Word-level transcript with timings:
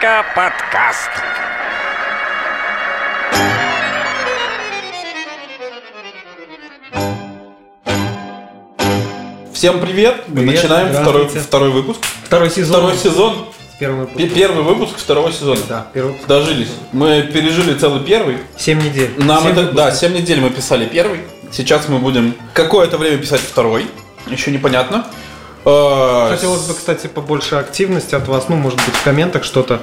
Сказка 0.00 0.24
подкаст. 0.34 1.10
Всем 9.52 9.78
привет! 9.80 10.24
Мы 10.28 10.36
Привет, 10.36 10.54
начинаем 10.62 10.92
второй, 10.92 11.28
второй 11.28 11.70
выпуск. 11.70 12.00
Второй 12.24 12.50
сезон. 12.50 12.76
Второй 12.80 12.96
сезон. 12.96 13.46
Первый 13.78 14.06
Пе- 14.06 14.12
выпуск. 14.14 14.34
Первый 14.34 14.62
выпуск 14.64 14.96
второго 14.96 15.32
сезона. 15.32 15.60
Да, 15.68 15.86
первый 15.92 16.12
выпуск. 16.12 16.26
Дожились. 16.28 16.70
Мы 16.92 17.22
пережили 17.22 17.74
целый 17.74 18.02
первый. 18.02 18.38
Семь 18.58 18.82
недель. 18.82 19.10
Нам 19.18 19.42
Семь 19.42 19.52
это, 19.52 19.60
выпусков. 19.62 19.76
да, 19.86 19.92
7 19.92 20.14
недель 20.14 20.40
мы 20.40 20.48
писали 20.50 20.86
первый. 20.86 21.20
Сейчас 21.52 21.88
мы 21.88 21.98
будем 21.98 22.34
какое-то 22.54 22.96
время 22.96 23.18
писать 23.18 23.40
второй. 23.40 23.86
Еще 24.28 24.50
непонятно. 24.50 25.06
Э, 25.64 26.28
Хотелось 26.30 26.62
бы, 26.62 26.74
кстати, 26.74 27.06
побольше 27.06 27.56
активности 27.56 28.14
от 28.14 28.26
вас. 28.28 28.46
Ну, 28.48 28.56
может 28.56 28.78
быть, 28.84 28.94
в 28.94 29.02
комментах 29.04 29.44
что-то. 29.44 29.82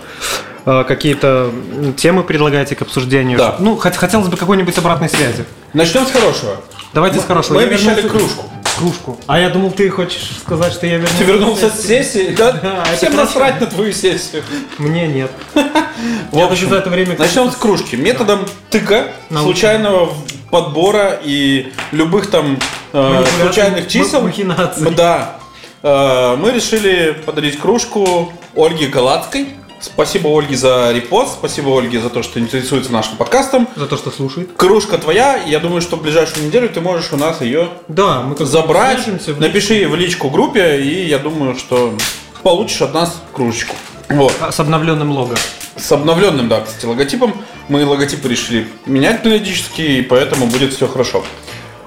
э, 0.65 0.83
Какие-то 0.87 1.51
темы 1.97 2.23
предлагаете 2.23 2.75
к 2.75 2.81
обсуждению. 2.81 3.37
Да. 3.37 3.55
Ну, 3.59 3.75
хот- 3.75 3.95
хотелось 3.95 4.27
бы 4.27 4.37
какой-нибудь 4.37 4.77
обратной 4.77 5.09
связи. 5.09 5.45
Начнем 5.73 6.05
с 6.05 6.11
хорошего. 6.11 6.57
Давайте 6.93 7.19
с 7.19 7.25
хорошего. 7.25 7.55
Мы 7.55 7.61
Я 7.61 7.67
обещали 7.67 8.01
вернулся- 8.01 8.09
кружку. 8.09 8.43
Кружку. 8.77 9.17
А 9.25 9.39
я 9.39 9.49
думал, 9.49 9.71
ты 9.71 9.89
хочешь 9.89 10.29
сказать, 10.39 10.71
что 10.71 10.85
я 10.85 10.93
вернулся. 10.97 11.17
Ты 11.17 11.23
вернулся 11.23 11.69
с 11.71 11.81
сессии? 11.81 12.35
Да, 12.37 12.51
Да, 12.51 12.83
всем 12.95 13.15
насрать 13.15 13.59
на 13.59 13.65
твою 13.67 13.91
сессию. 13.91 14.43
Мне 14.77 15.07
нет. 15.07 15.31
В 16.31 16.39
общем, 16.39 16.69
за 16.69 16.75
это 16.77 16.89
время... 16.91 17.15
Начнем 17.17 17.49
с 17.51 17.55
кружки. 17.55 17.95
Методом 17.95 18.45
тыка, 18.69 19.07
случайного 19.31 20.13
подбора 20.51 21.19
и 21.23 21.71
любых 21.91 22.29
там 22.29 22.59
э, 22.93 23.23
случайных 23.41 23.87
чисел. 23.87 24.21
махинаций. 24.21 24.91
Да. 24.91 25.37
Э, 25.83 26.35
мы 26.37 26.51
решили 26.51 27.15
подарить 27.25 27.59
кружку 27.59 28.31
Ольге 28.55 28.87
Галацкой. 28.87 29.49
Спасибо 29.79 30.29
Ольге 30.29 30.57
за 30.57 30.91
репост, 30.91 31.33
спасибо 31.33 31.77
Ольге 31.77 32.01
за 32.01 32.09
то, 32.09 32.23
что 32.23 32.39
интересуется 32.39 32.91
нашим 32.91 33.15
подкастом. 33.15 33.67
За 33.75 33.85
то, 33.85 33.95
что 33.95 34.09
слушает. 34.09 34.49
Кружка 34.57 34.97
твоя, 34.97 35.35
я 35.45 35.59
думаю, 35.59 35.81
что 35.81 35.97
в 35.97 36.01
ближайшую 36.01 36.47
неделю 36.47 36.67
ты 36.67 36.81
можешь 36.81 37.13
у 37.13 37.17
нас 37.17 37.41
ее 37.41 37.69
Да, 37.87 38.21
мы 38.21 38.35
забрать. 38.43 39.05
в 39.05 39.39
Напиши 39.39 39.87
в 39.87 39.95
личку 39.95 40.29
группе, 40.31 40.81
и 40.81 41.05
я 41.07 41.19
думаю, 41.19 41.55
что 41.55 41.93
получишь 42.41 42.81
от 42.81 42.93
нас 42.95 43.21
кружечку. 43.33 43.75
Вот. 44.09 44.33
А, 44.39 44.51
С 44.51 44.59
обновленным 44.59 45.11
лого. 45.11 45.35
С 45.75 45.91
обновленным, 45.91 46.49
да, 46.49 46.61
кстати, 46.61 46.85
логотипом. 46.85 47.35
Мы 47.67 47.85
логотипы 47.85 48.27
решили 48.27 48.67
менять 48.87 49.21
периодически, 49.21 49.81
и 49.81 50.01
поэтому 50.01 50.47
будет 50.47 50.73
все 50.73 50.87
хорошо. 50.87 51.23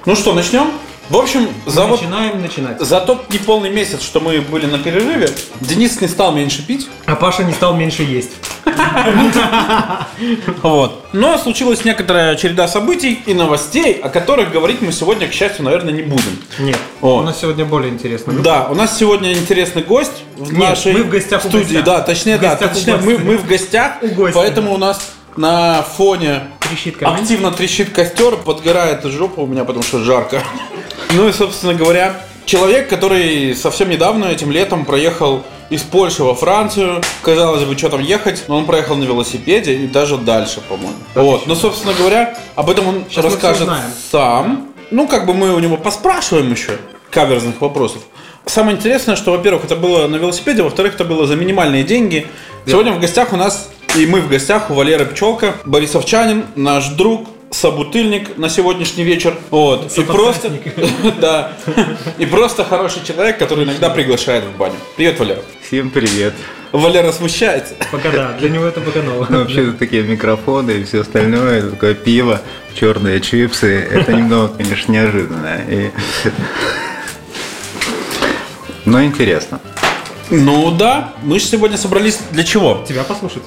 Ну 0.07 0.15
что, 0.15 0.33
начнем? 0.33 0.71
В 1.11 1.17
общем, 1.17 1.49
за, 1.67 1.87
вот- 1.87 2.01
Начинаем 2.01 2.41
начинать. 2.41 2.81
за 2.81 3.01
тот 3.01 3.33
неполный 3.33 3.69
месяц, 3.69 4.01
что 4.01 4.21
мы 4.21 4.41
были 4.41 4.67
на 4.67 4.79
перерыве, 4.79 5.29
Денис 5.61 6.01
не 6.01 6.07
стал 6.07 6.33
меньше 6.33 6.65
пить. 6.65 6.89
А 7.05 7.17
Паша 7.17 7.43
не 7.43 7.53
стал 7.53 7.75
меньше 7.75 8.05
есть. 8.05 8.31
Вот. 10.63 11.05
Но 11.13 11.37
случилась 11.39 11.85
некоторая 11.85 12.37
череда 12.37 12.69
событий 12.69 13.21
и 13.27 13.35
новостей, 13.35 13.95
о 13.95 14.09
которых 14.09 14.53
говорить 14.53 14.83
мы 14.83 14.93
сегодня, 14.93 15.27
к 15.27 15.33
счастью, 15.33 15.65
наверное, 15.65 15.93
не 15.93 16.03
будем. 16.03 16.39
Нет. 16.61 16.79
У 17.01 17.21
нас 17.23 17.41
сегодня 17.41 17.65
более 17.65 17.91
интересно. 17.91 18.33
Да, 18.35 18.69
у 18.71 18.75
нас 18.77 18.97
сегодня 18.97 19.33
интересный 19.33 19.83
гость 19.83 20.23
в 20.37 20.57
нашей 20.57 20.93
мы 20.93 21.03
в 21.03 21.09
гостях 21.11 21.43
студии. 21.43 21.79
Да, 21.79 22.03
точнее, 22.03 22.39
да, 22.39 22.55
точнее, 22.55 22.97
мы, 22.97 23.19
мы 23.19 23.37
в 23.37 23.47
гостях, 23.47 23.95
У 24.03 24.09
гостя. 24.09 24.39
поэтому 24.39 24.75
у 24.75 24.79
нас 24.79 25.11
на 25.37 25.83
фоне 25.83 26.43
Трещит 26.71 27.03
активно 27.03 27.51
трещит 27.51 27.91
костер, 27.91 28.37
подгорает 28.37 29.05
жопа 29.05 29.41
у 29.41 29.47
меня, 29.47 29.65
потому 29.65 29.83
что 29.83 29.99
жарко. 30.05 30.41
Ну 31.15 31.29
и, 31.29 31.33
собственно 31.33 31.75
говоря, 31.75 32.21
человек, 32.45 32.89
который 32.89 33.55
совсем 33.57 33.91
недавно, 33.91 34.27
этим 34.27 34.51
летом, 34.51 34.85
проехал 34.85 35.43
из 35.69 35.83
Польши 35.83 36.23
во 36.23 36.35
Францию. 36.35 37.01
Казалось 37.23 37.65
бы, 37.65 37.77
что 37.77 37.89
там 37.89 38.03
ехать, 38.03 38.45
но 38.49 38.57
он 38.57 38.67
проехал 38.67 38.97
на 38.97 39.05
велосипеде 39.05 39.75
и 39.75 39.87
даже 39.87 40.19
дальше, 40.19 40.61
по-моему. 40.69 40.95
Вот. 41.15 41.47
Ну, 41.47 41.55
собственно 41.55 41.95
говоря, 41.95 42.37
об 42.55 42.71
этом 42.71 42.89
он 42.89 43.05
Сейчас 43.09 43.25
расскажет 43.25 43.69
сам. 44.11 44.69
Ну, 44.91 45.09
как 45.09 45.27
бы 45.27 45.35
мы 45.35 45.55
у 45.55 45.59
него 45.59 45.77
поспрашиваем 45.77 46.51
еще 46.51 46.79
каверзных 47.11 47.61
вопросов. 47.61 48.03
Самое 48.47 48.77
интересное, 48.77 49.17
что, 49.17 49.33
во-первых, 49.33 49.65
это 49.65 49.77
было 49.77 50.09
на 50.09 50.17
велосипеде, 50.17 50.63
во-вторых, 50.63 50.95
это 50.95 51.05
было 51.05 51.27
за 51.27 51.37
минимальные 51.37 51.85
деньги. 51.85 52.27
Сегодня 52.67 52.93
в 52.93 53.01
гостях 53.01 53.33
у 53.33 53.37
нас, 53.37 53.69
и 53.97 54.07
мы 54.07 54.21
в 54.21 54.29
гостях 54.29 54.71
у 54.71 54.75
Валеры 54.75 55.07
Пчелка, 55.07 55.55
Борисовчанин, 55.65 56.47
наш 56.57 56.89
друг, 56.89 57.29
собутыльник 57.51 58.37
на 58.39 58.49
сегодняшний 58.49 59.05
вечер. 59.05 59.37
Вот. 59.51 59.97
И 59.97 60.03
просто, 60.03 60.51
да, 61.21 61.53
и 62.19 62.27
просто 62.27 62.65
хороший 62.65 63.05
человек, 63.05 63.39
который 63.39 63.65
иногда 63.65 63.91
приглашает 63.91 64.45
в 64.45 64.57
баню. 64.57 64.77
Привет, 64.97 65.19
Валера. 65.19 65.43
Всем 65.67 65.91
привет. 65.91 66.35
Валера 66.73 67.11
смущается. 67.11 67.75
Пока 67.91 68.11
да, 68.11 68.33
для 68.39 68.49
него 68.49 68.65
это 68.65 68.81
пока 68.81 69.03
ново. 69.03 69.27
Ну, 69.29 69.39
вообще 69.41 69.67
тут 69.67 69.79
такие 69.79 70.03
микрофоны 70.05 70.71
и 70.71 70.85
все 70.85 71.01
остальное, 71.01 71.59
это 71.59 71.71
такое 71.71 71.95
пиво, 71.95 72.41
черные 72.79 73.21
чипсы. 73.21 73.81
Это 73.81 74.13
немного, 74.13 74.55
конечно, 74.57 74.93
неожиданно. 74.93 75.61
И... 75.69 75.91
Но 78.85 79.03
интересно. 79.03 79.61
Ну 80.31 80.71
да, 80.71 81.13
мы 81.25 81.41
же 81.41 81.47
сегодня 81.47 81.77
собрались 81.77 82.21
для 82.31 82.45
чего? 82.45 82.85
Тебя 82.89 83.03
послушать. 83.03 83.43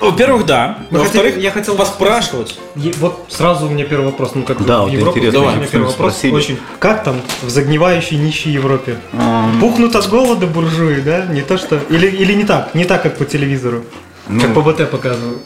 Во-первых, 0.00 0.46
да. 0.46 0.78
Мы 0.90 1.00
Во-вторых, 1.00 1.32
хотели- 1.34 1.44
я 1.44 1.50
хотел 1.50 1.74
вас 1.74 1.88
поспрашивать. 1.88 2.58
Е- 2.76 2.94
Вот 2.98 3.26
сразу 3.30 3.66
у 3.66 3.70
меня 3.70 3.84
первый 3.84 4.06
вопрос, 4.06 4.32
ну 4.34 4.42
как 4.44 4.64
Да, 4.64 4.78
в 4.80 4.82
вот 4.84 4.92
Европу, 4.92 5.18
интересно, 5.18 5.38
у 5.40 5.42
давай, 5.42 5.56
меня 5.56 5.66
первый 5.66 5.86
вопрос 5.88 6.12
спросили. 6.12 6.34
очень. 6.34 6.58
Как 6.78 7.02
там 7.04 7.20
в 7.42 7.48
загнивающей 7.50 8.16
нищей 8.16 8.50
Европе? 8.52 8.96
Ам, 9.12 9.58
Пухнут 9.60 9.96
от 9.96 10.08
голода 10.08 10.46
буржуи, 10.46 11.00
да? 11.00 11.26
Не 11.26 11.42
то 11.42 11.58
что... 11.58 11.80
Или, 11.90 12.06
или 12.06 12.32
не 12.34 12.44
так, 12.44 12.74
не 12.74 12.84
так, 12.84 13.02
как 13.02 13.16
по 13.16 13.24
телевизору. 13.24 13.84
Ну. 14.28 14.40
Как 14.40 14.54
по 14.54 14.60
БТ 14.62 14.88
показывают. 14.90 15.42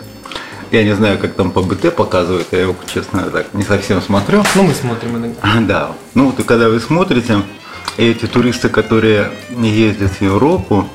Я 0.71 0.85
не 0.85 0.95
знаю, 0.95 1.19
как 1.19 1.35
там 1.35 1.51
по 1.51 1.63
БТ 1.63 1.95
показывают, 1.95 2.49
я 2.53 2.61
его, 2.63 2.75
честно, 2.93 3.23
так 3.25 3.53
не 3.55 3.63
совсем 3.63 4.01
смотрю. 4.03 4.43
Ну, 4.55 4.63
мы 4.65 4.75
смотрим 4.75 5.17
иногда. 5.17 5.41
Да. 5.61 5.93
Ну 6.15 6.27
вот 6.27 6.41
и 6.41 6.43
когда 6.43 6.69
вы 6.69 6.81
смотрите, 6.81 7.43
эти 7.97 8.27
туристы, 8.27 8.69
которые 8.69 9.31
ездят 9.59 10.13
в 10.13 10.23
Европу, 10.23 10.89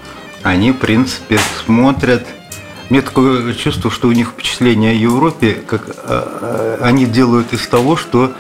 они, 0.44 0.72
в 0.72 0.78
принципе, 0.78 1.40
смотрят. 1.66 2.26
Мне 2.90 3.02
такое 3.02 3.54
чувство, 3.54 3.92
что 3.92 4.08
у 4.08 4.14
них 4.14 4.30
впечатление 4.30 4.92
о 4.92 4.94
Европе, 4.94 5.56
как 5.68 5.90
э, 5.90 5.94
э, 6.06 6.78
они 6.82 7.06
делают 7.06 7.52
из 7.52 7.68
того, 7.68 7.98
что 7.98 8.32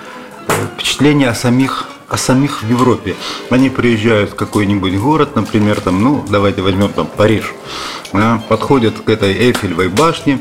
э, 0.47 0.51
впечатление 0.73 1.29
о 1.29 1.35
самих 1.35 1.89
о 2.07 2.15
самих 2.15 2.63
в 2.63 2.69
Европе. 2.69 3.15
Они 3.49 3.69
приезжают 3.69 4.31
в 4.31 4.35
какой-нибудь 4.35 4.95
город, 4.95 5.35
например, 5.35 5.81
там, 5.81 6.01
ну, 6.01 6.25
давайте 6.29 6.61
возьмем 6.61 6.87
там 6.87 7.05
Париж, 7.05 7.53
а, 8.13 8.41
подходят 8.47 8.97
к 8.99 9.09
этой 9.09 9.33
Эйфелевой 9.33 9.89
башне, 9.89 10.39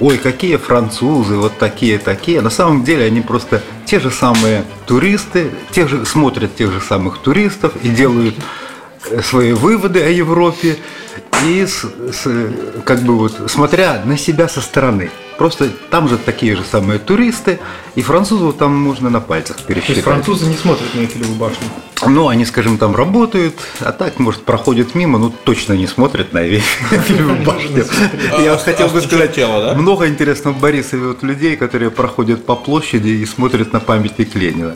ой, 0.00 0.18
какие 0.18 0.56
французы, 0.56 1.36
вот 1.36 1.56
такие, 1.58 1.98
такие. 1.98 2.40
На 2.40 2.50
самом 2.50 2.82
деле 2.82 3.04
они 3.04 3.20
просто 3.20 3.62
те 3.84 4.00
же 4.00 4.10
самые 4.10 4.64
туристы, 4.86 5.52
те 5.70 5.86
же, 5.86 6.04
смотрят 6.04 6.56
тех 6.56 6.72
же 6.72 6.80
самых 6.80 7.18
туристов 7.18 7.72
и 7.84 7.88
делают 7.88 8.34
свои 9.22 9.52
выводы 9.52 10.02
о 10.02 10.08
Европе 10.08 10.76
и 11.44 11.66
с- 11.66 11.84
с- 12.12 12.52
как 12.84 13.00
бы 13.02 13.16
вот 13.18 13.50
смотря 13.50 14.02
на 14.04 14.16
себя 14.18 14.48
со 14.48 14.60
стороны. 14.60 15.10
Просто 15.38 15.68
там 15.90 16.08
же 16.08 16.16
такие 16.16 16.56
же 16.56 16.62
самые 16.64 16.98
туристы, 16.98 17.58
и 17.94 18.00
французов 18.00 18.56
там 18.56 18.74
можно 18.74 19.10
на 19.10 19.20
пальцах 19.20 19.56
То 19.58 19.70
есть 19.74 19.86
пересчитать. 19.86 20.04
французы 20.04 20.46
не 20.46 20.56
смотрят 20.56 20.94
на 20.94 21.00
Эйфелеву 21.00 21.34
башню. 21.34 21.66
Ну, 22.06 22.28
они, 22.28 22.46
скажем, 22.46 22.78
там 22.78 22.96
работают, 22.96 23.54
а 23.80 23.92
так, 23.92 24.18
может, 24.18 24.44
проходят 24.44 24.94
мимо, 24.94 25.18
ну, 25.18 25.30
точно 25.44 25.74
не 25.74 25.86
смотрят 25.86 26.32
на 26.32 26.38
Эйфелеву 26.38 27.34
башню. 27.44 27.84
Я 28.42 28.52
вот 28.52 28.62
хотел 28.62 28.88
бы 28.88 29.02
сказать, 29.02 29.36
много 29.76 30.08
интересно 30.08 30.52
в 30.52 30.58
Борисове 30.58 31.08
вот 31.08 31.22
людей, 31.22 31.56
которые 31.56 31.90
проходят 31.90 32.46
по 32.46 32.56
площади 32.56 33.08
и 33.08 33.26
смотрят 33.26 33.74
на 33.74 33.80
памятник 33.80 34.34
Ленина. 34.34 34.74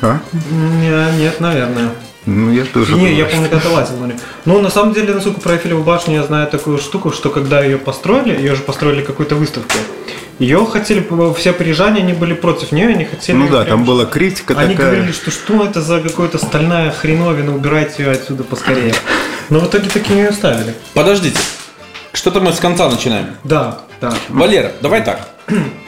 А? 0.00 0.20
Не, 0.50 1.18
нет, 1.18 1.38
наверное. 1.40 1.90
Ну, 2.28 2.52
я 2.52 2.66
тоже. 2.66 2.94
Не, 2.94 3.14
я 3.14 3.24
помню, 3.24 3.48
когда 3.48 3.70
лазил 3.70 3.96
на 3.96 4.04
нее. 4.06 4.18
Ну, 4.44 4.60
на 4.60 4.68
самом 4.68 4.92
деле, 4.92 5.14
насколько 5.14 5.40
про 5.40 5.54
Эйфелеву 5.54 5.82
башню 5.82 6.16
я 6.16 6.22
знаю 6.24 6.46
такую 6.46 6.76
штуку, 6.76 7.10
что 7.10 7.30
когда 7.30 7.64
ее 7.64 7.78
построили, 7.78 8.36
ее 8.36 8.54
же 8.54 8.62
построили 8.62 9.00
какой-то 9.00 9.34
выставкой, 9.34 9.80
ее 10.38 10.66
хотели, 10.66 11.02
все 11.38 11.54
парижане, 11.54 12.02
они 12.02 12.12
были 12.12 12.34
против 12.34 12.70
нее, 12.70 12.88
они 12.88 13.06
хотели... 13.06 13.34
Ну 13.34 13.48
да, 13.48 13.62
прям- 13.62 13.78
там 13.78 13.84
была 13.86 14.04
критика 14.04 14.54
Они 14.58 14.74
такая. 14.74 14.90
говорили, 14.90 15.12
что 15.12 15.30
что 15.30 15.64
это 15.64 15.80
за 15.80 16.00
какая-то 16.02 16.36
стальная 16.36 16.90
хреновина, 16.90 17.54
убирайте 17.54 18.02
ее 18.02 18.10
отсюда 18.10 18.44
поскорее. 18.44 18.92
Но 19.48 19.60
в 19.60 19.66
итоге 19.66 19.88
таки 19.88 20.12
ее 20.12 20.28
оставили. 20.28 20.74
Подождите. 20.92 21.38
Что-то 22.12 22.40
мы 22.40 22.52
с 22.52 22.58
конца 22.60 22.90
начинаем. 22.90 23.36
Да, 23.42 23.80
да. 24.02 24.12
Валера, 24.28 24.72
давай 24.82 25.02
так. 25.02 25.30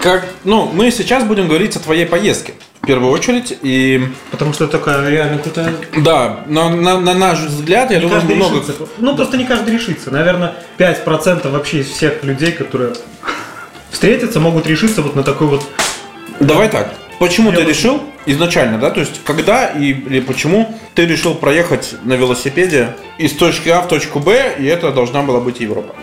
Как, 0.00 0.26
ну, 0.44 0.70
мы 0.72 0.90
сейчас 0.90 1.24
будем 1.24 1.48
говорить 1.48 1.76
о 1.76 1.80
твоей 1.80 2.06
поездке. 2.06 2.54
Первую 2.90 3.12
очередь. 3.12 3.56
И 3.62 4.02
Потому 4.32 4.52
что 4.52 4.66
такая 4.66 5.08
реально 5.08 5.38
крутая... 5.38 5.72
да, 5.96 6.40
на, 6.48 6.68
на- 6.70 6.98
на 6.98 7.14
наш 7.14 7.38
взгляд, 7.38 7.92
я 7.92 7.98
Не 8.00 8.02
думаю, 8.08 8.22
много. 8.24 8.56
решится. 8.56 8.72
Ну, 8.98 9.14
просто 9.14 9.36
не 9.36 9.44
каждый 9.44 9.74
решится. 9.74 10.10
Наверное, 10.10 10.54
5% 10.76 11.48
вообще 11.50 11.78
из 11.82 11.88
всех 11.88 12.24
людей, 12.24 12.50
которые 12.50 12.94
встретятся, 13.90 14.40
могут 14.40 14.66
решиться 14.66 15.02
вот 15.02 15.14
на 15.14 15.22
такой 15.22 15.46
вот... 15.46 15.62
Давай 16.40 16.68
так. 16.68 16.92
Почему 17.20 17.50
Я 17.50 17.58
ты 17.58 17.62
вот- 17.62 17.68
решил 17.70 18.02
изначально, 18.26 18.78
да? 18.78 18.90
То 18.90 18.98
есть, 19.00 19.20
когда 19.24 19.66
и 19.66 19.92
или 19.92 20.18
почему 20.18 20.76
ты 20.96 21.06
решил 21.06 21.36
проехать 21.36 21.94
на 22.02 22.14
велосипеде 22.14 22.96
из 23.18 23.32
точки 23.34 23.68
А 23.68 23.82
в 23.82 23.86
точку 23.88 24.18
Б, 24.18 24.56
и 24.58 24.64
это 24.66 24.90
должна 24.90 25.22
была 25.22 25.38
быть 25.38 25.60
Европа? 25.60 25.94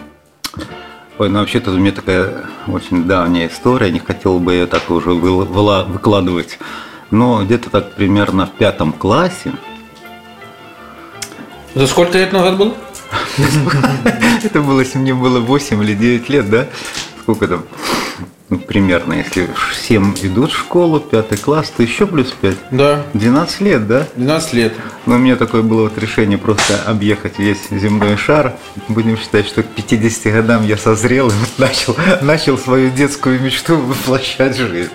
Ой, 1.20 1.30
ну 1.30 1.40
вообще-то 1.40 1.72
у 1.72 1.78
меня 1.78 1.92
такая 1.92 2.46
очень 2.68 3.06
давняя 3.06 3.48
история, 3.48 3.90
не 3.90 3.98
хотел 3.98 4.40
бы 4.40 4.54
я 4.54 4.68
так 4.68 4.88
уже 4.92 5.10
выкладывать. 5.12 6.60
Но 7.10 7.44
где-то 7.44 7.72
так 7.72 7.94
примерно 7.94 8.46
в 8.46 8.52
пятом 8.52 8.92
классе, 8.94 9.54
За 11.74 11.88
сколько 11.88 12.18
лет 12.20 12.34
назад 12.34 12.58
было? 12.58 12.74
это 14.44 14.62
было, 14.62 14.82
если 14.82 15.00
мне 15.00 15.16
было 15.16 15.40
8 15.40 15.84
или 15.84 15.94
9 15.94 16.30
лет, 16.30 16.50
да? 16.50 16.68
Сколько 17.22 17.48
там? 17.48 17.64
Ну, 18.50 18.60
примерно, 18.60 19.14
если 19.14 19.50
7 19.74 20.16
идут 20.22 20.54
в 20.54 20.58
школу, 20.58 21.02
пятый 21.02 21.38
класс, 21.38 21.70
то 21.76 21.84
еще 21.84 22.08
плюс 22.08 22.32
5. 22.32 22.56
Да. 22.72 23.04
12 23.14 23.60
лет, 23.62 23.88
да? 23.88 24.08
12 24.16 24.54
лет. 24.54 24.74
Но 25.06 25.16
у 25.16 25.18
меня 25.18 25.36
такое 25.36 25.64
было 25.64 25.84
вот 25.84 25.98
решение 25.98 26.38
просто 26.38 26.82
объехать 26.86 27.40
весь 27.40 27.68
земной 27.70 28.16
шар. 28.16 28.54
Будем 28.88 29.18
считать, 29.18 29.48
что 29.48 29.64
к 29.64 29.68
50 29.68 30.32
годам 30.32 30.66
я 30.66 30.78
созрел 30.78 31.28
и 31.28 31.34
вот 31.34 31.50
начал, 31.58 31.98
начал 32.22 32.58
свою 32.58 32.90
детскую 32.90 33.42
мечту 33.42 33.76
воплощать 33.76 34.56
в 34.56 34.66
жизнь. 34.66 34.92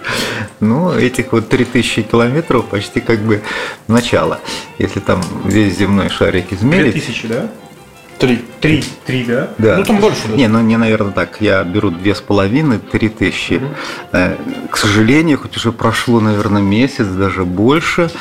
Ну, 0.61 0.91
этих 0.91 1.33
вот 1.33 1.51
3000 1.51 2.03
километров 2.05 2.65
почти 2.67 3.01
как 3.01 3.21
бы 3.21 3.43
начало. 3.87 4.41
Если 4.79 5.01
там 5.01 5.21
весь 5.45 5.77
земной 5.77 6.09
шарик 6.09 6.55
измерить. 6.55 6.95
тысячи, 6.95 7.29
да? 7.29 7.51
Три. 8.23 8.39
Три. 8.61 8.85
Три, 9.05 9.25
да? 9.25 9.51
Да. 9.59 9.77
Ну, 9.79 9.85
там 9.85 9.97
больше, 9.99 10.29
да. 10.29 10.37
Не, 10.37 10.47
ну 10.47 10.61
не, 10.61 10.77
наверное, 10.77 11.11
так. 11.11 11.41
Я 11.41 11.65
беру 11.65 11.91
две 11.91 12.15
с 12.15 12.21
половиной, 12.21 12.79
три 12.79 13.09
тысячи. 13.09 13.61
Э, 14.13 14.37
К 14.71 14.77
сожалению, 14.77 15.39
хоть 15.41 15.57
уже 15.57 15.73
прошло, 15.73 16.21
наверное, 16.21 16.63
месяц, 16.63 17.07
даже 17.07 17.45
больше, 17.45 18.13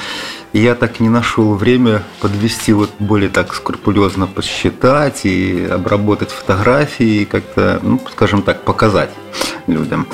я 0.53 0.73
так 0.73 1.01
не 1.01 1.09
нашел 1.09 1.53
время 1.53 2.01
подвести 2.19 2.73
вот 2.73 2.89
более 2.97 3.29
так 3.29 3.53
скрупулезно 3.53 4.25
посчитать 4.25 5.23
и 5.23 5.67
обработать 5.71 6.31
фотографии 6.31 7.21
и 7.21 7.25
как-то, 7.25 7.79
ну, 7.83 8.01
скажем 8.11 8.41
так, 8.41 8.63
показать 8.63 9.11
людям. 9.67 10.07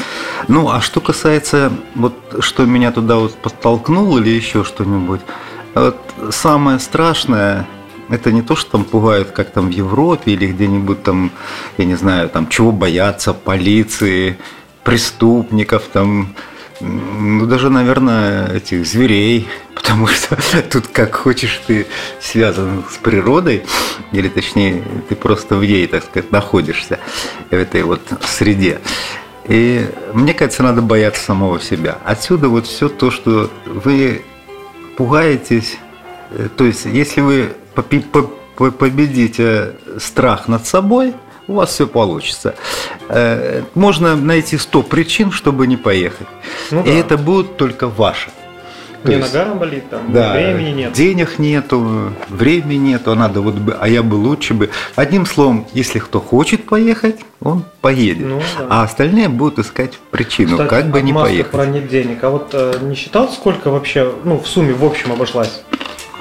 Ну, 0.50 0.69
а 0.69 0.81
что 0.81 1.00
касается 1.00 1.72
вот, 1.95 2.13
что 2.42 2.66
меня 2.66 2.92
туда 2.92 3.16
вот 3.16 3.36
подтолкнуло 3.36 4.19
или 4.19 4.31
еще 4.31 4.66
что-нибудь, 4.66 5.22
вот 5.74 5.98
самое 6.31 6.80
страшное 6.80 7.66
это 8.09 8.31
не 8.31 8.42
то, 8.42 8.56
что 8.56 8.71
там 8.71 8.83
пугают, 8.83 9.31
как 9.31 9.51
там 9.51 9.68
в 9.68 9.71
Европе 9.71 10.31
или 10.31 10.48
где-нибудь 10.48 11.04
там, 11.04 11.31
я 11.77 11.86
не 11.86 11.95
знаю, 11.95 12.30
там 12.30 12.48
чего 12.48 12.71
бояться, 12.71 13.33
полиции, 13.33 14.38
преступников, 14.83 15.83
там, 15.92 16.33
ну 16.80 17.45
даже, 17.45 17.69
наверное, 17.69 18.48
этих 18.54 18.86
зверей, 18.86 19.48
потому 19.75 20.07
что 20.07 20.38
тут 20.71 20.88
как 20.88 21.15
хочешь 21.15 21.62
ты 21.68 21.88
связан 22.21 22.83
с 22.89 22.98
природой, 22.98 23.63
или 24.12 24.30
точнее 24.30 24.83
ты 25.09 25.15
просто 25.15 25.56
в 25.56 25.65
ней, 25.65 25.88
так 25.88 26.04
сказать, 26.04 26.31
находишься, 26.31 27.00
в 27.50 27.54
этой 27.54 27.83
вот 27.83 28.01
среде. 28.25 28.80
И 29.48 29.89
мне 30.13 30.33
кажется, 30.33 30.62
надо 30.62 30.81
бояться 30.81 31.24
самого 31.24 31.62
себя. 31.62 32.00
Отсюда 32.04 32.50
вот 32.50 32.68
все 32.68 32.89
то, 32.89 33.12
что 33.12 33.50
вы 33.65 34.24
пугаетесь, 34.98 35.77
Э, 36.31 36.48
то 36.56 36.65
есть, 36.65 36.86
если 36.86 37.21
вы 37.21 37.54
победите 37.82 39.74
страх 40.00 40.48
над 40.48 40.66
собой, 40.66 41.14
у 41.48 41.54
вас 41.54 41.70
все 41.70 41.88
получится. 41.88 42.56
Э, 43.10 43.62
Можно 43.74 44.16
найти 44.16 44.58
100 44.58 44.84
причин, 44.84 45.32
чтобы 45.32 45.66
не 45.68 45.78
поехать. 45.78 46.28
Ну 46.72 46.82
И 46.82 46.86
да. 46.86 46.92
это 46.92 47.18
будет 47.18 47.58
только 47.58 47.88
ваше. 47.88 48.30
То 49.04 49.10
Мне 49.10 49.18
есть- 49.18 49.34
нога 49.34 49.54
болит, 49.54 49.90
там, 49.90 50.12
да, 50.12 50.34
времени 50.34 50.72
нет. 50.82 50.92
денег 50.94 51.38
нету, 51.40 52.12
времени 52.30 52.90
нету, 52.90 53.14
надо 53.16 53.42
вот 53.42 53.54
бы, 53.54 53.78
а 53.80 53.88
я 53.88 54.02
бы 54.04 54.16
лучше 54.16 54.54
бы. 54.56 54.70
Одним 54.96 55.26
словом, 55.28 55.68
если 55.72 56.00
кто 56.00 56.20
хочет 56.20 56.66
поехать, 56.66 57.18
он 57.40 57.64
поедет, 57.82 58.26
Ну, 58.28 58.42
да. 58.58 58.66
а 58.70 58.84
остальные 58.84 59.30
будут 59.30 59.60
искать 59.60 60.00
причину, 60.12 60.54
Кстати, 60.54 60.70
как 60.70 60.88
бы 60.90 61.02
не 61.04 61.14
поехать. 61.14 61.52
про 61.52 61.66
нет 61.68 61.88
денег. 61.88 62.24
А 62.24 62.32
вот 62.32 62.50
э, 62.54 62.74
не 62.82 62.96
считал, 62.96 63.30
сколько 63.30 63.70
вообще, 63.70 64.12
ну, 64.26 64.40
в 64.40 64.48
сумме, 64.48 64.74
в 64.74 64.84
общем, 64.84 65.12
обошлась 65.14 65.62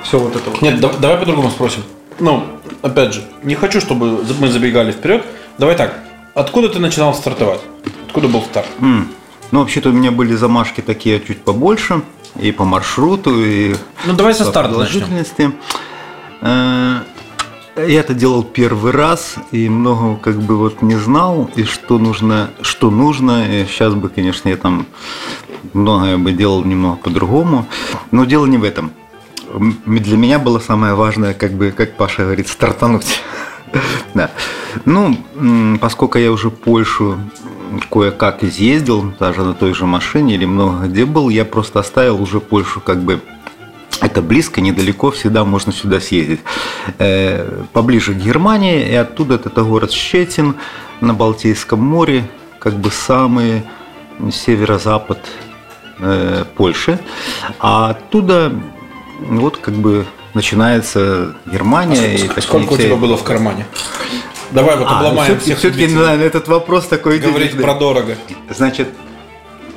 все 0.06 0.19
вот 0.19 0.37
это 0.37 0.50
вот? 0.50 0.62
Нет, 0.62 0.81
да- 0.81 0.93
давай 0.99 1.19
по-другому 1.19 1.50
спросим. 1.50 1.82
Ну, 2.20 2.44
опять 2.82 3.12
же, 3.14 3.23
не 3.43 3.55
хочу, 3.55 3.81
чтобы 3.81 4.25
мы 4.41 4.49
забегали 4.49 4.93
вперед. 4.93 5.25
Давай 5.58 5.75
так. 5.76 5.99
Откуда 6.35 6.69
ты 6.69 6.79
начинал 6.79 7.14
стартовать? 7.14 7.61
Откуда 8.06 8.29
был 8.29 8.43
старт? 8.43 8.69
М. 8.81 9.08
Ну, 9.50 9.61
вообще-то 9.61 9.91
у 9.91 9.93
меня 9.93 10.11
были 10.11 10.35
замашки 10.35 10.81
такие 10.81 11.20
чуть 11.20 11.43
побольше, 11.43 12.03
и 12.41 12.53
по 12.53 12.64
маршруту, 12.64 13.44
и 13.44 13.75
Ну, 14.06 14.12
давай 14.14 14.35
со 14.35 14.44
старта 14.44 14.79
начнем. 14.79 15.00
продолжительности. 15.03 15.53
Э, 16.43 17.00
Я 17.76 18.00
это 18.00 18.14
делал 18.14 18.43
первый 18.43 18.91
раз 18.93 19.35
и 19.53 19.69
много 19.69 20.17
как 20.17 20.41
бы 20.41 20.56
вот 20.56 20.81
не 20.81 20.97
знал, 20.97 21.50
и 21.56 21.64
что 21.64 21.99
нужно, 21.99 22.49
что 22.62 22.91
нужно. 22.91 23.44
сейчас 23.69 23.93
бы, 23.93 24.08
конечно, 24.08 24.49
я 24.49 24.56
там 24.56 24.87
многое 25.75 26.17
бы 26.17 26.32
делал 26.32 26.64
немного 26.64 26.97
по-другому, 26.97 27.67
но 28.12 28.25
дело 28.25 28.47
не 28.47 28.56
в 28.56 28.64
этом. 28.64 28.93
Для 29.56 30.17
меня 30.17 30.38
было 30.38 30.58
самое 30.58 30.94
важное, 30.94 31.32
как 31.32 31.53
бы, 31.53 31.70
как 31.70 31.97
Паша 31.97 32.23
говорит, 32.23 32.49
стартануть. 32.49 33.23
Да. 34.14 34.31
Ну, 34.87 35.19
поскольку 35.81 36.19
я 36.19 36.31
уже 36.32 36.50
Польшу 36.50 37.19
кое-как 37.91 38.44
изъездил, 38.44 39.12
даже 39.19 39.43
на 39.43 39.53
той 39.55 39.75
же 39.75 39.85
машине 39.85 40.35
или 40.35 40.47
много 40.47 40.87
где 40.87 41.05
был, 41.05 41.29
я 41.29 41.44
просто 41.44 41.81
оставил 41.81 42.23
уже 42.23 42.41
Польшу 42.41 42.81
как 42.81 43.03
бы 43.03 43.20
это 44.00 44.23
близко, 44.23 44.61
недалеко, 44.61 45.11
всегда 45.11 45.44
можно 45.44 45.73
сюда 45.73 46.00
съездить. 46.00 46.41
Э, 46.99 47.64
Поближе 47.73 48.14
к 48.14 48.19
Германии, 48.19 48.88
и 48.88 48.94
оттуда 48.94 49.35
это 49.35 49.62
город 49.62 49.91
Щетин 49.91 50.55
на 51.00 51.12
Балтийском 51.12 51.81
море, 51.81 52.25
как 52.58 52.75
бы 52.75 52.91
самый 52.91 53.62
северо-запад 54.31 55.19
э, 55.99 56.44
Польши. 56.56 56.99
А 57.58 57.91
оттуда 57.91 58.53
вот 59.20 59.56
как 59.58 59.74
бы 59.74 60.06
начинается 60.34 61.34
Германия. 61.46 62.14
и 62.14 62.28
такие 62.28 62.42
Сколько 62.42 62.74
у 62.74 62.76
тебя 62.76 62.96
было 62.96 63.16
в 63.16 63.24
кармане? 63.24 63.66
Давай 64.50 64.76
вот 64.76 64.86
А, 64.88 64.98
обломаем 64.98 65.38
все-таки, 65.38 65.54
всех 65.54 65.74
любителей 65.76 66.24
этот 66.24 66.46
вопрос 66.48 66.86
такой 66.86 67.18
говорить 67.18 67.52
денежный. 67.52 67.62
про 67.62 67.74
дорого. 67.74 68.16
Значит, 68.48 68.88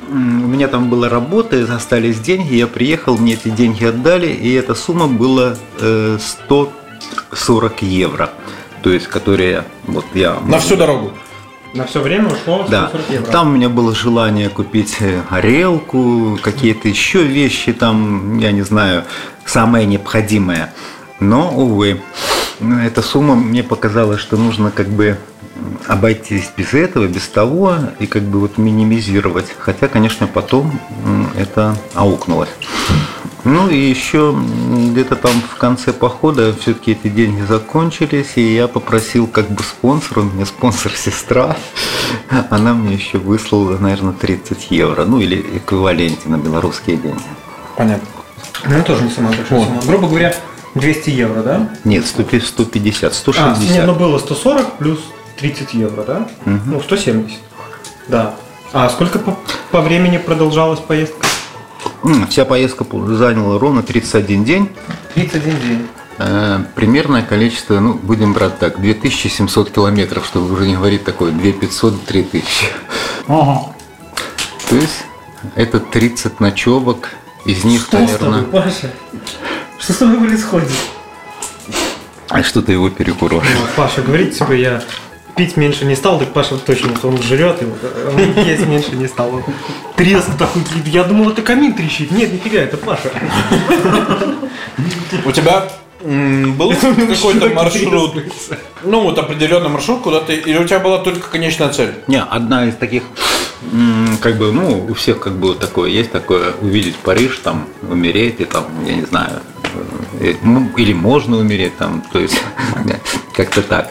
у 0.08 0.14
меня 0.14 0.68
там 0.68 0.90
была 0.90 1.08
работа, 1.08 1.56
и 1.56 1.68
остались 1.68 2.18
деньги, 2.20 2.54
я 2.54 2.66
приехал, 2.66 3.16
мне 3.16 3.34
эти 3.34 3.48
деньги 3.48 3.84
отдали, 3.84 4.28
и 4.28 4.52
эта 4.52 4.74
сумма 4.74 5.06
была 5.06 5.56
э, 5.80 6.18
140 6.20 7.82
евро. 7.82 8.30
То 8.82 8.90
есть, 8.90 9.08
которые 9.08 9.64
вот 9.84 10.06
я... 10.14 10.38
На 10.46 10.58
всю 10.58 10.76
дорогу. 10.76 11.12
На 11.74 11.86
все 11.86 12.00
время 12.00 12.28
ушло 12.28 12.66
Да, 12.68 12.88
140 12.88 13.10
евро. 13.10 13.30
там 13.30 13.48
у 13.48 13.50
меня 13.52 13.68
было 13.68 13.94
желание 13.94 14.48
купить 14.48 14.96
э, 15.00 15.20
горелку, 15.30 16.38
какие-то 16.42 16.88
еще 16.88 17.22
вещи, 17.22 17.72
там, 17.72 18.38
я 18.38 18.50
не 18.50 18.62
знаю, 18.62 19.04
самое 19.44 19.86
необходимое. 19.86 20.72
Но, 21.20 21.50
увы, 21.54 22.00
ну, 22.58 22.78
эта 22.78 23.02
сумма 23.02 23.36
мне 23.36 23.62
показала, 23.62 24.18
что 24.18 24.36
нужно 24.36 24.70
как 24.70 24.88
бы 24.88 25.16
обойтись 25.86 26.50
без 26.56 26.74
этого, 26.74 27.06
без 27.06 27.28
того, 27.28 27.74
и 27.98 28.06
как 28.06 28.22
бы 28.22 28.40
вот 28.40 28.58
минимизировать. 28.58 29.46
Хотя, 29.58 29.88
конечно, 29.88 30.26
потом 30.26 30.78
это 31.36 31.76
аукнулось. 31.94 32.48
Ну 33.44 33.68
и 33.68 33.76
еще 33.76 34.34
где-то 34.36 35.16
там 35.16 35.32
в 35.40 35.56
конце 35.56 35.92
похода 35.92 36.54
все-таки 36.60 36.92
эти 36.92 37.08
деньги 37.08 37.42
закончились, 37.42 38.32
и 38.36 38.54
я 38.54 38.68
попросил 38.68 39.26
как 39.26 39.50
бы 39.50 39.62
спонсора, 39.62 40.20
у 40.20 40.24
меня 40.24 40.44
спонсор 40.44 40.92
сестра, 40.96 41.56
она 42.50 42.74
мне 42.74 42.94
еще 42.94 43.18
выслала, 43.18 43.78
наверное, 43.78 44.12
30 44.12 44.70
евро, 44.70 45.04
ну 45.04 45.20
или 45.20 45.40
эквиваленте 45.56 46.28
на 46.28 46.36
белорусские 46.36 46.96
деньги. 46.96 47.22
Понятно. 47.76 48.06
Ну, 48.66 48.82
тоже 48.84 49.04
не 49.04 49.10
самая 49.10 49.34
большая 49.34 49.58
Вот. 49.58 49.68
сумма. 49.68 49.82
Грубо 49.86 50.08
говоря, 50.08 50.34
200 50.74 51.10
евро, 51.10 51.42
да? 51.42 51.70
Нет, 51.84 52.06
100 52.06 52.24
150, 52.40 53.10
А, 53.10 53.14
160. 53.14 53.58
нет, 53.70 53.86
ну 53.86 53.94
было 53.94 54.18
140 54.18 54.76
плюс 54.78 54.98
30 55.38 55.72
евро, 55.74 56.02
да? 56.02 56.28
Ну, 56.44 56.80
170. 56.80 57.38
Да. 58.08 58.34
А 58.72 58.88
сколько 58.90 59.18
по, 59.18 59.36
по 59.70 59.80
времени 59.80 60.18
продолжалась 60.18 60.78
поездка? 60.78 61.26
Вся 62.28 62.44
поездка 62.44 62.84
заняла 62.84 63.58
ровно 63.58 63.82
31 63.82 64.44
день. 64.44 64.70
31 65.14 65.60
день. 65.60 65.86
Э, 66.18 66.60
Примерное 66.74 67.22
количество, 67.22 67.80
ну, 67.80 67.94
будем 67.94 68.32
брать 68.32 68.58
так, 68.58 68.80
2700 68.80 69.70
километров, 69.70 70.26
чтобы 70.26 70.52
уже 70.52 70.66
не 70.66 70.76
говорить 70.76 71.04
такое, 71.04 71.32
2500, 71.32 72.04
3000. 72.04 72.66
Ага. 73.28 73.74
То 74.68 74.76
есть 74.76 75.04
это 75.54 75.80
30 75.80 76.40
ночевок, 76.40 77.10
из 77.44 77.64
них, 77.64 77.82
Что 77.82 78.06
с 78.06 78.10
тобой, 78.12 78.30
наверное... 78.30 78.42
Паша? 78.62 78.90
Что 79.78 79.92
с 79.92 79.96
тобой 79.96 80.28
происходит? 80.28 80.70
А 82.28 82.42
что 82.42 82.62
ты 82.62 82.72
его 82.72 82.90
перекуришь? 82.90 83.42
Ну, 83.42 83.66
Паша 83.76 84.02
говорит 84.02 84.38
тебе, 84.38 84.60
я 84.60 84.82
пить 85.40 85.56
меньше 85.56 85.86
не 85.86 85.94
стал, 85.94 86.18
так 86.18 86.34
Паша 86.34 86.58
точно, 86.58 86.90
вот 86.90 87.02
он 87.02 87.22
жрет, 87.22 87.62
и 87.62 87.64
вот, 87.64 87.78
а 87.82 88.10
он 88.14 88.44
есть 88.44 88.66
меньше 88.66 88.94
не 88.94 89.08
стал. 89.08 89.36
Он 89.36 89.42
треск 89.96 90.36
такой, 90.36 90.62
я 90.84 91.02
думал, 91.04 91.30
это 91.30 91.40
камин 91.40 91.72
трещит. 91.72 92.10
Нет, 92.10 92.30
нифига, 92.30 92.58
это 92.58 92.76
Паша. 92.76 93.10
У 95.24 95.32
тебя 95.32 95.66
был 96.02 96.74
какой-то 96.74 97.48
маршрут, 97.54 98.16
ну 98.84 99.00
вот 99.00 99.18
определенный 99.18 99.70
маршрут, 99.70 100.02
куда 100.02 100.20
ты, 100.20 100.34
или 100.34 100.58
у 100.58 100.66
тебя 100.66 100.78
была 100.78 100.98
только 100.98 101.30
конечная 101.30 101.70
цель? 101.70 101.94
Не, 102.06 102.20
одна 102.20 102.68
из 102.68 102.74
таких, 102.74 103.04
как 104.20 104.36
бы, 104.36 104.52
ну, 104.52 104.88
у 104.90 104.92
всех 104.92 105.20
как 105.20 105.38
бы 105.38 105.48
вот 105.48 105.58
такое 105.58 105.88
есть 105.88 106.12
такое, 106.12 106.52
увидеть 106.60 106.96
Париж, 106.96 107.40
там, 107.42 107.66
умереть, 107.88 108.40
и 108.40 108.44
там, 108.44 108.66
я 108.84 108.94
не 108.94 109.06
знаю, 109.06 109.40
э, 110.20 110.34
ну, 110.42 110.70
или 110.76 110.92
можно 110.92 111.38
умереть, 111.38 111.78
там, 111.78 112.04
то 112.12 112.18
есть, 112.18 112.42
как-то 113.34 113.62
так. 113.62 113.90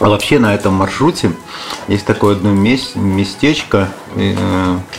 А 0.00 0.08
вообще 0.08 0.38
на 0.38 0.54
этом 0.54 0.74
маршруте 0.74 1.32
есть 1.88 2.06
такое 2.06 2.36
одно 2.36 2.50
мес- 2.50 2.94
местечко 2.94 3.88
э, 4.14 4.34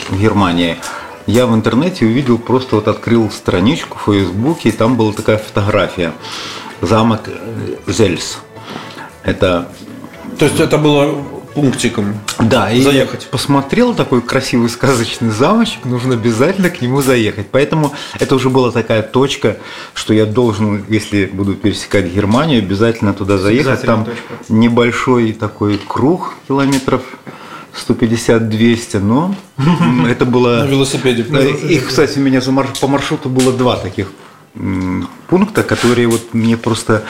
в 0.09 0.19
Германии. 0.19 0.77
Я 1.25 1.45
в 1.45 1.53
интернете 1.55 2.05
увидел, 2.05 2.37
просто 2.37 2.75
вот 2.75 2.87
открыл 2.87 3.29
страничку 3.31 3.97
в 3.97 4.11
Фейсбуке, 4.11 4.69
и 4.69 4.71
там 4.71 4.95
была 4.97 5.13
такая 5.13 5.37
фотография. 5.37 6.11
Замок 6.81 7.21
э, 7.27 7.75
Зельс. 7.87 8.39
Это 9.23 9.69
То 10.37 10.45
есть 10.45 10.59
это 10.59 10.77
было 10.77 11.13
пунктиком. 11.61 12.15
да, 12.39 12.71
и 12.71 12.81
Заехать. 12.81 13.27
посмотрел 13.31 13.93
такой 13.93 14.21
красивый 14.21 14.69
сказочный 14.69 15.29
замочек, 15.29 15.85
нужно 15.85 16.13
обязательно 16.13 16.69
к 16.69 16.81
нему 16.81 17.01
заехать. 17.01 17.47
Поэтому 17.51 17.93
это 18.19 18.35
уже 18.35 18.49
была 18.49 18.71
такая 18.71 19.01
точка, 19.01 19.57
что 19.93 20.13
я 20.13 20.25
должен, 20.25 20.85
если 20.89 21.25
буду 21.25 21.55
пересекать 21.55 22.05
Германию, 22.05 22.59
обязательно 22.59 23.13
туда 23.13 23.37
заехать. 23.37 23.81
Там 23.81 24.05
точка. 24.05 24.21
небольшой 24.49 25.33
такой 25.33 25.79
круг 25.85 26.35
километров 26.47 27.01
150-200, 27.87 28.99
но 28.99 29.35
это 30.07 30.25
было... 30.25 30.63
На 30.63 30.67
велосипеде. 30.67 31.23
И, 31.23 31.79
кстати, 31.79 32.19
у 32.19 32.21
меня 32.21 32.41
по 32.81 32.87
маршруту 32.87 33.29
было 33.29 33.51
два 33.51 33.75
таких 33.77 34.11
пункта, 35.27 35.63
которые 35.63 36.07
вот 36.07 36.33
мне 36.33 36.57
просто 36.57 37.03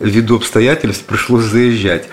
ввиду 0.00 0.36
обстоятельств 0.36 1.04
пришлось 1.04 1.44
заезжать. 1.44 2.08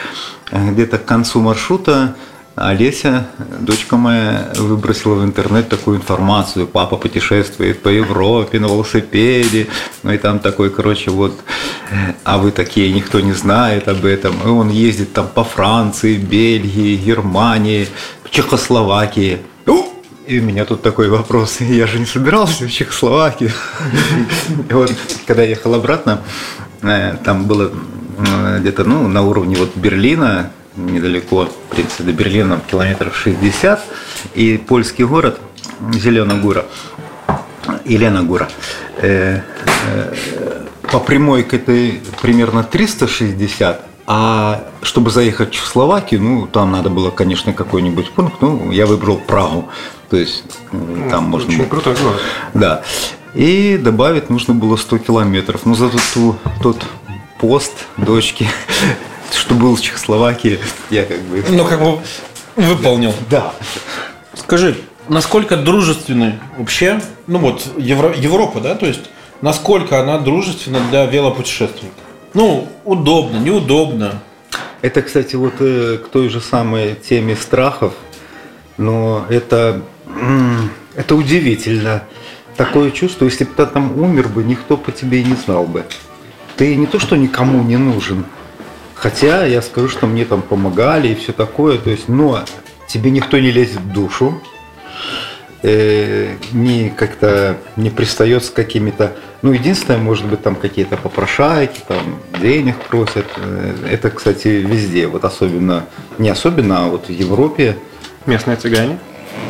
Э, 0.55 0.71
Где-то 0.71 0.97
к 0.97 1.05
концу 1.05 1.41
маршрута 1.41 2.15
Олеся, 2.55 3.27
дочка 3.59 3.97
моя, 3.97 4.53
выбросила 4.55 5.15
в 5.15 5.25
интернет 5.25 5.67
такую 5.67 5.97
информацию. 5.97 6.67
Папа 6.67 6.95
путешествует 6.95 7.81
по 7.81 7.89
Европе 7.89 8.61
на 8.61 8.67
велосипеде. 8.67 9.67
Ну 10.03 10.13
и 10.13 10.17
там 10.17 10.39
такой, 10.39 10.69
короче, 10.69 11.11
вот, 11.11 11.37
а 12.23 12.37
вы 12.37 12.51
такие, 12.51 12.93
никто 12.93 13.19
не 13.19 13.33
знает 13.33 13.89
об 13.89 14.05
этом. 14.05 14.35
И 14.45 14.47
он 14.47 14.69
ездит 14.69 15.11
там 15.11 15.27
по 15.27 15.43
Франции, 15.43 16.15
Бельгии, 16.15 16.95
Германии, 16.95 17.89
Чехословакии. 18.31 19.39
И 20.27 20.39
у 20.39 20.43
меня 20.43 20.65
тут 20.65 20.81
такой 20.81 21.07
вопрос. 21.09 21.59
Я 21.59 21.85
же 21.85 21.99
не 21.99 22.05
собирался 22.05 22.65
в 22.65 22.71
Чехословакию. 22.71 23.51
Вот, 24.71 24.91
когда 25.27 25.43
ехал 25.43 25.75
обратно, 25.75 26.21
э, 26.81 27.17
там 27.23 27.45
было 27.45 27.71
где-то 28.17 28.83
ну, 28.83 29.07
на 29.07 29.21
уровне 29.23 29.55
вот 29.55 29.75
Берлина, 29.75 30.51
недалеко, 30.75 31.45
в 31.45 31.75
принципе, 31.75 32.03
до 32.03 32.11
Берлина 32.13 32.59
километров 32.69 33.15
60, 33.15 33.83
и 34.33 34.57
польский 34.57 35.05
город 35.05 35.39
Зеленая 35.93 36.39
Гора, 36.39 36.65
Елена 37.85 38.23
Гора. 38.23 38.47
Э, 38.97 39.41
э, 39.91 40.13
По 40.91 40.99
прямой 40.99 41.43
к 41.43 41.53
этой 41.53 42.01
примерно 42.21 42.63
360, 42.63 43.81
а 44.07 44.63
чтобы 44.83 45.09
заехать 45.09 45.49
в 45.49 45.51
Чехословакию, 45.53 46.21
ну, 46.21 46.47
там 46.47 46.71
надо 46.71 46.89
было, 46.89 47.09
конечно, 47.11 47.53
какой-нибудь 47.53 48.11
пункт, 48.11 48.41
ну, 48.41 48.71
я 48.71 48.85
выбрал 48.85 49.17
Прагу, 49.17 49.67
то 50.09 50.17
есть 50.17 50.43
м, 50.71 51.09
там 51.09 51.23
можно 51.25 51.49
Очень 51.49 51.65
крутой 51.67 51.95
город. 51.95 52.21
да. 52.53 52.83
И 53.33 53.77
добавить 53.77 54.29
нужно 54.29 54.53
было 54.53 54.77
100 54.77 54.99
километров. 54.99 55.65
Но 55.65 55.73
зато 55.75 55.97
ту- 56.13 56.37
тот 56.63 56.85
пост 57.39 57.73
дочки, 57.97 58.47
что 59.31 59.55
был 59.55 59.75
в 59.75 59.81
Чехословакии, 59.81 60.59
я 60.89 61.03
как 61.05 61.21
бы... 61.21 61.43
Ну, 61.49 61.65
как 61.65 61.81
бы 61.81 61.99
выполнил. 62.55 63.13
Да. 63.29 63.53
Скажи, 64.33 64.77
насколько 65.07 65.57
дружественны 65.57 66.39
вообще, 66.57 67.01
ну 67.27 67.39
вот, 67.39 67.65
Евро- 67.77 68.15
Европа, 68.15 68.59
да, 68.59 68.75
то 68.75 68.85
есть, 68.85 69.09
насколько 69.41 69.99
она 69.99 70.17
дружественна 70.19 70.79
для 70.89 71.05
велопутешественников? 71.05 71.99
Ну, 72.33 72.67
удобно, 72.83 73.37
неудобно. 73.37 74.21
Это, 74.81 75.01
кстати, 75.01 75.35
вот 75.35 75.53
э, 75.59 75.97
к 76.03 76.09
той 76.09 76.29
же 76.29 76.41
самой 76.41 76.95
теме 76.95 77.35
страхов, 77.35 77.93
но 78.77 79.25
это, 79.29 79.81
это 80.95 81.15
удивительно. 81.15 82.03
Такое 82.57 82.91
чувство, 82.91 83.25
если 83.25 83.45
бы 83.45 83.51
ты 83.55 83.65
там 83.65 83.97
умер 83.99 84.27
бы, 84.29 84.43
никто 84.43 84.77
по 84.77 84.91
тебе 84.91 85.21
и 85.21 85.23
не 85.23 85.35
знал 85.35 85.65
бы. 85.65 85.85
Ты 86.57 86.75
не 86.75 86.87
то, 86.87 86.99
что 86.99 87.15
никому 87.15 87.63
не 87.63 87.77
нужен, 87.77 88.25
хотя 88.93 89.45
я 89.45 89.61
скажу, 89.61 89.89
что 89.89 90.07
мне 90.07 90.25
там 90.25 90.41
помогали 90.41 91.09
и 91.09 91.15
все 91.15 91.33
такое, 91.33 91.77
то 91.77 91.89
есть, 91.89 92.07
но 92.07 92.43
тебе 92.87 93.11
никто 93.11 93.37
не 93.39 93.51
лезет 93.51 93.81
в 93.81 93.91
душу, 93.91 94.41
э, 95.63 96.35
не 96.53 96.89
как-то 96.89 97.57
не 97.75 97.89
пристает 97.89 98.45
с 98.45 98.49
какими-то, 98.49 99.13
ну 99.41 99.51
единственное, 99.51 99.99
может 99.99 100.25
быть, 100.25 100.41
там 100.43 100.55
какие-то 100.55 100.95
попрошайки, 100.95 101.81
там 101.87 102.19
денег 102.41 102.77
просят. 102.89 103.25
Э, 103.37 103.73
Это, 103.91 104.09
кстати, 104.09 104.47
везде, 104.47 105.07
вот 105.07 105.25
особенно, 105.25 105.85
не 106.17 106.29
особенно, 106.29 106.85
а 106.85 106.87
вот 106.89 107.07
в 107.07 107.11
Европе, 107.11 107.77
Местные 108.25 108.57
цыгане. 108.57 108.97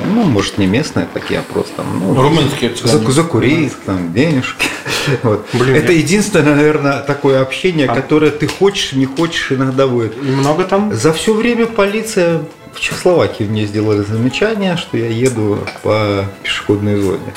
Ну, 0.06 0.24
может, 0.24 0.58
не 0.58 0.68
местные 0.68 1.08
такие, 1.14 1.40
а 1.40 1.44
просто, 1.44 1.84
ну, 1.84 2.14
Румынские 2.22 2.72
цыгане. 2.72 3.06
за- 3.06 3.12
закурить, 3.12 3.74
там, 3.86 4.14
денежки. 4.14 4.66
Вот. 5.24 5.46
Блин, 5.54 5.76
Это 5.76 5.92
я- 5.92 6.00
единственное, 6.00 6.56
наверное, 6.56 7.00
такое 7.02 7.42
общение, 7.42 7.88
А- 7.88 7.94
которое 7.96 8.32
ты 8.32 8.48
хочешь, 8.48 8.94
не 8.94 9.06
хочешь, 9.06 9.52
иногда 9.52 9.88
будет. 9.88 10.18
И 10.18 10.26
много 10.28 10.64
там? 10.64 10.94
За 10.94 11.14
все 11.14 11.34
время 11.34 11.66
полиция 11.68 12.42
в 12.74 12.80
Чехословакии 12.80 13.44
мне 13.44 13.66
сделали 13.66 14.04
замечание, 14.04 14.78
что 14.78 14.98
я 14.98 15.08
еду 15.08 15.60
по 15.84 16.26
пешеходной 16.44 17.00
зоне. 17.00 17.34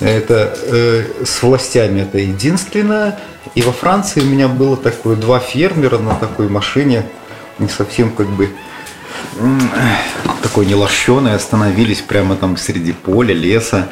Это 0.00 0.56
э, 0.62 1.24
с 1.24 1.42
властями 1.42 2.02
это 2.02 2.18
единственное. 2.18 3.18
И 3.54 3.62
во 3.62 3.72
Франции 3.72 4.20
у 4.20 4.24
меня 4.26 4.46
было 4.48 4.76
такое 4.76 5.16
два 5.16 5.38
фермера 5.40 5.98
на 5.98 6.14
такой 6.14 6.48
машине, 6.48 7.04
не 7.58 7.68
совсем 7.68 8.10
как 8.10 8.28
бы 8.28 8.48
такой 10.48 10.64
нелощеный, 10.64 11.34
остановились 11.34 12.00
прямо 12.00 12.34
там 12.34 12.56
среди 12.56 12.92
поля, 12.92 13.34
леса, 13.34 13.90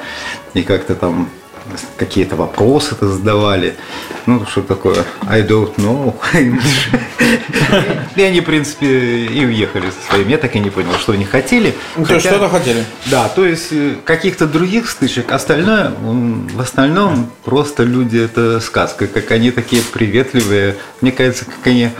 и 0.54 0.62
как-то 0.62 0.94
там 0.94 1.28
какие-то 1.98 2.34
вопросы-то 2.36 3.08
задавали. 3.08 3.74
Ну, 4.24 4.46
что 4.46 4.62
такое, 4.62 5.04
I 5.28 5.42
don't 5.42 5.74
know. 5.76 6.14
И 8.16 8.22
они, 8.22 8.40
в 8.40 8.44
принципе, 8.44 9.26
и 9.26 9.44
уехали 9.44 9.90
со 9.90 10.10
своим. 10.10 10.28
Я 10.28 10.38
так 10.38 10.54
и 10.56 10.60
не 10.60 10.70
понял, 10.70 10.92
что 10.98 11.12
они 11.12 11.24
хотели. 11.24 11.74
Ну, 11.96 12.06
то 12.06 12.14
есть, 12.14 12.26
что-то 12.26 12.48
хотели. 12.48 12.84
да, 13.06 13.28
то 13.28 13.44
есть 13.44 13.72
э, 13.72 13.96
каких-то 14.04 14.46
других 14.46 14.88
стычек. 14.88 15.32
Остальное, 15.32 15.92
в 16.00 16.60
остальном, 16.60 17.30
просто 17.44 17.82
люди 17.82 18.16
это 18.18 18.60
сказка. 18.60 19.06
Как 19.06 19.30
они 19.32 19.50
такие 19.50 19.82
приветливые. 19.82 20.76
Мне 21.00 21.12
кажется, 21.12 21.44
как 21.44 21.66
они 21.66 21.90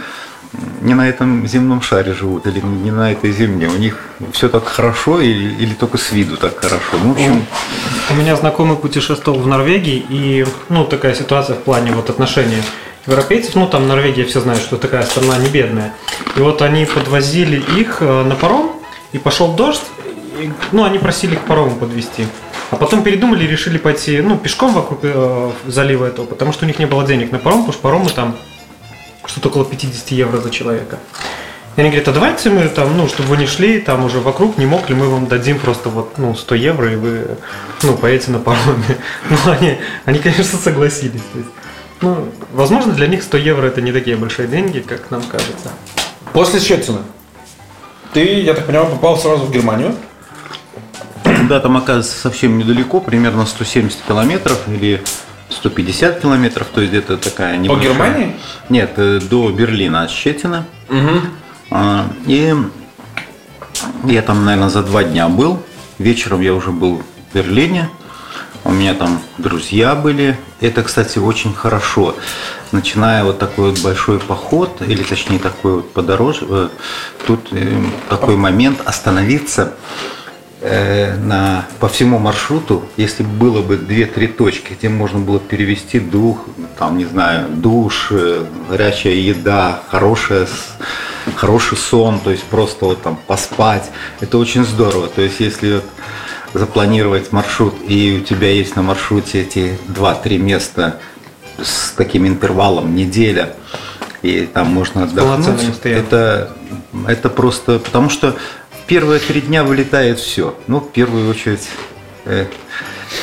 не 0.81 0.93
на 0.93 1.07
этом 1.07 1.47
земном 1.47 1.81
шаре 1.81 2.13
живут 2.13 2.47
или 2.47 2.59
не 2.59 2.91
на 2.91 3.11
этой 3.11 3.31
земле. 3.31 3.67
У 3.67 3.77
них 3.77 3.99
все 4.31 4.49
так 4.49 4.65
хорошо 4.65 5.19
или, 5.19 5.53
или 5.55 5.73
только 5.73 5.97
с 5.97 6.11
виду 6.11 6.37
так 6.37 6.57
хорошо. 6.57 6.97
Ну, 7.03 7.09
в 7.09 7.11
общем, 7.13 7.45
У 8.09 8.13
меня 8.15 8.35
знакомый 8.35 8.77
путешествовал 8.77 9.39
в 9.39 9.47
Норвегии, 9.47 10.05
и 10.09 10.45
ну 10.69 10.85
такая 10.85 11.13
ситуация 11.13 11.55
в 11.55 11.63
плане 11.63 11.91
вот 11.91 12.09
отношений 12.09 12.61
европейцев, 13.05 13.55
ну 13.55 13.67
там 13.67 13.87
Норвегия 13.87 14.25
все 14.25 14.39
знают, 14.39 14.61
что 14.61 14.77
такая 14.77 15.03
страна 15.03 15.37
не 15.37 15.49
бедная. 15.49 15.93
И 16.35 16.39
вот 16.39 16.61
они 16.61 16.85
подвозили 16.85 17.63
их 17.79 17.97
э, 18.01 18.23
на 18.23 18.35
паром, 18.35 18.71
и 19.11 19.17
пошел 19.17 19.53
дождь, 19.53 19.83
и, 20.39 20.51
ну 20.71 20.83
они 20.83 20.99
просили 20.99 21.35
к 21.35 21.41
парому 21.41 21.75
подвести. 21.75 22.27
А 22.69 22.75
потом 22.75 23.03
передумали 23.03 23.45
и 23.45 23.47
решили 23.47 23.77
пойти, 23.77 24.19
ну, 24.19 24.37
пешком 24.37 24.73
вокруг 24.73 24.99
э, 25.03 25.51
залива 25.65 26.05
этого, 26.05 26.25
потому 26.25 26.51
что 26.51 26.65
у 26.65 26.67
них 26.67 26.79
не 26.79 26.85
было 26.85 27.05
денег 27.05 27.31
на 27.31 27.39
паром, 27.39 27.59
потому 27.59 27.73
что 27.73 27.81
паромы 27.81 28.09
там 28.09 28.35
что-то 29.27 29.49
около 29.49 29.65
50 29.65 30.11
евро 30.11 30.37
за 30.37 30.49
человека. 30.49 30.97
И 31.75 31.81
они 31.81 31.89
говорят, 31.89 32.07
а 32.07 32.11
давайте 32.11 32.49
мы 32.49 32.67
там, 32.69 32.97
ну, 32.97 33.07
чтобы 33.07 33.29
вы 33.29 33.37
не 33.37 33.45
шли 33.45 33.79
там 33.79 34.03
уже 34.03 34.19
вокруг, 34.19 34.57
не 34.57 34.65
мог 34.65 34.89
ли 34.89 34.95
мы 34.95 35.09
вам 35.09 35.27
дадим 35.27 35.59
просто 35.59 35.89
вот, 35.89 36.17
ну, 36.17 36.33
100 36.35 36.55
евро, 36.55 36.91
и 36.91 36.95
вы, 36.95 37.37
ну, 37.83 37.95
поедете 37.95 38.31
на 38.31 38.39
пароме. 38.39 38.97
Ну, 39.29 39.37
они, 39.51 39.77
они, 40.05 40.17
конечно, 40.17 40.57
согласились. 40.57 41.21
То 41.33 41.37
есть, 41.37 41.51
ну, 42.01 42.33
возможно, 42.51 42.93
для 42.93 43.05
них 43.05 43.21
100 43.21 43.37
евро 43.37 43.67
это 43.67 43.81
не 43.81 43.91
такие 43.91 44.17
большие 44.17 44.47
деньги, 44.47 44.79
как 44.79 45.11
нам 45.11 45.21
кажется. 45.21 45.71
После 46.33 46.59
Щецина 46.59 47.01
ты, 48.13 48.41
я 48.41 48.55
так 48.55 48.65
понимаю, 48.65 48.89
попал 48.89 49.17
сразу 49.17 49.45
в 49.45 49.51
Германию. 49.51 49.93
да, 51.47 51.59
там 51.59 51.77
оказывается 51.77 52.17
совсем 52.17 52.57
недалеко, 52.57 52.99
примерно 52.99 53.45
170 53.45 53.99
километров 54.07 54.59
или 54.67 55.03
150 55.49 56.21
километров, 56.21 56.67
то 56.73 56.81
есть 56.81 56.91
где-то 56.91 57.17
такая 57.17 57.57
небольшая. 57.57 57.93
Германии? 57.93 58.35
Нет, 58.69 58.93
э, 58.97 59.19
до 59.19 59.49
Берлина 59.51 60.03
от 60.03 60.11
Щетина. 60.11 60.65
А, 61.69 62.05
И 62.25 62.53
я 64.05 64.21
там, 64.21 64.45
наверное, 64.45 64.69
за 64.69 64.83
два 64.83 65.03
дня 65.03 65.27
был. 65.29 65.61
Вечером 65.99 66.41
я 66.41 66.53
уже 66.53 66.71
был 66.71 67.01
в 67.31 67.35
Берлине. 67.35 67.89
У 68.63 68.71
меня 68.71 68.93
там 68.93 69.21
друзья 69.37 69.95
были. 69.95 70.37
Это, 70.59 70.83
кстати, 70.83 71.19
очень 71.19 71.53
хорошо. 71.53 72.15
начиная 72.71 73.23
вот 73.23 73.39
такой 73.39 73.69
вот 73.69 73.79
большой 73.79 74.19
поход, 74.19 74.81
или 74.81 75.01
точнее 75.03 75.39
такой 75.39 75.75
вот 75.75 75.93
подорож, 75.93 76.39
э, 76.41 76.67
тут 77.25 77.47
э, 77.51 77.81
такой 78.09 78.35
момент 78.35 78.81
остановиться 78.83 79.73
на, 81.21 81.65
по 81.79 81.87
всему 81.87 82.17
маршруту, 82.17 82.83
если 82.97 83.23
было 83.23 83.61
бы 83.61 83.75
2-3 83.75 84.27
точки, 84.29 84.73
где 84.73 84.89
можно 84.89 85.19
было 85.19 85.39
перевести 85.39 85.99
дух, 85.99 86.45
там, 86.79 86.97
не 86.97 87.05
знаю, 87.05 87.49
душ, 87.49 88.07
э, 88.11 88.43
горячая 88.67 89.13
еда, 89.13 89.81
хорошая, 89.89 90.47
хороший 91.35 91.77
сон, 91.77 92.19
то 92.19 92.31
есть 92.31 92.43
просто 92.43 92.85
вот 92.85 93.01
там 93.03 93.19
поспать, 93.27 93.91
это 94.19 94.37
очень 94.37 94.65
здорово. 94.65 95.07
То 95.07 95.21
есть 95.21 95.39
если 95.39 95.75
вот 95.75 95.85
запланировать 96.53 97.31
маршрут, 97.31 97.75
и 97.87 98.19
у 98.21 98.25
тебя 98.25 98.49
есть 98.49 98.75
на 98.75 98.81
маршруте 98.81 99.41
эти 99.41 99.77
2-3 99.87 100.37
места 100.37 100.97
с 101.61 101.91
таким 101.91 102.27
интервалом 102.27 102.95
неделя, 102.95 103.53
и 104.21 104.41
там 104.51 104.67
можно 104.67 105.03
отдохнуть, 105.03 105.61
это, 105.83 106.55
это 107.07 107.29
просто 107.29 107.79
потому 107.79 108.09
что 108.09 108.35
первые 108.87 109.19
три 109.19 109.41
дня 109.41 109.63
вылетает 109.63 110.19
все. 110.19 110.55
Ну, 110.67 110.79
в 110.79 110.91
первую 110.91 111.29
очередь, 111.29 111.67
э, 112.25 112.45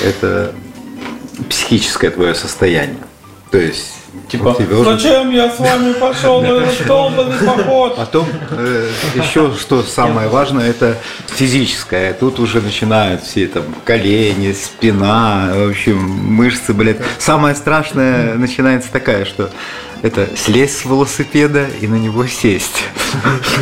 это 0.02 0.54
психическое 1.48 2.10
твое 2.10 2.34
состояние. 2.34 2.98
То 3.50 3.58
есть, 3.58 3.92
Типа, 4.28 4.54
тебя 4.58 4.76
уже- 4.78 4.98
зачем 4.98 5.30
я 5.30 5.50
с 5.50 5.58
вами 5.58 5.92
пошел 6.00 6.40
на 6.40 6.46
этот 6.46 6.86
долбанный 6.86 7.38
поход? 7.38 7.96
Потом 7.96 8.28
э, 8.50 8.88
еще 9.14 9.52
что 9.58 9.82
самое 9.82 10.28
важное, 10.28 10.70
это 10.70 10.96
физическое. 11.26 12.12
Тут 12.14 12.38
уже 12.38 12.60
начинают 12.60 13.22
все 13.22 13.46
там 13.46 13.64
колени, 13.84 14.52
спина, 14.52 15.50
в 15.54 15.70
общем, 15.70 15.98
мышцы, 15.98 16.72
блядь. 16.72 16.98
Самое 17.18 17.54
страшное 17.54 18.34
начинается 18.34 18.90
такая, 18.92 19.24
что 19.24 19.50
это 20.04 20.28
слезть 20.36 20.80
с 20.80 20.84
велосипеда 20.84 21.66
и 21.80 21.86
на 21.86 21.94
него 21.94 22.26
сесть. 22.26 22.84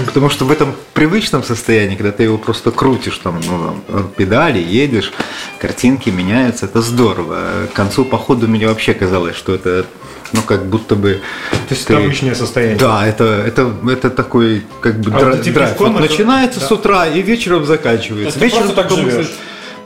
Потому 0.06 0.28
что 0.28 0.44
в 0.44 0.50
этом 0.50 0.74
привычном 0.92 1.44
состоянии, 1.44 1.94
когда 1.94 2.10
ты 2.10 2.24
его 2.24 2.36
просто 2.36 2.72
крутишь, 2.72 3.16
там, 3.18 3.40
ну, 3.48 4.02
педали, 4.16 4.58
едешь, 4.58 5.12
картинки 5.60 6.10
меняются, 6.10 6.66
это 6.66 6.82
здорово. 6.82 7.68
К 7.72 7.76
концу 7.76 8.04
похода 8.04 8.48
мне 8.48 8.66
вообще 8.66 8.92
казалось, 8.92 9.36
что 9.36 9.54
это 9.54 9.86
ну, 10.32 10.42
как 10.42 10.66
будто 10.66 10.96
бы... 10.96 11.20
То 11.68 11.74
есть 11.74 11.86
ты- 11.86 11.92
это 11.94 12.02
обычное 12.02 12.34
состояние. 12.34 12.76
да, 12.78 13.06
это, 13.06 13.24
это, 13.46 13.72
это 13.88 14.10
такой 14.10 14.64
как 14.80 14.98
бы 14.98 15.12
А 15.14 15.20
дра- 15.20 15.36
вот 15.36 15.52
драйв. 15.52 15.78
Вот 15.78 15.90
это- 15.92 16.00
начинается 16.00 16.58
да. 16.58 16.66
с 16.66 16.72
утра 16.72 17.06
и 17.06 17.22
вечером 17.22 17.66
заканчивается. 17.66 18.36
То 18.36 18.44
есть 18.44 18.56
вечером 18.56 18.74
так 18.74 18.90
живешь. 18.90 19.12
мысль- 19.26 19.30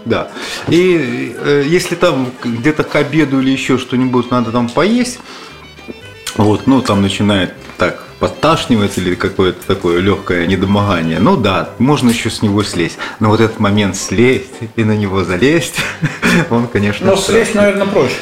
Да. 0.06 0.28
И 0.68 1.36
э, 1.36 1.64
если 1.66 1.96
там 1.96 2.30
где-то 2.42 2.84
к 2.84 2.94
обеду 2.94 3.40
или 3.40 3.50
еще 3.50 3.76
что-нибудь 3.76 4.30
надо 4.30 4.52
там 4.52 4.68
поесть, 4.70 5.18
вот, 6.36 6.66
ну 6.66 6.82
там 6.82 7.02
начинает 7.02 7.54
так 7.78 8.02
подташнивать 8.18 8.96
или 8.98 9.14
какое-то 9.14 9.58
такое 9.66 10.00
легкое 10.00 10.46
недомогание. 10.46 11.18
Ну 11.18 11.36
да, 11.36 11.70
можно 11.78 12.10
еще 12.10 12.30
с 12.30 12.40
него 12.42 12.62
слезть. 12.62 12.96
Но 13.20 13.28
вот 13.28 13.40
этот 13.40 13.58
момент 13.60 13.96
слезть 13.96 14.54
и 14.76 14.84
на 14.84 14.96
него 14.96 15.22
залезть, 15.24 15.76
он, 16.50 16.66
конечно, 16.66 17.06
Ну, 17.10 17.16
страшный. 17.16 17.44
слезть, 17.44 17.54
наверное, 17.54 17.86
проще. 17.86 18.14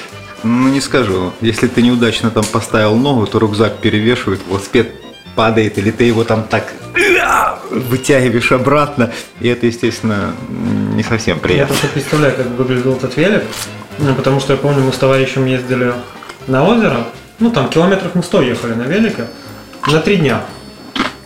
Ну, 0.43 0.69
не 0.69 0.81
скажу. 0.81 1.33
Если 1.41 1.69
ты 1.69 1.81
неудачно 1.83 2.31
там 2.31 2.45
поставил 2.45 2.97
ногу, 2.97 3.27
то 3.27 3.39
рюкзак 3.39 3.79
перевешивает, 3.79 4.41
велосипед 4.49 4.91
падает, 5.37 5.79
или 5.79 5.91
ты 5.91 6.05
его 6.05 6.25
там 6.25 6.43
так 6.45 6.73
вытягиваешь 7.71 8.53
обратно, 8.53 9.13
и 9.41 9.49
это, 9.49 9.67
естественно, 9.67 10.35
не 10.95 11.03
совсем 11.03 11.37
Я 11.37 11.43
приятно. 11.43 11.67
просто 11.69 11.89
представляю, 11.89 12.37
как 12.37 12.47
выглядел 12.49 12.93
этот 12.95 13.17
велик, 13.17 13.43
ну, 13.99 14.15
потому 14.15 14.41
что 14.41 14.53
я 14.53 14.59
помню, 14.59 14.81
мы 14.85 14.93
с 14.93 14.97
товарищем 14.97 15.45
ездили 15.47 15.93
на 16.47 16.65
озеро, 16.65 17.07
ну 17.39 17.51
там 17.51 17.69
километров 17.69 18.15
на 18.15 18.23
100 18.23 18.43
ехали 18.43 18.75
на 18.75 18.83
велике, 18.83 19.27
на 19.87 20.01
три 20.01 20.17
дня. 20.17 20.43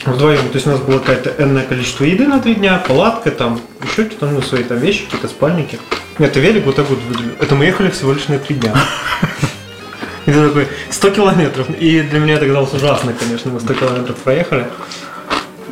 Вдвоем, 0.04 0.48
то 0.48 0.54
есть 0.54 0.66
у 0.66 0.70
нас 0.70 0.80
было 0.80 1.00
какое-то 1.00 1.34
энное 1.42 1.64
количество 1.64 2.04
еды 2.04 2.26
на 2.26 2.40
три 2.40 2.54
дня, 2.54 2.82
палатка 2.86 3.30
там, 3.30 3.60
еще 3.82 4.06
что-то, 4.06 4.26
ну, 4.26 4.40
свои 4.40 4.62
там 4.62 4.78
вещи, 4.78 5.04
какие-то 5.04 5.28
спальники. 5.28 5.78
Это 6.18 6.40
велик 6.40 6.64
вот 6.66 6.76
так 6.76 6.88
вот. 6.88 6.98
Это 7.40 7.54
мы 7.54 7.66
ехали 7.66 7.90
всего 7.90 8.12
лишь 8.12 8.28
на 8.28 8.38
три 8.38 8.56
дня. 8.56 8.74
И 10.26 10.30
ты 10.30 10.46
такой, 10.46 10.68
100 10.90 11.10
километров. 11.10 11.70
И 11.70 12.02
для 12.02 12.18
меня 12.18 12.34
это 12.34 12.46
казалось 12.46 12.74
ужасно, 12.74 13.12
конечно, 13.12 13.50
мы 13.50 13.60
100 13.60 13.74
километров 13.74 14.16
проехали. 14.16 14.66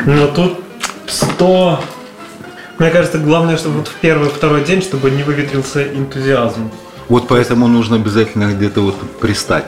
Но 0.04 0.28
тут 0.28 0.60
100... 1.06 1.84
Мне 2.78 2.90
кажется, 2.90 3.18
главное, 3.18 3.56
чтобы 3.56 3.78
вот 3.78 3.88
в 3.88 3.94
первый, 3.94 4.28
второй 4.28 4.64
день, 4.64 4.82
чтобы 4.82 5.10
не 5.10 5.22
выветрился 5.22 5.82
энтузиазм. 5.82 6.70
Вот 7.08 7.28
поэтому 7.28 7.68
нужно 7.68 7.96
обязательно 7.96 8.52
где-то 8.52 8.80
вот 8.80 8.96
пристать. 9.20 9.66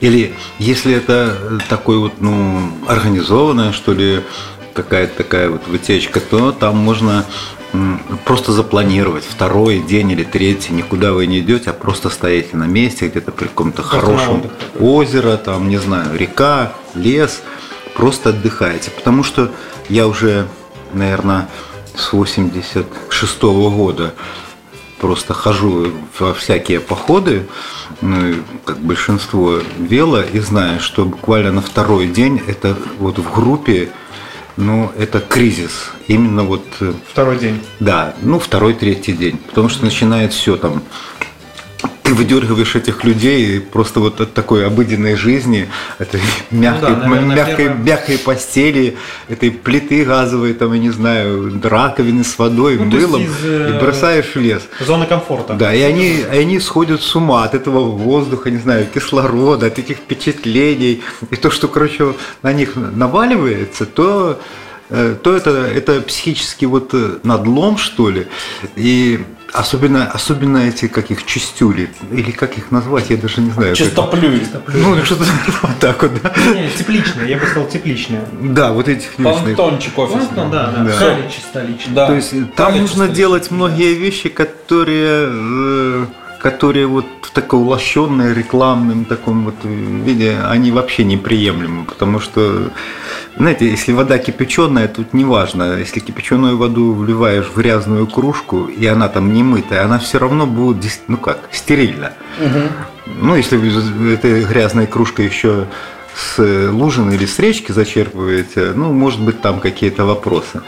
Или 0.00 0.34
если 0.58 0.94
это 0.94 1.60
такой 1.68 1.98
вот, 1.98 2.20
ну, 2.20 2.70
организованная, 2.86 3.72
что 3.72 3.92
ли, 3.92 4.22
какая-то 4.74 5.16
такая 5.16 5.50
вот 5.50 5.66
вытечка, 5.66 6.20
то 6.20 6.52
там 6.52 6.76
можно 6.76 7.24
просто 8.24 8.52
запланировать 8.52 9.24
второй 9.24 9.80
день 9.80 10.12
или 10.12 10.24
третий, 10.24 10.72
никуда 10.72 11.12
вы 11.12 11.26
не 11.26 11.40
идете, 11.40 11.70
а 11.70 11.72
просто 11.74 12.08
стоите 12.08 12.56
на 12.56 12.64
месте, 12.64 13.08
где-то 13.08 13.32
при 13.32 13.48
каком-то 13.48 13.82
хорошем 13.82 14.44
озеро, 14.78 15.36
там, 15.36 15.68
не 15.68 15.76
знаю, 15.78 16.16
река, 16.16 16.72
лес, 16.94 17.42
просто 17.94 18.30
отдыхаете. 18.30 18.90
Потому 18.90 19.22
что 19.22 19.50
я 19.88 20.06
уже, 20.06 20.46
наверное, 20.94 21.48
с 21.94 22.12
86 22.12 23.42
года 23.42 24.14
просто 24.98 25.34
хожу 25.34 25.92
во 26.18 26.34
всякие 26.34 26.80
походы, 26.80 27.46
ну, 28.00 28.34
как 28.64 28.78
большинство 28.78 29.60
вело, 29.78 30.20
и 30.20 30.38
знаю, 30.40 30.80
что 30.80 31.04
буквально 31.04 31.52
на 31.52 31.62
второй 31.62 32.06
день 32.06 32.40
это 32.46 32.76
вот 32.98 33.18
в 33.18 33.32
группе, 33.34 33.90
ну, 34.56 34.90
это 34.98 35.20
кризис. 35.20 35.90
Именно 36.08 36.42
вот 36.42 36.64
э, 36.80 36.92
Второй 37.12 37.38
день. 37.38 37.60
да, 37.80 38.14
ну 38.22 38.38
второй, 38.40 38.74
третий 38.74 39.12
день. 39.12 39.38
Потому 39.38 39.68
что 39.68 39.84
начинает 39.84 40.32
все 40.32 40.56
там. 40.56 40.82
Выдергиваешь 42.12 42.74
этих 42.74 43.04
людей 43.04 43.60
просто 43.60 44.00
вот 44.00 44.20
от 44.20 44.32
такой 44.34 44.66
обыденной 44.66 45.14
жизни, 45.14 45.68
этой 45.98 46.20
мягкой, 46.50 46.90
Ну 46.90 46.96
да, 46.96 47.06
наверное, 47.08 47.36
мягкой, 47.36 47.56
первое. 47.56 47.82
мягкой 47.82 48.18
постели, 48.18 48.96
этой 49.28 49.50
плиты 49.50 50.04
газовой, 50.04 50.54
там, 50.54 50.72
я 50.72 50.78
не 50.78 50.90
знаю, 50.90 51.60
раковины 51.62 52.24
с 52.24 52.38
водой, 52.38 52.76
Ну, 52.78 52.86
мылом, 52.86 53.22
из, 53.22 53.44
э, 53.44 53.74
и 53.74 53.80
бросаешь 53.80 54.34
в 54.34 54.36
лес. 54.36 54.62
Зона 54.80 55.06
комфорта. 55.06 55.54
Да, 55.54 55.74
и 55.74 55.82
они, 55.82 56.20
и 56.32 56.36
они 56.36 56.60
сходят 56.60 57.02
с 57.02 57.14
ума 57.14 57.44
от 57.44 57.54
этого 57.54 57.80
воздуха, 57.90 58.50
не 58.50 58.58
знаю, 58.58 58.86
кислорода, 58.92 59.66
от 59.66 59.78
этих 59.78 59.98
впечатлений. 59.98 61.02
И 61.30 61.36
то, 61.36 61.50
что, 61.50 61.68
короче, 61.68 62.14
на 62.42 62.52
них 62.52 62.74
наваливается, 62.76 63.84
то, 63.86 64.40
э, 64.90 65.14
то 65.22 65.36
это, 65.36 65.50
это 65.50 66.00
психический 66.00 66.66
вот 66.66 66.90
э, 66.94 67.18
надлом, 67.22 67.76
что 67.76 68.10
ли. 68.10 68.26
И 68.76 69.20
особенно, 69.52 70.10
особенно 70.10 70.58
эти, 70.58 70.88
как 70.88 71.10
их, 71.10 71.24
чистюли, 71.24 71.90
или 72.10 72.30
как 72.30 72.58
их 72.58 72.70
назвать, 72.70 73.10
я 73.10 73.16
даже 73.16 73.40
не 73.40 73.50
знаю. 73.50 73.74
Чистоплюй. 73.74 74.42
Ну, 74.74 75.04
что-то 75.04 75.24
вот 75.62 75.78
так 75.78 76.02
вот, 76.02 76.12
да. 76.22 76.32
Не, 76.54 76.70
тепличная, 76.70 77.26
я 77.26 77.38
бы 77.38 77.46
сказал 77.46 77.68
тепличная. 77.68 78.24
Да, 78.40 78.72
вот 78.72 78.88
этих 78.88 79.18
личных. 79.18 79.56
Понтончик 79.56 79.98
офисный. 79.98 80.44
Ну, 80.44 80.50
да, 80.50 80.72
да. 80.76 80.84
Да. 80.84 81.62
Лично. 81.62 81.94
Да. 81.94 82.06
То 82.06 82.14
есть 82.14 82.30
там 82.30 82.48
Правильно, 82.54 82.82
нужно 82.82 83.08
делать 83.08 83.50
многие 83.50 83.94
вещи, 83.94 84.28
которые, 84.28 85.28
э, 85.30 86.06
которые 86.38 86.86
вот 86.86 87.06
в 87.22 87.30
такой 87.30 87.60
улощенной 87.60 88.32
рекламном 88.32 89.04
таком 89.04 89.44
вот 89.44 89.56
виде, 89.64 90.38
они 90.44 90.70
вообще 90.70 91.04
неприемлемы, 91.04 91.84
потому 91.84 92.20
что, 92.20 92.70
знаете, 93.36 93.68
если 93.68 93.92
вода 93.92 94.18
кипяченая, 94.18 94.88
тут 94.88 95.12
не 95.12 95.24
важно, 95.24 95.76
если 95.76 96.00
кипяченую 96.00 96.56
воду 96.56 96.92
вливаешь 96.92 97.46
в 97.46 97.56
грязную 97.56 98.06
кружку, 98.06 98.66
и 98.66 98.86
она 98.86 99.08
там 99.08 99.32
не 99.32 99.42
мытая, 99.42 99.84
она 99.84 99.98
все 99.98 100.18
равно 100.18 100.46
будет, 100.46 101.00
ну 101.08 101.16
как, 101.16 101.38
стерильна. 101.50 102.12
Ну, 103.06 103.36
если 103.36 104.12
этой 104.12 104.44
грязной 104.44 104.86
кружкой 104.86 105.26
еще 105.26 105.66
с 106.18 106.38
лужины 106.70 107.12
или 107.14 107.26
с 107.26 107.38
речки 107.38 107.70
зачерпываете, 107.70 108.72
ну, 108.74 108.92
может 108.92 109.20
быть, 109.20 109.40
там 109.40 109.60
какие-то 109.60 110.04
вопросы. 110.04 110.62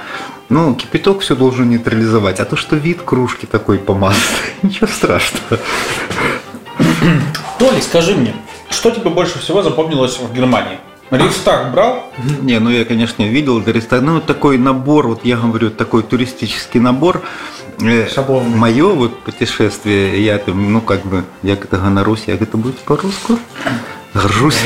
Ну, 0.49 0.75
кипяток 0.75 1.21
все 1.21 1.35
должен 1.35 1.69
нейтрализовать. 1.71 2.41
А 2.41 2.45
то, 2.45 2.57
что 2.57 2.77
вид 2.77 3.03
кружки 3.03 3.47
такой 3.47 3.79
помазанный, 3.79 4.23
ничего 4.63 4.87
страшного. 4.87 5.61
Толик, 7.59 7.83
скажи 7.83 8.15
мне, 8.15 8.35
что 8.71 8.91
тебе 8.91 9.11
больше 9.11 9.39
всего 9.39 9.63
запомнилось 9.63 10.19
в 10.19 10.33
Германии? 10.33 10.79
Рейхстаг 11.11 11.73
брал? 11.73 12.05
Не, 12.41 12.61
ну 12.61 12.71
я, 12.71 12.85
конечно, 12.85 13.23
видел 13.25 13.61
это 13.61 13.73
ресторан. 13.73 14.07
Ну, 14.07 14.21
такой 14.21 14.59
набор, 14.59 15.09
вот 15.09 15.25
я 15.25 15.37
говорю, 15.37 15.71
такой 15.71 16.05
туристический 16.05 16.79
набор. 16.79 17.23
Э, 17.81 18.09
Шаблонный. 18.09 18.57
Мое 18.57 18.89
вот 18.89 19.19
путешествие, 19.21 20.25
я 20.25 20.39
там, 20.39 20.73
ну, 20.73 20.81
как 20.81 21.05
бы, 21.05 21.25
я 21.43 21.57
как-то 21.57 21.79
гонорусь, 21.79 22.25
я 22.29 22.35
это 22.35 22.57
будет 22.57 22.79
по-русски. 22.79 23.35
Горжусь. 24.14 24.60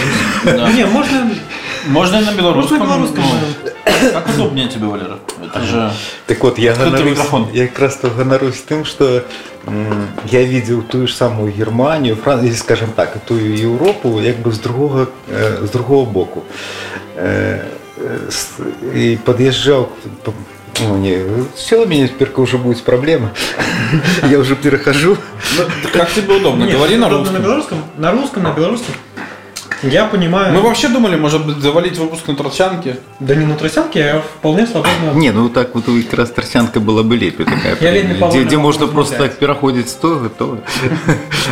Да. 0.46 0.72
Не, 0.72 0.86
можно 0.86 1.32
Можно 1.88 2.18
и 2.18 2.26
на 2.26 2.32
белорусском. 2.34 2.80
Можно 2.80 2.98
на 2.98 3.08
белорусском, 3.08 3.24
ну, 3.66 4.12
Как 4.14 4.30
удобнее 4.30 4.68
тебе, 4.68 4.86
Валера? 4.88 5.18
Это 5.44 5.62
же... 5.66 5.92
Так 6.28 6.44
вот, 6.44 6.60
я 6.60 6.72
Открытый 6.74 6.86
гонорусь, 6.92 7.10
микрофон. 7.12 7.48
я 7.54 7.68
как 7.68 7.80
раз 7.80 8.00
гонорусь 8.18 8.62
тем, 8.70 8.86
что 8.86 9.24
м, 9.68 10.08
я 10.32 10.44
видел 10.44 10.82
ту 10.84 11.08
ж 11.08 11.14
самую 11.16 11.52
Германию, 11.52 12.16
Францию, 12.16 12.54
скажем 12.56 12.90
так, 12.96 13.18
ту 13.26 13.36
Європу, 13.40 14.22
якби 14.22 14.52
з 14.52 14.60
другого, 14.60 15.08
е, 15.34 15.52
з 15.68 15.72
другого 15.72 16.06
боку. 16.06 16.42
Е, 17.18 17.22
е, 17.26 18.32
с- 18.32 18.60
І 18.96 19.18
під'їжджав, 19.26 19.90
по- 20.24 20.34
ну, 20.82 20.98
не, 20.98 21.22
все, 21.56 21.78
у 21.78 21.88
меня 21.88 22.08
теперь 22.08 22.32
уже 22.36 22.58
будет 22.58 22.84
проблема. 22.84 23.30
Я 24.30 24.38
уже 24.38 24.56
перехожу. 24.56 25.18
Ну, 25.58 25.64
Как 25.94 26.10
тебе 26.12 26.36
удобно? 26.36 26.66
Нет, 26.66 26.74
Говори 26.74 26.98
на 26.98 27.08
удобно 27.08 27.18
русском. 27.26 27.34
На 27.34 27.40
белорусском, 27.40 27.78
на 27.98 28.12
русском, 28.12 28.44
на 28.44 28.52
белорусском. 28.52 28.96
Я 29.84 30.06
понимаю. 30.06 30.54
Мы 30.54 30.62
вообще 30.62 30.88
думали, 30.90 31.16
может 31.16 31.46
быть, 31.46 31.58
завалить 31.62 31.98
выпуск 31.98 32.28
на 32.28 32.36
тросчанке. 32.36 32.98
Да 33.20 33.36
не 33.36 33.46
на 33.46 33.56
тросянке, 33.56 34.00
я 34.00 34.20
вполне 34.20 34.66
свободно. 34.68 35.12
Не, 35.16 35.32
ну 35.32 35.50
так 35.50 35.76
вот 35.76 35.86
как 36.10 36.20
раз 36.20 36.30
торчанка 36.30 36.80
была 36.80 37.04
бы 37.04 37.16
лепе 37.18 37.44
такая. 37.46 37.78
Я 37.82 37.92
Лене 37.92 38.10
где, 38.10 38.20
Павловне 38.20 38.44
где 38.46 38.56
могу 38.58 38.68
можно 38.68 38.88
просто 38.88 39.14
размовлять. 39.14 39.32
так 39.32 39.40
переходить 39.40 39.90
з 39.90 39.94
того, 39.94 40.30
то. 40.38 40.58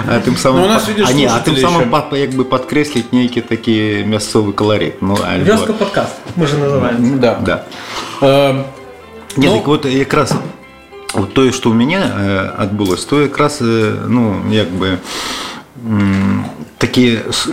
А 0.07 0.19
тим 0.19 0.35
самим, 0.37 0.59
Ну, 0.61 0.65
у 0.65 0.69
нас, 0.69 0.87
видиш, 0.87 1.07
а, 1.09 1.13
ні, 1.13 1.25
а 1.25 1.39
тим 1.39 1.55
слушателі 1.55 1.61
самим 1.61 1.81
ще. 1.81 2.01
па- 2.09 2.17
якби 2.17 2.43
підкреслити 2.43 3.07
некий 3.11 3.41
такий 3.41 4.05
м'ясовий 4.05 4.53
колорит. 4.53 5.01
Ну, 5.01 5.13
альбо... 5.33 5.51
Вёска 5.51 5.73
подкаст, 5.73 6.13
мы 6.37 6.47
же 6.47 6.57
называем. 6.57 7.19
Да. 7.19 7.39
Да. 7.45 7.63
Э, 8.21 8.63
Ні, 9.37 9.47
Ну- 9.47 9.53
так 9.57 9.67
от 9.67 9.85
якраз 9.85 10.33
от 11.13 11.33
то, 11.33 11.51
що 11.51 11.69
у 11.69 11.73
мене 11.73 11.95
е, 11.95 12.51
відбулось, 12.63 13.05
то 13.05 13.21
якраз 13.21 13.61
е, 13.61 13.91
ну, 14.07 14.35
якби 14.51 14.87
м, 14.89 14.97
такі 14.97 15.50
с- 17.31 17.49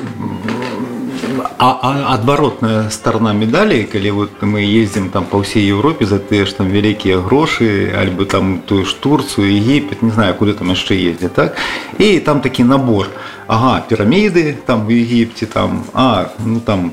а, 1.58 1.66
а 1.82 2.14
адваротная 2.14 2.90
сторона 2.90 3.32
медалі 3.32 3.84
калі 3.92 4.10
вот 4.10 4.30
мы 4.42 4.60
ездзім 4.82 5.10
там 5.10 5.24
по 5.24 5.38
ўсей 5.38 5.66
Еўропе 5.68 6.06
за 6.06 6.18
тыя 6.18 6.44
ж 6.46 6.56
там 6.56 6.68
вялікія 6.70 7.18
грошы 7.18 7.92
альбо 7.96 8.24
там 8.24 8.58
тую 8.66 8.84
ж 8.84 8.96
Турцию 9.00 9.48
Египет 9.56 10.02
не 10.02 10.10
знаю 10.10 10.34
куды 10.34 10.52
там 10.54 10.70
яшчэ 10.70 10.94
ездзяць 10.94 11.32
так 11.34 11.56
і 11.98 12.20
там 12.20 12.40
такі 12.40 12.64
набор 12.64 13.06
ага 13.46 13.82
піраміды 13.88 14.54
там 14.66 14.86
в 14.86 14.90
Египте 14.90 15.46
там 15.46 15.84
а 15.94 16.26
ну 16.44 16.60
там 16.60 16.92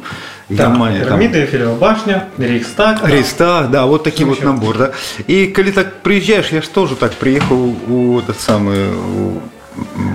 Да, 0.50 0.68
Германия, 0.68 1.00
там, 1.00 1.08
пирамида, 1.08 1.38
Эйфелева 1.40 1.76
башня, 1.76 2.28
Рейхстаг. 2.38 3.00
Ареста, 3.06 3.70
да, 3.72 3.86
вот 3.86 4.04
таким 4.04 4.28
вот 4.28 4.44
Вообще. 4.44 4.46
набор, 4.52 4.78
да. 4.78 4.92
И 5.28 5.48
коли 5.48 5.72
так 5.72 6.02
приезжаешь, 6.04 6.52
я 6.52 6.62
же 6.62 6.68
тоже 6.68 6.96
так 6.98 7.14
приехал 7.14 7.74
у 7.88 8.20
этот 8.20 8.36
самый, 8.38 8.92
у- 8.92 9.40
м, 9.40 9.42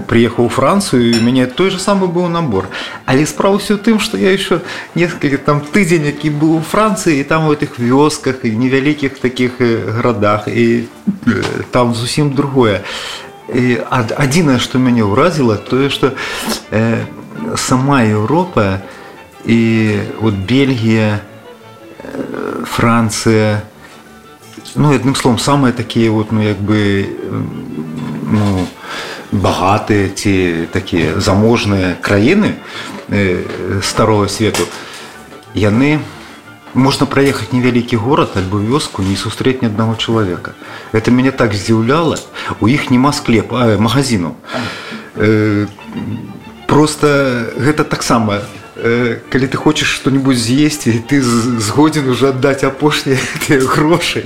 приехал 0.08 0.46
у 0.46 0.50
Францию, 0.50 1.12
и 1.12 1.20
у 1.20 1.22
меня 1.22 1.48
той 1.48 1.70
же 1.70 1.80
самый 1.80 2.10
был 2.10 2.28
набор. 2.28 2.68
Але 3.06 3.26
справа 3.26 3.58
все 3.58 3.78
тем, 3.78 4.00
что 4.00 4.18
я 4.18 4.32
еще 4.32 4.62
несколько 4.96 5.38
там 5.38 5.62
тыдзень, 5.62 6.06
які 6.06 6.30
был 6.30 6.56
у 6.56 6.62
Франции, 6.62 7.20
и 7.20 7.24
там 7.24 7.48
в 7.48 7.52
этих 7.52 7.80
вёсках, 7.80 8.46
и 8.46 8.56
невеликих 8.56 9.20
таких 9.20 9.52
э, 9.60 9.92
городах, 9.96 10.48
и 10.48 10.88
э, 11.26 11.44
там 11.72 11.94
зусім 11.94 12.34
другое. 12.34 12.84
И 13.54 13.82
одиное, 14.18 14.60
что 14.60 14.78
меня 14.78 15.06
уразило, 15.06 15.58
то, 15.58 15.90
что 15.90 16.14
э, 16.72 17.04
сама 17.58 18.04
Европа 18.04 18.82
и 19.44 20.00
вот 20.20 20.34
Бельгия, 20.34 21.22
э, 22.00 22.64
Франция, 22.66 23.64
ну, 24.76 24.94
одним 24.94 25.16
словом, 25.16 25.40
самые 25.40 25.74
такие 25.74 26.10
вот, 26.10 26.32
ну, 26.32 26.42
якби, 26.42 27.10
м, 27.30 27.50
ну, 28.32 28.68
багатые, 29.33 30.09
ті 30.09 30.53
такі 30.71 31.07
заможні 31.17 31.95
країни 32.01 32.55
е, 33.13 33.37
старого 33.83 34.29
світу, 34.29 34.63
яны 35.55 35.99
можна 36.77 37.07
проехать 37.07 37.53
невялікі 37.53 37.97
город 37.97 38.37
альбо 38.37 38.59
вёску 38.59 39.03
не 39.03 39.17
сустрэць 39.17 39.63
ні 39.63 39.69
аднаго 39.73 39.97
чалавека 39.97 40.53
это 40.93 41.11
мяне 41.11 41.33
так 41.33 41.55
здзіўляла 41.55 42.21
у 42.61 42.69
іх 42.69 42.91
няма 42.91 43.13
склепа 43.17 43.65
а, 43.65 43.79
магазину 43.81 44.37
э, 45.17 45.67
просто 46.69 47.49
гэта 47.57 47.85
таксама 47.85 48.45
э, 48.85 49.17
калі 49.33 49.47
ты 49.47 49.57
хочаш 49.57 49.89
что-нибудь 49.97 50.37
з'есці 50.39 50.91
і 50.91 51.01
ты 51.11 51.23
з- 51.23 51.61
згоден 51.61 52.09
уже 52.11 52.29
аддаць 52.29 52.65
апошнія 52.65 53.19
тыя 53.49 53.61
грошы 53.61 54.23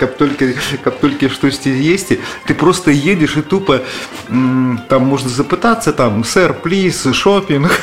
каб 0.00 0.16
только 0.16 0.44
каб 0.84 1.00
толькі 1.00 1.28
штосьці 1.28 1.72
з'есці 1.72 2.18
ты 2.48 2.54
просто 2.54 2.90
едешь 2.90 3.36
і 3.36 3.42
тупо 3.42 3.78
м, 4.30 4.80
там 4.88 5.02
можна 5.02 5.28
запытацца 5.30 5.92
там 5.92 6.24
сэр 6.24 6.54
плиз 6.54 7.06
шопінг 7.12 7.80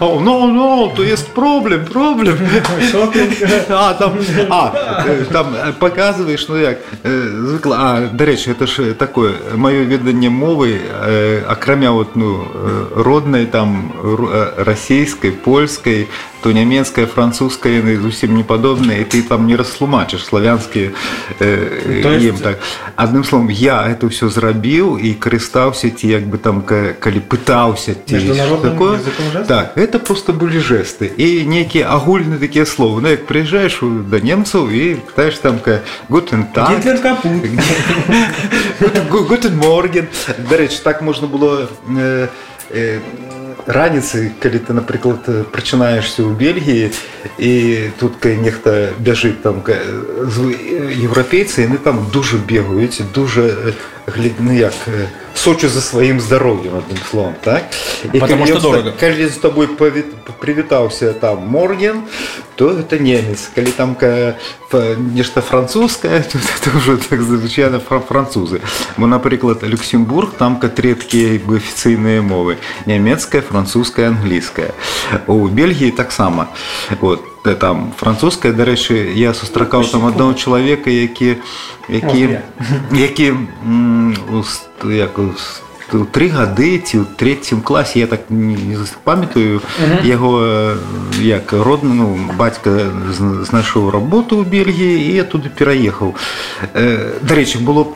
ну 0.00 0.46
ну 0.52 0.92
то 0.96 1.02
есть 1.02 1.28
проблем 1.34 1.84
проблем 1.84 2.38
Шопинг. 2.92 3.32
а, 3.68 3.94
там, 3.94 4.12
а, 4.50 4.72
э, 5.06 5.24
там 5.32 5.46
э, 5.54 5.72
показываешь, 5.78 6.46
ну 6.48 6.56
як, 6.56 6.78
э, 7.04 7.46
звыкла, 7.46 7.76
а, 7.80 8.00
до 8.12 8.24
речі, 8.24 8.50
это 8.50 8.66
ж 8.66 8.92
такое, 8.98 9.32
моє 9.56 9.84
ведання 9.84 10.30
мови, 10.30 10.80
э, 11.08 11.42
акрамя 11.48 11.90
вот, 11.90 12.16
ну, 12.16 12.44
э, 12.64 13.02
родной, 13.02 13.46
там, 13.46 13.92
ру- 14.02 14.32
э, 14.32 14.64
российской, 14.64 15.30
польской, 15.50 16.06
то 16.42 16.52
нямецкая, 16.52 17.06
французская, 17.06 17.80
яны 17.80 18.00
зусім 18.00 18.36
не 18.36 18.42
падобныя, 18.44 19.00
і 19.00 19.04
ты 19.04 19.22
там 19.22 19.46
не 19.46 19.56
растлумачыш 19.56 20.24
славянскія 20.24 20.90
э, 21.40 22.02
То 22.02 22.10
есть- 22.12 22.24
ім 22.26 22.36
так. 22.36 22.58
Адным 22.96 23.24
словом, 23.24 23.50
я 23.50 23.82
это 23.88 24.06
все 24.08 24.28
зрабіў 24.28 24.98
і 24.98 25.14
карыстаўся 25.14 25.90
ці 25.90 26.08
як 26.08 26.22
бы 26.26 26.38
там 26.38 26.62
ка- 26.62 26.94
калі 27.00 27.20
пытаўся 27.28 27.94
ці 28.06 28.14
Международным 28.14 28.60
такое. 28.70 28.92
языком 28.98 29.26
жестов? 29.32 29.46
Так, 29.46 29.76
это 29.76 29.98
просто 29.98 30.32
были 30.32 30.58
жесты. 30.58 31.10
И 31.16 31.44
некие 31.44 31.84
огульные 31.84 32.38
такие 32.38 32.66
слова. 32.66 33.00
Ну, 33.00 33.08
как 33.08 33.26
приезжаешь 33.26 33.82
у- 33.82 34.02
до 34.02 34.20
немцев 34.20 34.70
и 34.70 34.94
пытаешь 34.94 35.38
там 35.38 35.58
ка 35.58 35.80
«Гутен 36.08 36.44
так», 36.54 36.70
Гитлер 36.76 36.98
капут. 36.98 37.32
«Гу- 39.10 39.24
«Гутен 39.28 39.56
морген». 39.56 40.06
До 40.50 40.56
речі, 40.56 40.78
так 40.84 41.02
можна 41.02 41.26
було 41.28 41.68
е, 41.98 42.28
е, 43.60 43.60
раніцай, 43.66 44.30
калі 44.40 44.58
ты, 44.58 44.72
наприклад, 44.72 45.18
е, 45.28 45.44
прачынаешься 45.52 46.22
ў 46.22 46.32
Бельгіі 46.36 46.90
і 47.38 47.52
тут 48.00 48.16
ка 48.20 48.28
нехта 48.28 48.90
бяжыць 48.98 49.42
там 49.42 49.60
ка, 49.60 49.72
з- 50.24 50.56
е, 50.56 50.96
еўрапейцы, 51.06 51.60
яны 51.68 51.76
там 51.78 52.06
дуже 52.12 52.36
бегаюць, 52.38 53.00
дуже 53.14 53.42
е, 53.42 53.72
гля- 54.06 54.34
ну, 54.40 54.52
як, 54.56 54.72
е, 55.30 55.30
сочу 55.34 55.68
за 55.68 55.80
сваім 55.80 56.20
здароўем 56.20 56.72
адным 56.74 57.10
словом, 57.10 57.34
так? 57.40 57.62
І 58.14 58.18
Потому 58.20 58.44
калі 58.44 58.50
что 58.50 58.58
ён 58.58 58.62
дорого. 58.62 58.82
так- 58.90 58.96
калі 59.00 59.26
з 59.28 59.36
тобой 59.36 59.66
паві- 59.66 60.04
привітаўся 60.38 61.12
там 61.12 61.38
Морген, 61.48 62.02
то 62.54 62.68
это 62.68 63.00
немец. 63.02 63.50
Калі 63.54 63.66
там 63.66 63.94
ка- 63.94 64.34
фа- 64.70 64.96
нешта 65.14 65.40
французскае, 65.40 66.24
то 66.32 66.38
это 66.38 66.76
уже 66.78 66.96
так 66.96 67.20
звычайна 67.20 67.80
фра- 67.88 68.02
французы. 68.10 68.60
Бо, 68.96 69.06
напрыклад, 69.06 69.68
Люксембург, 69.68 70.28
там 70.38 70.56
ка 70.58 70.66
тры 70.66 70.94
такія 70.94 71.32
як 71.32 71.42
бы 71.46 71.56
афіцыйныя 71.56 72.20
мовы: 72.28 72.56
нямецкая, 72.86 73.42
французская, 73.42 74.08
англійская. 74.08 74.70
У 75.26 75.48
Бельгіі 75.48 75.90
таксама. 75.90 76.46
Вот 77.00 77.20
э, 77.20 77.22
там 77.60 77.92
французская, 77.96 78.52
дарэчы, 78.52 79.12
я 79.14 79.34
сустракаў 79.34 79.84
там 79.90 80.06
аднаго 80.06 80.34
чалавека, 80.34 80.90
які 80.90 81.36
які 81.88 82.26
О, 82.26 82.96
які 82.96 83.26
м, 83.64 84.16
у 84.32 84.42
с- 84.42 84.66
як 84.84 85.18
у 85.18 85.30
с- 85.38 85.62
у 85.92 86.02
тры 86.02 86.26
гады 86.34 86.82
ці 86.82 86.98
ў 86.98 87.06
трэцім 87.16 87.62
класе 87.62 88.00
я 88.00 88.06
так 88.06 88.26
не 88.30 88.56
не 88.56 88.74
зас- 88.76 88.96
памятаю 89.04 89.60
яго 90.02 90.42
э, 90.42 90.76
як 91.22 91.52
родны 91.52 91.94
ну 91.94 92.18
бацька 92.36 92.90
зна- 93.14 93.44
знайшоў 93.44 93.90
работу 93.90 94.42
ў 94.42 94.44
Бельгіі 94.50 94.98
і 94.98 95.14
я 95.14 95.22
туды 95.24 95.48
пераехаў 95.48 96.14
Э, 96.74 97.20
дарэчы 97.22 97.62
было 97.62 97.84
б 97.84 97.94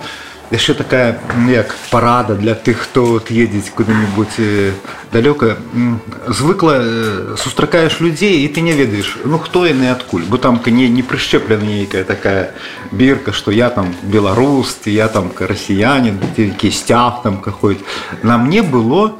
яшчэ 0.50 0.74
такая 0.74 1.20
ну, 1.36 1.50
як 1.50 1.74
парада 1.90 2.34
для 2.34 2.54
тых 2.54 2.82
хто 2.82 3.14
от 3.14 3.30
едзець 3.30 3.70
куды-нибудь 3.70 4.34
э, 4.38 4.72
далёка 5.12 5.58
М, 5.74 6.00
звыкла 6.26 6.82
э, 6.82 7.36
сустракаеш 7.38 8.00
людзей 8.00 8.42
і 8.44 8.48
ты 8.48 8.60
не 8.60 8.72
ведаеш 8.72 9.18
ну 9.24 9.38
хто 9.38 9.64
яны 9.66 9.90
адкуль 9.90 10.26
бо 10.26 10.38
там 10.38 10.58
ка 10.58 10.70
не 10.70 10.88
не 10.88 11.02
прышчэплена 11.02 11.62
нейкая 11.62 12.04
такая 12.04 12.54
бірка 12.90 13.32
што 13.32 13.50
я 13.50 13.70
там 13.70 13.94
беларус 14.02 14.74
ці 14.82 14.90
я 14.90 15.08
там 15.08 15.30
ка 15.30 15.46
расіянин 15.46 16.18
ці 16.34 16.42
які 16.42 16.70
сцяг 16.70 17.22
там 17.22 17.38
какой 17.38 17.78
на 18.22 18.36
мне 18.38 18.62
было 18.62 19.14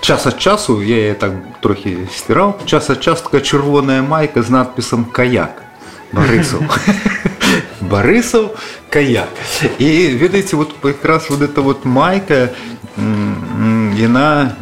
час 0.00 0.26
ад 0.26 0.38
часу 0.38 0.80
я 0.82 1.10
яе 1.10 1.14
так 1.14 1.34
трохі 1.60 2.06
сціраў 2.14 2.62
час 2.64 2.90
ад 2.90 3.02
час 3.02 3.22
такая 3.22 3.42
чырвоная 3.42 4.02
майка 4.02 4.42
з 4.42 4.50
надпісам 4.50 5.04
каяк 5.04 5.66
барысаў 6.12 6.62
барысаў 7.80 8.54
каяк 8.90 9.28
і 9.78 9.88
ведаеце 10.20 10.56
вот 10.56 10.74
якраз 10.84 11.30
вот 11.30 11.42
эта 11.42 11.60
вот 11.60 11.84
майка 11.84 12.50
м, 12.96 13.34
м, 13.58 13.94
яна 13.96 14.56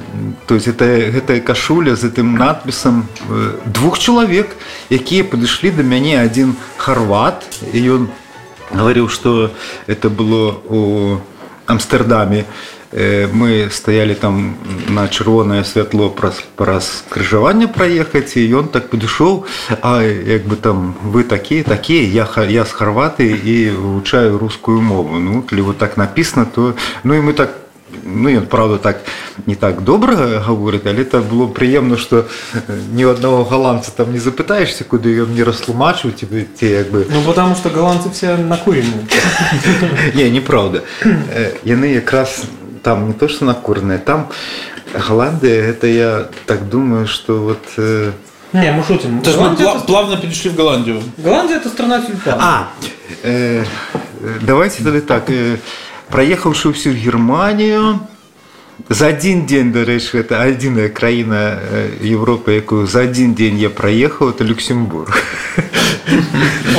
то 0.46 0.54
есть 0.54 0.68
это 0.68 1.10
гэтая 1.12 1.40
кашуля 1.40 1.96
з 1.96 2.08
гэтым 2.08 2.36
надпісам 2.38 3.06
э, 3.28 3.58
двух 3.66 3.98
чалавек 3.98 4.56
якія 4.90 5.24
падышлі 5.24 5.70
да 5.70 5.82
мяне 5.82 6.20
адзін 6.22 6.56
харват 6.76 7.46
і 7.72 7.80
ён 7.96 8.02
говорил, 8.72 9.08
что 9.08 9.52
это 9.86 10.10
было 10.10 10.60
у 10.68 11.20
Амстердаме. 11.66 12.44
э, 12.96 13.28
мы 13.32 13.68
стояли 13.70 14.14
там 14.14 14.56
на 14.88 15.08
червоное 15.08 15.64
святло 15.64 16.10
праз, 16.10 16.42
праз 16.56 17.04
крыжавання 17.08 17.68
проехать, 17.68 18.36
и 18.36 18.52
он 18.54 18.68
так 18.68 18.90
подошел, 18.90 19.44
а 19.82 20.02
як 20.02 20.46
бы 20.46 20.56
там 20.56 20.94
вы 21.04 21.22
такие, 21.24 21.62
такие, 21.64 22.04
я, 22.12 22.24
ха- 22.24 22.44
я 22.44 22.64
с 22.64 22.72
Хорватии 22.72 23.30
и 23.44 23.70
вивчаю 23.70 24.38
русскую 24.38 24.80
мову. 24.80 25.18
Ну, 25.18 25.42
коли 25.42 25.60
вот 25.62 25.78
так 25.78 25.96
написано, 25.96 26.46
то, 26.46 26.74
ну 27.04 27.14
и 27.14 27.20
мы 27.20 27.32
так 27.32 27.50
Ну, 28.04 28.28
ён 28.30 28.46
правда 28.46 28.78
так 28.78 28.96
не 29.46 29.54
так 29.54 29.84
добра 29.84 30.16
гаворыць, 30.16 30.86
але 30.86 31.04
так 31.04 31.22
было 31.24 31.46
прыемна, 31.46 31.96
што 31.98 32.24
ні 32.94 33.04
аднаго 33.04 33.44
галандца 33.44 33.92
там 33.94 34.12
не 34.12 34.18
запытаешся, 34.18 34.84
куды 34.84 35.12
ён 35.22 35.34
не 35.36 35.44
растлумачыў 35.44 36.10
тебе 36.12 36.46
ці 36.58 36.66
як 36.66 36.90
бы 36.90 37.06
Ну, 37.12 37.20
потому 37.26 37.54
что 37.54 37.68
голландцы 37.68 38.10
все 38.10 38.36
накуренные. 38.36 39.06
не 40.14 40.30
неправда 40.30 40.82
Э, 41.04 41.52
яны 41.64 41.84
якраз 41.94 42.42
там 42.87 43.07
не 43.07 43.13
то 43.13 43.27
что 43.27 43.43
накурныя 43.43 43.99
там 43.99 44.29
Голландия 44.93 45.61
это 45.61 45.87
я 45.87 46.27
так 46.45 46.69
думаю 46.69 47.05
что 47.05 47.33
вот 47.41 47.59
э, 47.75 48.13
Не, 48.53 48.71
мы 48.71 48.81
шутим. 48.81 49.19
То 49.19 49.29
есть 49.29 49.41
мы 49.41 49.47
пла- 49.47 49.75
это... 49.75 49.85
плавно 49.85 50.15
перешли 50.15 50.51
в 50.51 50.55
Голландию. 50.55 51.03
Голландия 51.17 51.57
это 51.57 51.67
страна 51.67 51.99
тюльпанов. 51.99 52.39
а 52.41 52.69
э, 53.23 53.65
давайте 54.41 54.85
тогда 54.85 55.01
так 55.01 55.29
э, 55.29 55.57
проехавши 56.07 56.71
всю 56.71 56.93
Германию 56.93 57.99
за 58.88 59.08
один 59.08 59.46
день 59.46 59.72
до 59.72 59.84
речі, 59.84 60.18
это 60.18 60.40
адзіная 60.40 60.88
краіна 60.88 61.58
э, 61.72 62.16
Европы 62.16 62.52
якую 62.52 62.86
за 62.86 63.02
один 63.02 63.34
день 63.34 63.58
я 63.58 63.70
проехал 63.70 64.28
это 64.28 64.44
Люксембург 64.44 65.22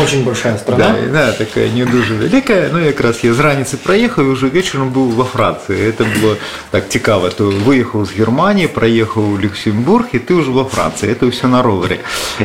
Очень 0.01 0.23
большая 0.23 0.57
страна. 0.57 0.95
Да, 1.01 1.07
да, 1.11 1.31
такая 1.31 1.69
не 1.69 1.85
дуже 1.85 2.15
великая. 2.15 2.69
Ну, 2.73 2.79
якраз 2.79 3.23
я 3.23 3.33
з 3.33 3.39
раніцы 3.39 3.77
проехал 3.77 4.25
и 4.25 4.27
уже 4.27 4.49
вечером 4.49 4.89
был 4.89 5.09
во 5.09 5.23
Франции. 5.23 5.77
Это 5.77 6.05
было 6.21 6.35
так 6.71 6.89
цікаво. 6.89 7.29
То 7.29 7.49
выехал 7.49 8.05
с 8.05 8.11
Германии, 8.11 8.67
проехал 8.67 9.23
в 9.23 9.39
Люксембург, 9.39 10.07
и 10.13 10.19
ты 10.19 10.33
уже 10.33 10.51
во 10.51 10.65
Франции. 10.65 11.09
Это 11.09 11.29
все 11.31 11.47
на 11.47 11.63
ровере. 11.63 11.99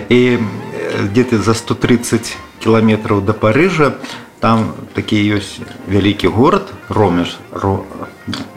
И 0.08 0.38
э, 0.38 1.06
где-то 1.06 1.38
за 1.38 1.54
130 1.54 2.36
километров 2.60 3.24
до 3.24 3.32
Парижа 3.32 3.94
там 4.42 4.72
такий 4.94 5.34
ось 5.34 5.58
великий 5.88 6.30
город 6.30 6.72
Ромеш, 6.88 7.38
Ро, 7.52 7.84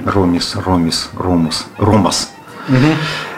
Роміс, 0.06 0.56
Роміс, 0.66 1.10
Ромус, 1.18 1.66
Ромас. 1.78 2.32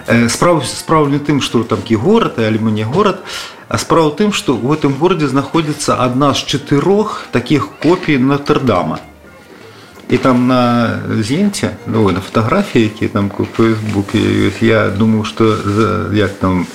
Э, 0.08 0.30
Справа, 0.30 0.62
справа 0.62 1.08
не 1.08 1.18
в 1.18 1.22
тым, 1.22 1.40
што 1.42 1.64
там 1.64 1.78
такі 1.78 1.96
горад, 1.96 2.34
але 2.38 2.60
не 2.60 2.84
горад, 2.84 3.24
а 3.70 3.78
справа 3.78 4.10
в 4.10 4.16
тым, 4.16 4.34
што 4.34 4.54
ў 4.54 4.76
гэтым 4.76 5.00
горадзе 5.00 5.28
знаходзіцца 5.28 5.96
адна 5.96 6.34
з 6.34 6.44
чатырох 6.44 7.24
такіх 7.32 7.68
копій 7.82 8.18
Нотр-Дама. 8.18 9.00
І 10.10 10.18
там 10.18 10.48
на 10.48 11.00
з'енце, 11.22 11.76
ну, 11.88 12.12
на 12.12 12.20
фотаграфіі, 12.20 12.84
які 12.84 13.08
там 13.08 13.32
у 13.40 13.46
Фейсбуке 13.46 14.18
ёсць, 14.20 14.64
я 14.64 14.90
думаю, 14.90 15.24
што 15.24 15.56
за- 15.56 16.14
як 16.14 16.32
там 16.40 16.68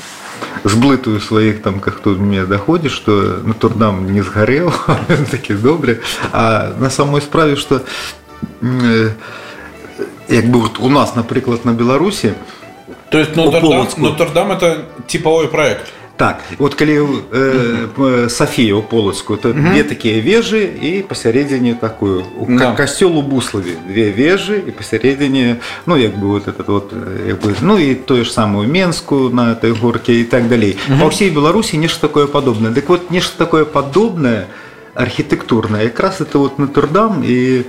зблытую 0.64 1.20
сваіх 1.20 1.62
там 1.62 1.80
как 1.80 2.00
тут 2.00 2.18
мне 2.18 2.44
даходзіць 2.44 2.92
што 2.92 3.42
Нотр-Дам 3.44 4.10
не 4.12 4.22
згарэў 4.22 4.72
такі 5.30 5.54
добры 5.54 6.00
а 6.32 6.72
на 6.78 6.90
самой 6.90 7.20
справе 7.22 7.56
што 7.56 7.82
м, 8.62 8.80
э, 8.82 9.10
як 10.28 10.46
бы 10.46 10.60
вот 10.60 10.78
у 10.78 10.88
нас 10.88 11.16
напрыклад 11.16 11.64
на 11.64 11.72
Беларусі 11.72 12.34
То 13.10 13.18
есть 13.18 13.34
По 13.34 13.40
Нотр-Дам, 13.40 13.62
Полоцку. 13.62 14.00
Нотр-Дам 14.00 14.52
это 14.52 14.84
типовой 15.06 15.48
проект. 15.48 15.86
Так, 16.22 16.42
вот 16.58 16.74
калі 16.74 16.98
э, 16.98 17.88
э, 17.96 18.28
Софія 18.28 18.74
ў 18.74 18.82
полацку 18.82 19.36
то 19.36 19.52
две 19.52 19.84
такія 19.84 20.18
вежы 20.18 20.66
і 20.66 21.02
пасярэдзіне 21.06 21.78
такую 21.78 22.24
у 22.36 22.46
Да. 22.50 22.74
ка- 22.74 22.82
касцёл 22.82 23.14
у 23.18 23.22
буславе 23.22 23.78
две 23.86 24.10
вежы 24.10 24.58
і 24.58 24.70
пасярэдзіне 24.74 25.56
ну 25.86 25.96
як 25.96 26.18
бы 26.18 26.26
вот 26.26 26.48
этот 26.48 26.66
вот 26.66 26.92
э, 26.92 27.28
як 27.28 27.38
бы, 27.40 27.54
ну 27.62 27.78
і 27.78 27.94
тое 27.94 28.24
ж 28.24 28.32
самую 28.32 28.66
менску 28.68 29.30
на 29.30 29.54
этой 29.54 29.70
горке 29.70 30.18
і 30.20 30.24
так 30.24 30.48
далей 30.48 30.76
па 30.98 31.06
ўсей 31.06 31.30
беларусі 31.30 31.78
нешта 31.78 32.08
такое 32.08 32.26
падобнае 32.26 32.74
дык 32.74 32.88
вот 32.88 33.10
нешта 33.14 33.38
такое 33.38 33.64
падобнае 33.64 34.46
архітэктурная 34.98 35.84
якраз 35.84 36.20
это 36.20 36.38
вот 36.38 36.58
Нотр-Дам 36.58 37.22
і 37.22 37.62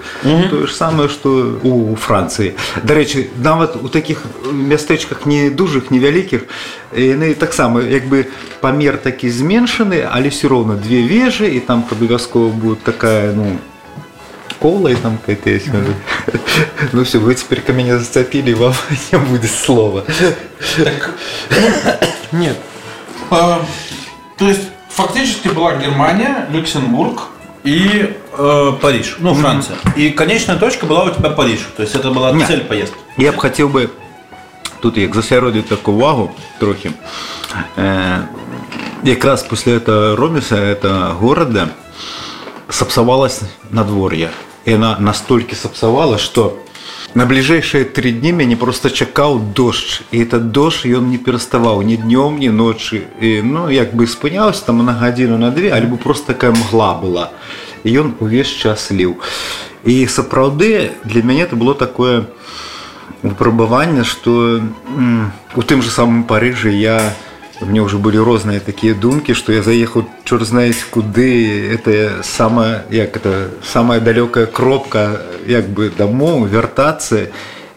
тое 0.50 0.66
ж 0.66 0.74
самае 0.74 1.10
што 1.10 1.60
у 1.62 1.96
Францыі 1.96 2.58
дарэчы 2.82 3.30
нават 3.38 3.78
у 3.78 3.88
такіх 3.88 4.26
мястэчках 4.50 5.26
не 5.30 5.50
дужых 5.54 5.92
невялікіх 5.94 6.50
яны 6.92 7.36
таксама 7.36 7.82
як 7.86 8.10
бы 8.10 8.26
памер 8.62 8.98
такі 8.98 9.30
зменшаны 9.30 10.02
але 10.10 10.30
все 10.34 10.48
роўна 10.48 10.76
две 10.76 11.06
вежы 11.06 11.54
і 11.54 11.60
там 11.60 11.86
абавязкова 11.92 12.50
будет 12.50 12.82
такая 12.82 13.34
ну 13.34 13.60
кола 14.60 14.90
и 14.90 14.96
там 14.96 15.18
какая-то 15.18 15.50
есть 15.50 15.70
ну 16.94 17.04
все 17.04 17.20
вы 17.20 17.36
теперь 17.36 17.62
ко 17.62 17.74
меня 17.74 18.00
зацепили 18.00 18.54
вам 18.54 18.74
не 19.12 19.20
будет 19.20 19.52
слова 19.52 20.04
Нет. 22.32 22.58
А, 23.32 23.66
То 24.38 24.48
есть 24.48 24.62
фактически 24.94 25.48
была 25.50 25.76
Германия, 25.76 26.48
Люксембург 26.52 27.28
и 27.64 28.16
э, 28.38 28.72
Париж, 28.82 29.18
ну 29.20 29.34
Франция. 29.34 29.78
И 29.96 30.10
конечная 30.12 30.58
точка 30.58 30.86
была 30.86 31.04
у 31.04 31.10
тебя 31.10 31.30
Париж. 31.30 31.60
То 31.76 31.84
есть 31.84 31.96
это 31.96 32.12
была 32.12 32.32
Нет. 32.32 32.48
цель 32.48 32.62
поездки. 32.62 32.98
Я 33.18 33.32
б 33.32 33.38
хотів 33.38 33.72
би 33.72 33.90
тут 34.80 34.98
як 34.98 35.16
засяродити 35.16 35.76
таку 35.76 35.92
увагу 35.92 36.32
трохи. 36.60 36.92
Е, 37.78 38.20
якраз 39.04 39.44
після 39.44 39.72
этого 39.72 40.16
Роміса, 40.16 40.56
этого 40.56 41.14
города, 41.14 41.68
сапсавалось 42.70 43.42
надвор'е. 43.72 44.30
І 44.66 44.72
вона 44.72 44.98
настільки 45.00 45.56
сапсавала, 45.56 46.18
що 46.18 46.52
на 47.16 47.26
ближайшие 47.26 47.84
три 47.84 48.12
дні 48.12 48.34
мяне 48.34 48.56
просто 48.56 48.90
чакаў 48.90 49.40
дождж. 49.56 50.02
І 50.12 50.24
этот 50.24 50.52
дождж 50.52 50.86
ён 50.86 51.10
не 51.10 51.18
пераставаў 51.18 51.82
ні 51.82 51.98
днём, 51.98 52.38
ні 52.40 52.50
ночы. 52.50 53.02
І, 53.22 53.42
ну, 53.42 53.70
як 53.70 53.96
бы 53.96 54.08
спыняўся 54.08 54.66
там 54.66 54.86
на 54.86 54.94
гадзіну 54.94 55.38
на 55.38 55.50
две, 55.52 55.72
альбо 55.72 55.98
просто 55.98 56.34
такая 56.34 56.52
мгла 56.52 57.00
была. 57.02 57.30
І 57.84 58.00
ён 58.00 58.14
увесь 58.20 58.48
час 58.48 58.92
ліў. 58.92 59.18
І 59.86 60.06
сапраўды 60.08 60.92
для 61.04 61.22
мяне 61.24 61.44
это 61.44 61.56
было 61.56 61.74
такое 61.74 62.26
выпрабаванне 63.24 64.04
что 64.04 64.62
м, 64.88 65.32
у 65.56 65.62
тым 65.62 65.82
же 65.82 65.90
самым 65.90 66.24
парыжы 66.24 66.70
я 66.70 67.14
у 67.62 67.66
меня 67.66 67.84
уже 67.84 67.98
были 67.98 68.18
розныя 68.18 68.60
такія 68.60 68.94
думкі 68.94 69.36
что 69.36 69.54
я 69.54 69.62
заехал 69.62 70.06
чор 70.24 70.46
знаець 70.46 70.84
куды 70.90 71.70
это 71.74 72.24
самая 72.24 72.84
як 72.90 73.18
это 73.18 73.50
самая 73.64 74.00
далёкая 74.00 74.46
кропка 74.46 75.22
як 75.48 75.70
бы 75.70 75.92
дамоў 75.98 76.48
вяртацца 76.48 77.28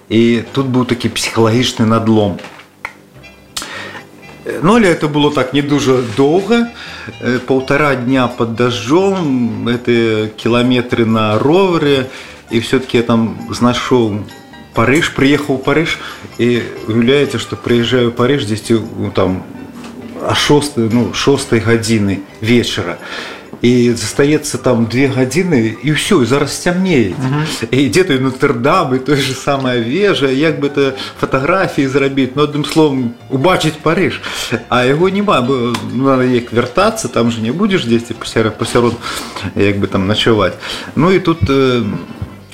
і 0.08 0.42
тут 0.52 0.66
быў 0.66 0.84
такі 0.84 1.08
псіхалагічны 1.08 1.86
надлом 1.86 2.38
Ну, 4.62 4.74
але 4.74 4.90
это 4.90 5.06
было 5.06 5.30
так 5.30 5.52
не 5.54 5.62
дуже 5.62 6.02
доўга 6.16 6.66
Э, 7.20 7.38
полтора 7.38 7.96
дня 7.96 8.28
под 8.28 8.54
дождем 8.54 9.66
это 9.66 10.30
километры 10.36 11.04
на 11.04 11.38
ровере 11.38 12.10
и 12.50 12.60
все-таки 12.60 12.98
я 12.98 13.02
там 13.02 13.38
знайшоў 13.50 14.20
Париж 14.74 15.12
приехал 15.12 15.56
в 15.56 15.62
Париж 15.62 15.98
и 16.38 16.62
уяўляеце 16.86 17.38
что 17.38 17.56
приезжаю 17.56 18.10
в 18.10 18.14
Париж 18.14 18.44
здесь 18.44 18.70
ну, 18.70 19.10
там 19.10 19.42
а 20.28 20.34
6 20.34 20.76
ну 20.76 21.12
6 21.14 21.52
гадзіны 21.52 22.20
вечера 22.40 22.98
і 23.62 23.94
застаецца 23.94 24.58
там 24.58 24.86
две 24.90 25.06
гадзіны 25.06 25.78
і 25.86 25.94
ўсё 25.94 26.22
і 26.22 26.26
зараз 26.26 26.50
цямнеет 26.58 27.14
і 27.70 27.88
дзе 27.88 28.02
той 28.04 28.18
нотр-дам 28.18 28.94
і 28.94 28.98
той 28.98 29.22
же 29.22 29.34
самая 29.34 29.78
вежа 29.78 30.26
як 30.26 30.58
бы 30.58 30.66
это 30.66 30.98
фатаграфіі 31.20 31.86
зрабіць 31.86 32.34
ну 32.34 32.42
адным 32.42 32.66
словом 32.66 33.14
убачыць 33.30 33.78
Париж 33.78 34.20
а 34.68 34.84
яго 34.84 35.08
няма 35.10 35.40
бо 35.42 35.72
ну, 35.94 36.10
надо 36.10 36.26
як 36.26 36.52
вяртацца 36.52 37.08
там 37.08 37.30
же 37.30 37.40
не 37.40 37.52
будзеш 37.52 37.86
дзесьці 37.86 38.18
пасярод 38.18 38.58
пасярод 38.58 38.94
як 39.54 39.78
бы 39.78 39.86
там 39.86 40.06
начаваць 40.06 40.58
ну 40.96 41.12
і 41.14 41.20
тут 41.20 41.46
э, 41.46 41.86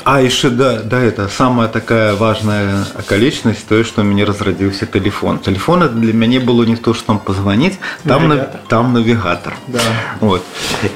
а 0.05 0.21
яшчэ 0.23 0.51
да, 0.51 0.83
да 0.83 1.01
это 1.01 1.29
самая 1.29 1.69
такая 1.69 2.15
важная 2.15 2.85
акалічнасць 2.97 3.65
тое 3.69 3.85
што 3.85 4.01
у 4.03 4.05
мяне 4.05 4.25
разрадзіўся 4.25 4.87
телефон 4.87 5.39
телефон 5.39 5.83
это 5.83 5.95
для 5.95 6.13
мяне 6.13 6.41
было 6.41 6.65
не 6.65 6.77
то 6.77 6.95
что 6.95 7.07
там 7.07 7.19
позвонить 7.19 7.79
там 8.07 8.23
на, 8.29 8.35
Навігатор. 8.35 8.61
там 8.69 8.93
навігатор 8.93 9.53
Да. 9.67 9.81
вот 10.21 10.43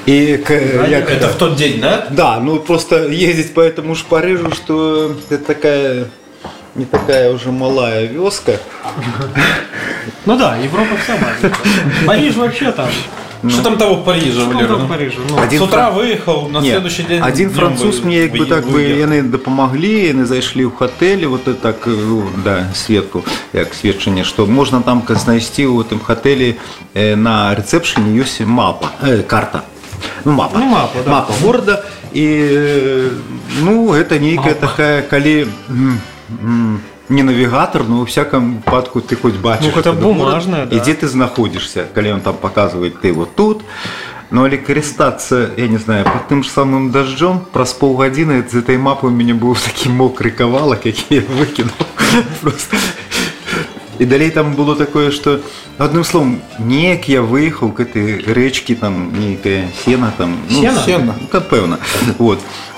і 0.05 0.37
к, 0.37 0.53
як 0.89 1.09
Это 1.11 1.27
в 1.27 1.35
тот 1.37 1.55
день, 1.55 1.79
да? 1.81 2.07
да 2.11 2.39
ну 2.39 2.57
просто 2.59 2.95
ездить 3.09 3.53
по 3.53 3.61
этому 3.61 3.95
ж 3.95 4.03
Парижу 4.09 4.51
что 4.51 5.15
это 5.29 5.45
такая 5.45 6.05
не 6.75 6.85
такая 6.85 7.31
уже 7.33 7.51
малая 7.51 8.07
вёска 8.07 8.57
Ну 10.25 10.37
да, 10.37 10.57
Европа 10.57 10.95
вся 11.03 11.15
маленькая. 11.17 11.53
Париж 12.05 12.35
вообще 12.35 12.71
там. 12.71 12.87
Что 13.49 13.61
там 13.61 13.77
того 13.77 13.95
в 13.95 14.05
Париже, 14.05 14.41
Что 14.41 14.45
Валера? 14.51 14.67
там 14.67 14.77
в 14.77 14.81
Ну, 14.83 14.87
Париже? 14.87 15.17
Ну, 15.29 15.37
Один 15.37 15.59
С 15.59 15.63
утра 15.65 15.91
фран- 15.91 15.95
выехал, 15.95 16.51
на 16.51 16.61
Ні, 16.61 16.69
следующий 16.71 17.03
день. 17.03 17.21
один 17.23 17.49
днём 17.49 17.53
француз 17.55 17.99
вы- 17.99 18.05
мне 18.05 18.15
як 18.15 18.31
би 18.31 18.39
вы- 18.39 18.49
так 18.49 18.65
би 18.65 18.71
выехал. 18.71 19.07
яны 19.07 19.23
дапамаглі 19.23 20.13
яны 20.13 20.25
зайшлі 20.25 20.65
ў 20.65 20.71
хатэлі 20.79 21.25
вот 21.27 21.47
это 21.47 21.53
так 21.55 21.75
ну, 21.87 22.23
да 22.43 22.65
светку 22.73 23.23
як 23.53 23.73
сведчанне 23.73 24.23
што 24.23 24.45
можна 24.47 24.81
там 24.81 25.01
ка- 25.01 25.15
знайсці 25.15 25.65
ў 25.65 25.83
гэтым 25.83 25.99
хатэлі 25.99 26.55
э, 26.95 27.15
на 27.15 27.53
рэцэпшыне 27.55 28.15
ёсць 28.23 28.45
мапа 28.45 28.89
э, 29.03 29.23
карта 29.23 29.61
ну 30.25 30.31
мапа 30.31 30.59
Ну, 30.59 30.65
мапа, 30.65 30.99
да. 31.05 31.11
мапа 31.11 31.33
горада 31.43 31.83
і 32.13 32.21
э, 32.25 33.09
Ну, 33.61 33.93
это 33.93 34.19
нейкая 34.19 34.53
такая, 34.53 35.01
калі 35.01 35.47
м, 35.69 35.99
м, 36.43 36.79
не 37.09 37.23
навігатор, 37.23 37.83
но 37.83 38.01
у 38.01 38.05
всяком 38.05 38.55
выпадку 38.57 39.01
ты 39.01 39.15
хоть 39.15 39.35
бачиш. 39.35 39.65
Ну, 39.65 39.71
гэта 39.71 39.89
этот 39.89 40.01
город, 40.01 40.17
бумажная, 40.17 40.65
да. 40.65 40.75
І 40.75 40.79
дзе 40.79 40.93
ты 40.93 41.07
знаходзішся, 41.07 41.85
калі 41.93 42.11
он 42.11 42.21
там 42.21 42.35
показывает 42.35 43.01
ты 43.01 43.13
вот 43.13 43.35
тут. 43.35 43.61
Ну, 44.31 44.45
але 44.45 44.57
карыстацца, 44.57 45.51
я 45.57 45.67
не 45.67 45.77
знаю, 45.77 46.05
под 46.05 46.27
тым 46.27 46.43
же 46.43 46.49
самым 46.49 46.91
дождем, 46.91 47.41
праз 47.53 47.73
паўгадзіны 47.73 48.43
з 48.49 48.55
этой 48.55 48.77
мапы 48.77 49.07
у 49.07 49.09
мяне 49.11 49.33
быў 49.33 49.53
такі 49.53 49.89
мокры 49.89 50.31
кавалак, 50.31 50.85
які 50.85 51.15
я 51.15 51.21
выкінуў. 51.21 51.85
Просто. 52.41 52.77
І 53.99 54.05
далей 54.05 54.31
там 54.31 54.55
было 54.55 54.75
такое, 54.75 55.11
што 55.11 55.39
адным 55.77 56.03
словом, 56.03 56.41
неяк 56.57 57.07
я 57.09 57.21
выехаў 57.21 57.71
к 57.73 57.81
этой 57.81 58.25
рэчкі 58.25 58.75
там 58.75 59.13
нейкая 59.13 59.69
сена 59.85 60.11
там 60.17 60.37
ну, 60.49 60.61
Сена? 60.61 60.81
Сена. 60.85 61.15
Та 61.31 61.39
пэўна. 61.39 61.77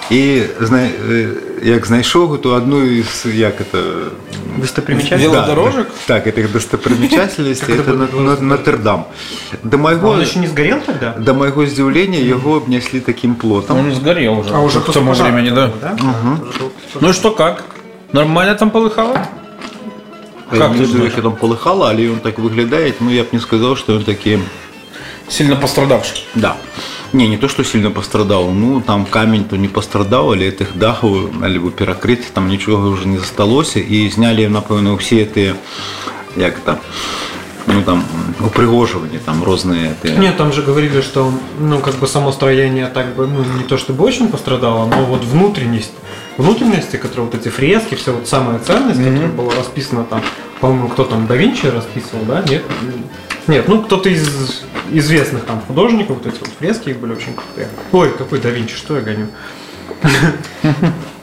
Вот. 0.09 0.11
І 0.17 0.43
зна... 0.61 0.77
э, 1.09 1.29
як 1.63 1.85
знайшоў 1.85 2.27
гэту 2.37 2.53
одну 2.53 2.83
из 2.85 3.25
як 3.25 3.61
это 3.61 4.11
Достопримечательность. 4.57 5.25
Вело- 5.25 5.33
Велодорожек? 5.45 5.87
Да, 6.07 6.13
так, 6.19 6.27
этих 6.27 6.51
достопримечательностей 6.51 7.75
Как 7.75 7.85
это 7.85 7.91
это 7.91 7.97
было 7.97 8.19
на- 8.19 8.35
на- 8.41 8.55
Нотр-Дам. 8.55 9.03
До 9.63 9.77
А 9.77 9.79
майго 9.79 10.07
он 10.09 10.21
еще 10.21 10.39
не 10.39 10.47
сгорел 10.47 10.77
тогда? 10.85 11.15
до 11.19 11.33
майго 11.33 11.65
здзіўлення 11.65 12.17
яго 12.19 12.57
абняслі 12.57 12.99
таким 12.99 13.35
плотом. 13.35 13.79
Он 13.79 13.91
сгорел 13.95 14.39
уже. 14.39 14.49
А 14.53 14.59
уже 14.59 14.79
к 14.79 14.85
после 14.85 15.01
тому 15.01 15.11
пожара 15.11 15.31
времени, 15.31 15.55
да. 15.55 15.65
был, 15.65 15.71
да? 15.81 15.91
Уже 15.93 16.59
был 16.59 16.69
после 16.83 17.01
Ну 17.01 17.09
и 17.09 17.13
что, 17.13 17.31
как? 17.31 17.63
Нормально 18.13 18.55
там 18.55 18.69
полыхало? 18.69 19.13
Я 20.51 20.59
Как 20.59 20.71
не 20.71 20.77
ты 20.77 20.79
ведаю, 20.81 20.93
думаешь? 20.93 21.13
як 21.13 21.23
там 21.23 21.35
полыхало, 21.35 21.89
але 21.89 22.03
ён 22.09 22.19
так 22.19 22.37
выглядае, 22.39 22.93
ну 22.99 23.09
я 23.11 23.23
б 23.23 23.27
не 23.33 23.39
сказаў, 23.39 23.75
што 23.75 23.93
ён 23.93 24.03
такі 24.03 24.39
Сильно 25.30 25.56
пострадавший. 25.56 26.24
Да. 26.34 26.56
Не, 27.12 27.26
не 27.28 27.36
то, 27.38 27.48
что 27.48 27.64
сильно 27.64 27.90
пострадал. 27.90 28.50
Ну, 28.50 28.80
там 28.80 29.04
камень 29.06 29.44
то 29.44 29.56
не 29.56 29.68
пострадал, 29.68 30.32
але 30.32 30.48
этих 30.48 30.76
дахов, 30.76 31.30
либо 31.42 31.70
перекрыть, 31.70 32.32
там 32.34 32.48
ничего 32.48 32.78
уже 32.88 33.06
не 33.06 33.18
засталося. 33.18 33.78
И 33.78 34.10
сняли, 34.10 34.46
напевно, 34.46 34.96
все 34.98 35.22
эти, 35.22 35.54
як 36.36 36.58
это, 36.58 36.78
ну 37.66 37.82
там, 37.82 38.04
упригоживания, 38.40 39.20
там 39.24 39.42
разные. 39.44 39.94
эти- 40.02 40.12
Нет, 40.12 40.36
там 40.36 40.52
же 40.52 40.62
говорили, 40.62 41.00
что 41.00 41.32
ну 41.58 41.78
как 41.80 41.94
бы 41.96 42.06
само 42.06 42.32
строение 42.32 42.86
так 42.86 43.14
бы 43.14 43.26
ну 43.26 43.44
не 43.58 43.64
то 43.64 43.76
чтобы 43.78 44.04
очень 44.04 44.28
пострадало, 44.28 44.86
но 44.86 45.04
вот 45.04 45.24
внутренность 45.24 45.92
внутренности, 46.36 46.96
которые 46.96 47.26
вот 47.26 47.34
эти 47.34 47.48
фрески, 47.48 47.94
все 47.96 48.12
вот 48.12 48.26
самая 48.28 48.58
ценность, 48.60 48.98
которая 48.98 49.28
была 49.28 49.52
расписана 49.54 50.04
там, 50.04 50.22
по-моему, 50.60 50.88
кто 50.88 51.04
там 51.04 51.26
да 51.26 51.34
Винчи 51.36 51.66
расписывал, 51.66 52.24
да? 52.24 52.42
Нет, 52.48 52.62
нет, 53.46 53.68
ну 53.68 53.82
кто-то 53.82 54.08
из 54.08 54.62
известных 54.90 55.44
там 55.44 55.60
художников, 55.60 56.18
вот 56.18 56.26
эти 56.26 56.38
вот 56.40 56.50
фрески 56.58 56.90
их 56.90 57.00
были 57.00 57.12
очень 57.12 57.34
крутые. 57.34 57.68
Ой, 57.92 58.10
какой 58.16 58.40
да 58.40 58.50
Винчи, 58.50 58.74
что 58.74 58.96
я 58.96 59.02
гоню? 59.02 59.28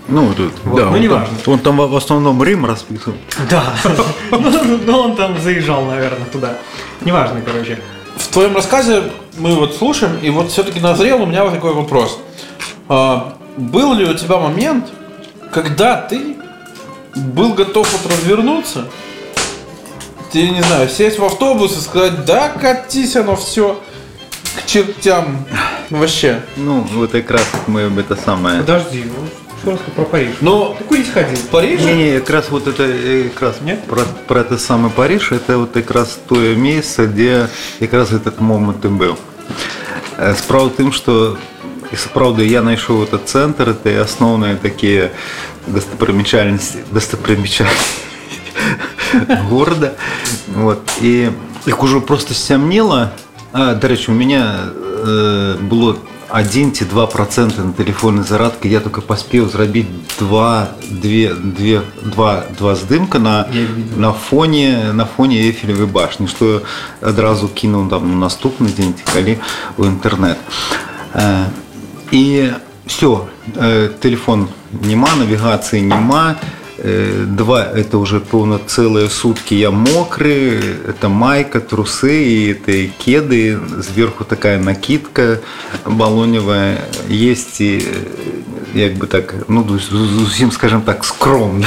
Ну, 0.09 0.33
тут, 0.33 0.53
Вот, 0.63 0.77
да, 0.77 0.85
ну, 0.85 0.87
он, 0.87 0.93
там, 0.93 1.01
неважно. 1.01 1.37
он 1.47 1.59
там 1.59 1.77
в 1.77 1.95
основном 1.95 2.41
Рим 2.41 2.65
расписан. 2.65 3.13
Да, 3.49 3.73
ну 4.31 4.97
он 4.99 5.15
там 5.17 5.37
заезжал, 5.41 5.83
наверное, 5.83 6.25
туда. 6.31 6.57
Неважно, 7.01 7.41
короче. 7.41 7.79
В 8.15 8.27
твоем 8.29 8.55
рассказе 8.55 9.03
мы 9.37 9.53
вот 9.55 9.75
слушаем, 9.75 10.17
и 10.21 10.29
вот 10.29 10.49
все-таки 10.49 10.79
назрел 10.79 11.23
у 11.23 11.25
меня 11.25 11.43
вот 11.43 11.53
такой 11.53 11.73
вопрос. 11.73 12.19
А, 12.87 13.37
был 13.57 13.93
ли 13.95 14.05
у 14.05 14.13
тебя 14.13 14.37
момент, 14.37 14.85
когда 15.51 15.97
ты 16.01 16.37
был 17.15 17.53
готов 17.53 17.91
вот 17.91 18.11
развернуться, 18.11 18.85
ты, 20.32 20.48
не 20.48 20.62
знаю, 20.62 20.88
сесть 20.88 21.18
в 21.18 21.24
автобус 21.24 21.76
и 21.76 21.80
сказать, 21.80 22.24
да, 22.24 22.48
катись 22.48 23.16
оно 23.16 23.36
все 23.36 23.80
к 24.56 24.66
чертям. 24.66 25.44
Вообще. 25.90 26.40
Ну, 26.56 26.86
вот 26.92 27.12
как 27.12 27.30
раз 27.30 27.46
мы 27.66 27.84
об 27.84 27.98
это 27.98 28.16
самое... 28.16 28.60
Подожди, 28.60 29.04
ну 29.04 29.26
что 29.60 29.70
раз 29.72 29.80
про 29.94 30.04
Париж? 30.04 30.34
Ну, 30.40 30.74
Ты 30.76 30.84
курить 30.84 31.12
ходил? 31.12 31.36
в 31.36 31.48
Париже? 31.48 31.84
Не-не, 31.84 32.20
как 32.20 32.30
раз 32.30 32.50
вот 32.50 32.66
это 32.66 32.82
э, 32.82 33.28
как 33.28 33.42
раз 33.42 33.56
Нет? 33.60 33.84
про, 33.84 34.02
про 34.26 34.40
это 34.40 34.58
самый 34.58 34.90
Париж, 34.90 35.30
это 35.32 35.58
вот 35.58 35.72
как 35.72 35.90
раз 35.90 36.18
то 36.28 36.34
место, 36.34 37.06
где 37.06 37.48
как 37.78 37.92
раз 37.92 38.12
этот 38.12 38.40
момент 38.40 38.84
и 38.84 38.88
был. 38.88 39.16
Э, 40.18 40.34
Справа 40.34 40.68
в 40.68 40.72
тым, 40.74 40.92
что 40.92 41.36
і 41.92 41.96
сапраўды 41.96 42.48
я 42.48 42.62
знайшоў 42.64 43.04
этот 43.04 43.28
цэнтр 43.28 43.76
это 43.76 43.92
і 43.92 44.00
асноўныя 44.00 44.56
такія 44.56 45.10
дастапрымечальнасці 45.68 46.88
дастапрымечальнасці 46.90 48.05
города 49.50 49.92
вот 50.56 50.80
і 51.02 51.28
як 51.66 51.82
ужо 51.82 52.00
просто 52.00 52.34
сцямнела 52.34 53.12
а, 53.52 53.74
дарэчы 53.74 54.10
у 54.10 54.14
меня 54.14 54.72
э, 55.04 55.56
было 55.60 55.96
1 56.30 56.72
ці 56.72 56.84
2 56.84 57.06
процента 57.06 57.62
на 57.62 57.72
телефонной 57.72 58.24
зарадка 58.24 58.68
я 58.68 58.80
только 58.80 59.00
паспеў 59.00 59.50
зрабіць 59.50 59.86
два 60.18 60.68
две 60.90 61.34
две 61.34 61.82
два 62.02 62.44
два 62.58 62.74
здымка 62.74 63.18
на 63.18 63.46
Я 63.52 63.60
видел. 63.60 63.98
на 63.98 64.12
фоне 64.12 64.92
на 64.92 65.04
фоне 65.04 65.50
эфелевой 65.50 65.86
башни 65.86 66.26
что 66.26 66.62
адразу 67.00 67.48
кінуў 67.48 67.90
там 67.90 68.18
на 68.18 68.26
наступны 68.26 68.72
дзень 68.72 68.94
ці 68.94 69.04
калі 69.12 69.38
у 69.76 69.84
інтэрнет 69.84 70.38
Э, 71.14 71.44
і 72.10 72.50
все 72.86 73.18
телефон 74.00 74.48
няма 74.72 75.08
навігацыі 75.18 75.82
няма 75.82 76.36
Э, 76.40 76.62
два 77.36 77.62
это 77.76 77.98
уже 77.98 78.18
пэўна 78.20 78.58
цэлыя 78.66 79.08
сутки 79.08 79.54
я 79.54 79.70
мокры 79.70 80.58
это 80.88 81.08
майка 81.08 81.60
трусы 81.60 82.24
і 82.24 82.52
это 82.52 82.88
кеды 82.98 83.58
зверху 83.82 84.24
такая 84.24 84.58
накидка 84.58 85.38
балоневая 85.86 86.78
есть 87.10 87.60
і 87.60 87.82
як 88.74 88.94
бы 88.98 89.06
так 89.06 89.34
ну 89.48 89.66
з- 89.78 89.94
зусім 90.18 90.50
скажем 90.52 90.82
так 90.82 91.04
скромно 91.04 91.66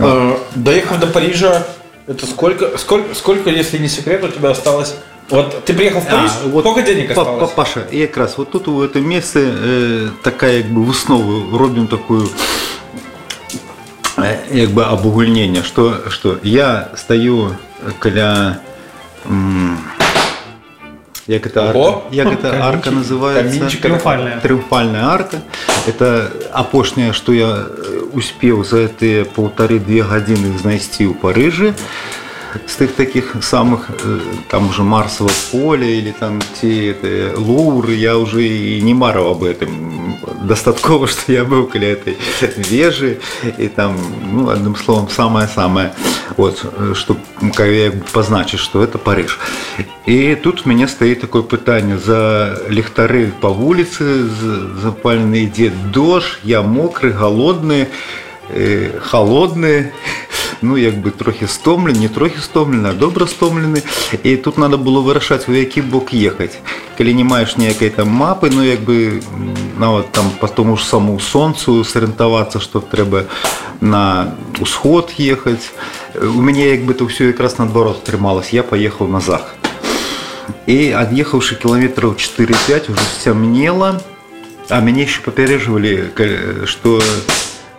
Э, 0.00 0.36
Доехав 0.54 1.00
до 1.00 1.06
Парижа, 1.06 1.66
это 2.06 2.26
сколько, 2.26 2.78
сколько, 2.78 3.14
сколько, 3.14 3.50
если 3.50 3.78
не 3.78 3.88
секрет, 3.88 4.22
у 4.24 4.28
тебя 4.28 4.50
осталось? 4.50 4.94
Вот 5.30 5.64
ты 5.64 5.74
приехал 5.74 6.00
в 6.00 6.06
Париж, 6.08 6.30
А, 6.44 6.48
вот 6.48 6.64
сколько 6.64 6.82
денег 6.82 7.14
па- 7.14 7.22
осталось? 7.22 7.40
па- 7.50 7.56
Паша, 7.56 7.80
і 7.92 7.98
якраз 7.98 8.34
вот 8.38 8.50
тут 8.50 8.68
у 8.68 8.80
это 8.82 9.00
месце 9.00 9.40
э, 9.40 10.08
такая 10.22 10.56
як 10.56 10.66
бы 10.66 10.84
выснову 10.86 11.58
робім 11.58 11.86
такую 11.86 12.22
э, 12.22 12.28
як 14.52 14.70
бы 14.70 14.82
абугульнення 14.84 15.62
что 15.62 15.94
что 16.10 16.36
я 16.42 16.88
стою 16.96 17.56
каля 17.98 18.56
м, 19.30 19.78
як 21.26 21.46
это 21.46 21.68
арка, 21.68 21.78
Ого! 21.78 22.02
як 22.10 22.26
это 22.32 22.60
арка 22.62 22.90
называется 22.90 23.58
камінчик. 23.58 23.80
Триумфальная. 23.82 24.40
трыумфальная 24.40 25.04
арка 25.04 25.36
это 25.86 26.30
апошняе 26.52 27.12
что 27.12 27.32
я 27.32 27.46
э, 27.68 28.02
успеў 28.12 28.64
за 28.64 28.88
гэтыя 28.88 29.24
полторы-две 29.24 30.02
гадзіны 30.02 30.56
знайсці 30.58 31.04
ў 31.06 31.14
Парыжы 31.14 31.74
з 32.67 32.75
тых 32.75 32.93
таких 32.95 33.35
самых 33.41 33.89
э, 33.89 34.19
там 34.49 34.69
уже 34.69 34.83
марсово 34.83 35.31
поле 35.51 35.99
или 35.99 36.11
там 36.11 36.39
те 36.61 36.91
это, 36.91 37.33
луры 37.37 37.93
я 37.93 38.17
уже 38.17 38.43
и 38.47 38.81
не 38.81 38.93
марил 38.93 39.27
об 39.27 39.43
этом 39.43 40.17
достатково 40.43 41.07
что 41.13 41.31
я 41.31 41.43
был 41.43 41.67
каля 41.67 41.91
этой 41.91 42.17
вежи. 42.69 43.19
И 43.57 43.67
там 43.67 43.97
ну 44.31 44.49
одним 44.49 44.75
словом 44.75 45.09
самое 45.09 45.47
самое 45.47 45.93
вот 46.37 46.65
чтобы 46.93 47.19
позначить 48.13 48.59
что 48.59 48.83
это 48.83 48.97
париж. 48.97 49.39
И 50.05 50.35
тут 50.35 50.65
у 50.65 50.69
меня 50.69 50.87
стоит 50.87 51.21
такое 51.21 51.43
пытание. 51.43 51.97
За 51.97 52.61
ліхтары 52.67 53.31
по 53.41 53.47
улице 53.47 54.27
запаленный 54.81 55.45
идет 55.45 55.91
дождь 55.91 56.39
я 56.43 56.61
мокрый 56.61 57.13
голодный 57.13 57.87
э, 58.49 58.99
холодные 58.99 59.93
ну 60.62 60.76
як 60.76 60.94
бы 60.98 61.10
трохі 61.10 61.46
стомлены 61.46 61.98
не 61.98 62.08
трохі 62.08 62.40
стомлены 62.40 62.88
а 62.88 62.92
добра 62.92 63.26
стомлены 63.26 63.82
і 64.22 64.36
тут 64.36 64.58
надо 64.58 64.76
было 64.76 65.00
вырашаць 65.00 65.48
у 65.48 65.52
які 65.52 65.82
бок 65.82 66.12
ехаць 66.12 66.58
калі 66.98 67.14
не 67.14 67.24
маеш 67.24 67.56
ніякай 67.56 67.90
там 67.90 68.08
мапы 68.08 68.50
ну 68.50 68.62
як 68.62 68.80
бы 68.80 69.22
м, 69.34 69.54
нават 69.78 70.12
там 70.12 70.30
по 70.40 70.48
тому 70.48 70.76
ж 70.76 70.84
саму 70.84 71.18
сонцу 71.20 71.84
сарыентавацца 71.84 72.60
што 72.60 72.80
трэба 72.80 73.26
на 73.80 74.34
усход 74.60 75.14
ехаць 75.18 75.70
у 76.14 76.40
мяне 76.42 76.70
як 76.70 76.84
бы 76.84 76.94
то 76.94 77.06
все 77.06 77.26
якраз 77.28 77.58
наадварот 77.58 78.02
атрымалось 78.02 78.50
я 78.52 78.62
поехал 78.62 79.06
на 79.06 79.20
захад 79.20 79.54
і 80.66 80.92
ад'ехаўшы 80.92 81.56
кіламетраў 81.56 82.16
4-5 82.16 82.92
уже 82.92 83.04
сцямнела 83.16 84.00
а 84.68 84.80
мяне 84.80 85.02
еще 85.02 85.22
папярэжвалі 85.22 86.12
что 86.66 87.00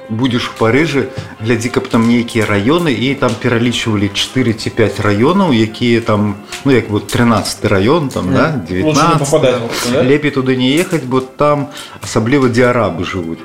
будешь 0.10 0.50
в 0.50 0.58
Парыжы 0.58 1.10
глядзі 1.39 1.70
каб 1.70 1.88
там 1.88 2.08
нейкія 2.10 2.45
раёны 2.45 2.89
і 2.89 3.14
там 3.16 3.32
пералічвалі 3.41 4.10
4 4.14 4.54
ці 4.54 4.70
5 4.70 5.00
раёнаў 5.00 5.54
якія 5.54 6.02
там 6.02 6.36
ну 6.66 6.72
як 6.72 6.89
вот 6.89 7.08
13 7.08 7.66
раён 7.66 8.10
там 8.10 8.34
да, 8.34 8.58
Лучше 8.68 8.74
не 8.74 8.82
19 8.82 9.20
попадать 9.20 9.62
в 9.62 9.88
это, 9.88 9.91
да? 9.93 10.02
лепей 10.02 10.32
туды 10.32 10.56
не 10.58 10.74
ехаць 10.76 11.04
бо 11.04 11.22
там 11.22 11.70
асабліва 12.02 12.50
дзе 12.50 12.74
арабы 12.74 13.06
жывуць 13.06 13.39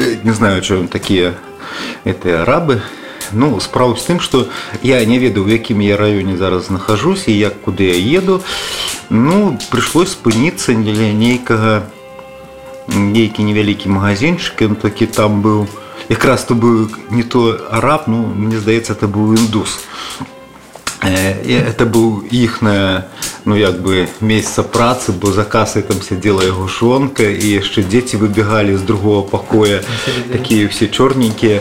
Э, 0.00 0.16
не 0.24 0.32
знаю 0.32 0.62
чё 0.62 0.86
такія 0.86 1.34
это 2.04 2.42
арабы 2.42 2.80
ну 3.32 3.60
справа 3.60 3.96
з 3.96 4.04
тым 4.08 4.20
что 4.20 4.48
я 4.82 5.04
не 5.04 5.18
ведаю 5.18 5.44
у 5.44 5.48
якім 5.48 5.80
я 5.80 5.96
раёне 5.96 6.36
зараз 6.36 6.70
нахожусь 6.70 7.28
і 7.28 7.36
як 7.36 7.60
куды 7.60 7.92
я 7.92 8.18
еду 8.18 8.40
ну 9.10 9.58
прыйшлось 9.70 10.16
спыніцца 10.16 10.72
для 10.72 11.12
нейкага 11.12 11.82
нейкі 12.88 13.44
невялікі 13.44 13.88
магазинчик 13.88 14.62
ён 14.66 14.76
такі 14.76 15.06
там 15.06 15.42
быў 15.42 15.66
якраз 16.08 16.44
то 16.44 16.54
быў 16.54 16.90
не 17.10 17.22
то 17.22 17.56
араб 17.70 18.06
ну 18.06 18.26
мне 18.26 18.58
здаецца 18.58 18.92
это 18.98 19.06
быў 19.06 19.38
індус 19.38 19.78
Э, 20.20 20.24
і 20.24 20.33
это 21.04 21.86
быў 21.86 22.28
іхная 22.30 23.06
ну 23.44 23.56
як 23.56 23.80
бы 23.80 24.08
месяца 24.20 24.62
працы 24.62 25.12
бо 25.12 25.32
за 25.32 25.44
касай 25.44 25.82
там 25.82 26.02
сядзела 26.02 26.42
яго 26.44 26.68
жонка 26.68 27.24
і 27.24 27.46
яшчэ 27.56 27.82
дзеці 27.88 28.20
выбегалі 28.20 28.76
з 28.76 28.82
другого 28.82 29.22
пакоя 29.22 29.80
такія 30.32 30.68
все 30.68 30.88
чорненькія 30.88 31.60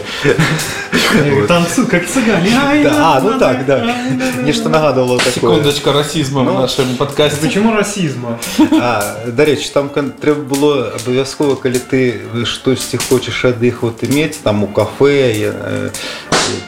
Танцу, 1.48 1.88
как 1.88 2.06
цыгане. 2.08 2.50
Ай, 2.66 2.84
Да, 2.84 3.18
а, 3.18 3.22
ну 3.22 3.32
да, 3.32 3.40
так, 3.40 3.66
да, 3.66 3.80
да. 3.80 3.94
ай, 3.94 4.12
да, 4.12 4.26
да. 4.36 4.42
Нешта 4.42 4.70
нагадывало 4.70 5.18
такое. 5.18 5.34
Секундочка 5.34 5.94
расизма 5.94 6.42
в 6.42 6.54
нашем 6.54 6.96
подкасте. 6.98 7.48
Почему 7.48 7.74
расизма? 7.74 8.40
А, 8.80 9.24
дарэчы, 9.28 9.72
там 9.72 9.90
кан- 9.90 10.12
трэба 10.12 10.42
было 10.42 10.94
абавязкова, 11.02 11.56
калі 11.56 11.80
ты 11.80 12.46
штосьці 12.46 12.98
хочаш 13.10 13.46
ад 13.46 13.64
іх 13.64 13.82
вот 13.82 14.04
иметь, 14.04 14.42
там 14.44 14.64
у 14.64 14.68
кафе 14.68 15.34
э, 15.34 15.90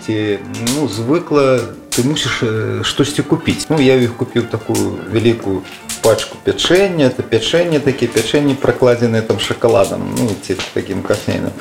ці 0.05 0.39
ну, 0.75 0.87
звыкла, 0.87 1.59
ты 1.95 2.03
мусіш 2.03 2.43
э, 2.43 2.83
штосьці 2.83 3.23
купіць. 3.23 3.67
Ну, 3.69 3.79
я 3.79 3.95
ў 3.95 4.07
іх 4.07 4.15
купіў 4.15 4.47
такую 4.47 4.99
вялікую 5.11 5.63
пачку 6.01 6.37
пячэння, 6.43 7.05
это 7.13 7.21
пячэнне 7.23 7.79
такія 7.79 8.09
пячэнні 8.09 8.55
пракладзеныя 8.55 9.21
там 9.21 9.39
шакаладам, 9.39 10.01
ну 10.17 10.29
ці 10.41 10.57
такім 10.73 11.03
кафейным. 11.03 11.53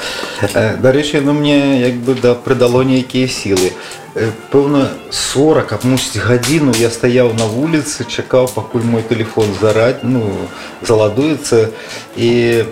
Э, 0.54 0.76
Дарэчы, 0.76 1.20
ну 1.20 1.32
мне 1.32 1.80
як 1.80 1.94
бы 2.00 2.14
да 2.14 2.34
прыдало 2.34 2.82
нейкія 2.82 3.28
сілы. 3.28 3.72
Э, 4.14 4.30
Пэўна 4.50 4.88
40, 5.10 5.72
а 5.72 5.78
мусіць 5.84 6.22
гадзіну 6.22 6.72
я 6.78 6.90
стаяў 6.90 7.34
на 7.34 7.44
вуліцы, 7.44 8.04
чакаў, 8.08 8.48
пакуль 8.48 8.82
мой 8.82 9.02
телефон 9.02 9.52
зарад, 9.60 10.00
ну, 10.02 10.24
заладуецца 10.82 11.68
і 12.16 12.64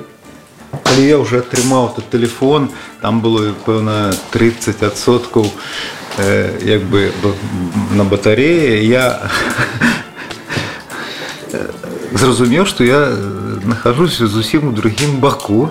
калі 0.84 1.06
я 1.06 1.18
уже 1.18 1.38
атрымаў 1.38 1.94
тут 1.96 2.10
телефон, 2.10 2.70
там 3.02 3.20
было 3.20 3.52
пэўна 3.66 4.12
30 4.32 4.82
адсоткаў 4.82 5.46
э, 6.18 6.50
як 6.64 6.82
бы 6.82 7.12
б- 7.22 7.34
на 7.96 8.04
батареі 8.04 8.86
я 8.86 9.20
зразумеў, 12.12 12.66
што 12.66 12.84
я 12.84 12.98
э, 13.08 13.58
нахожусь 13.64 14.18
зусім 14.18 14.68
у 14.68 14.72
другім 14.72 15.16
баку. 15.20 15.70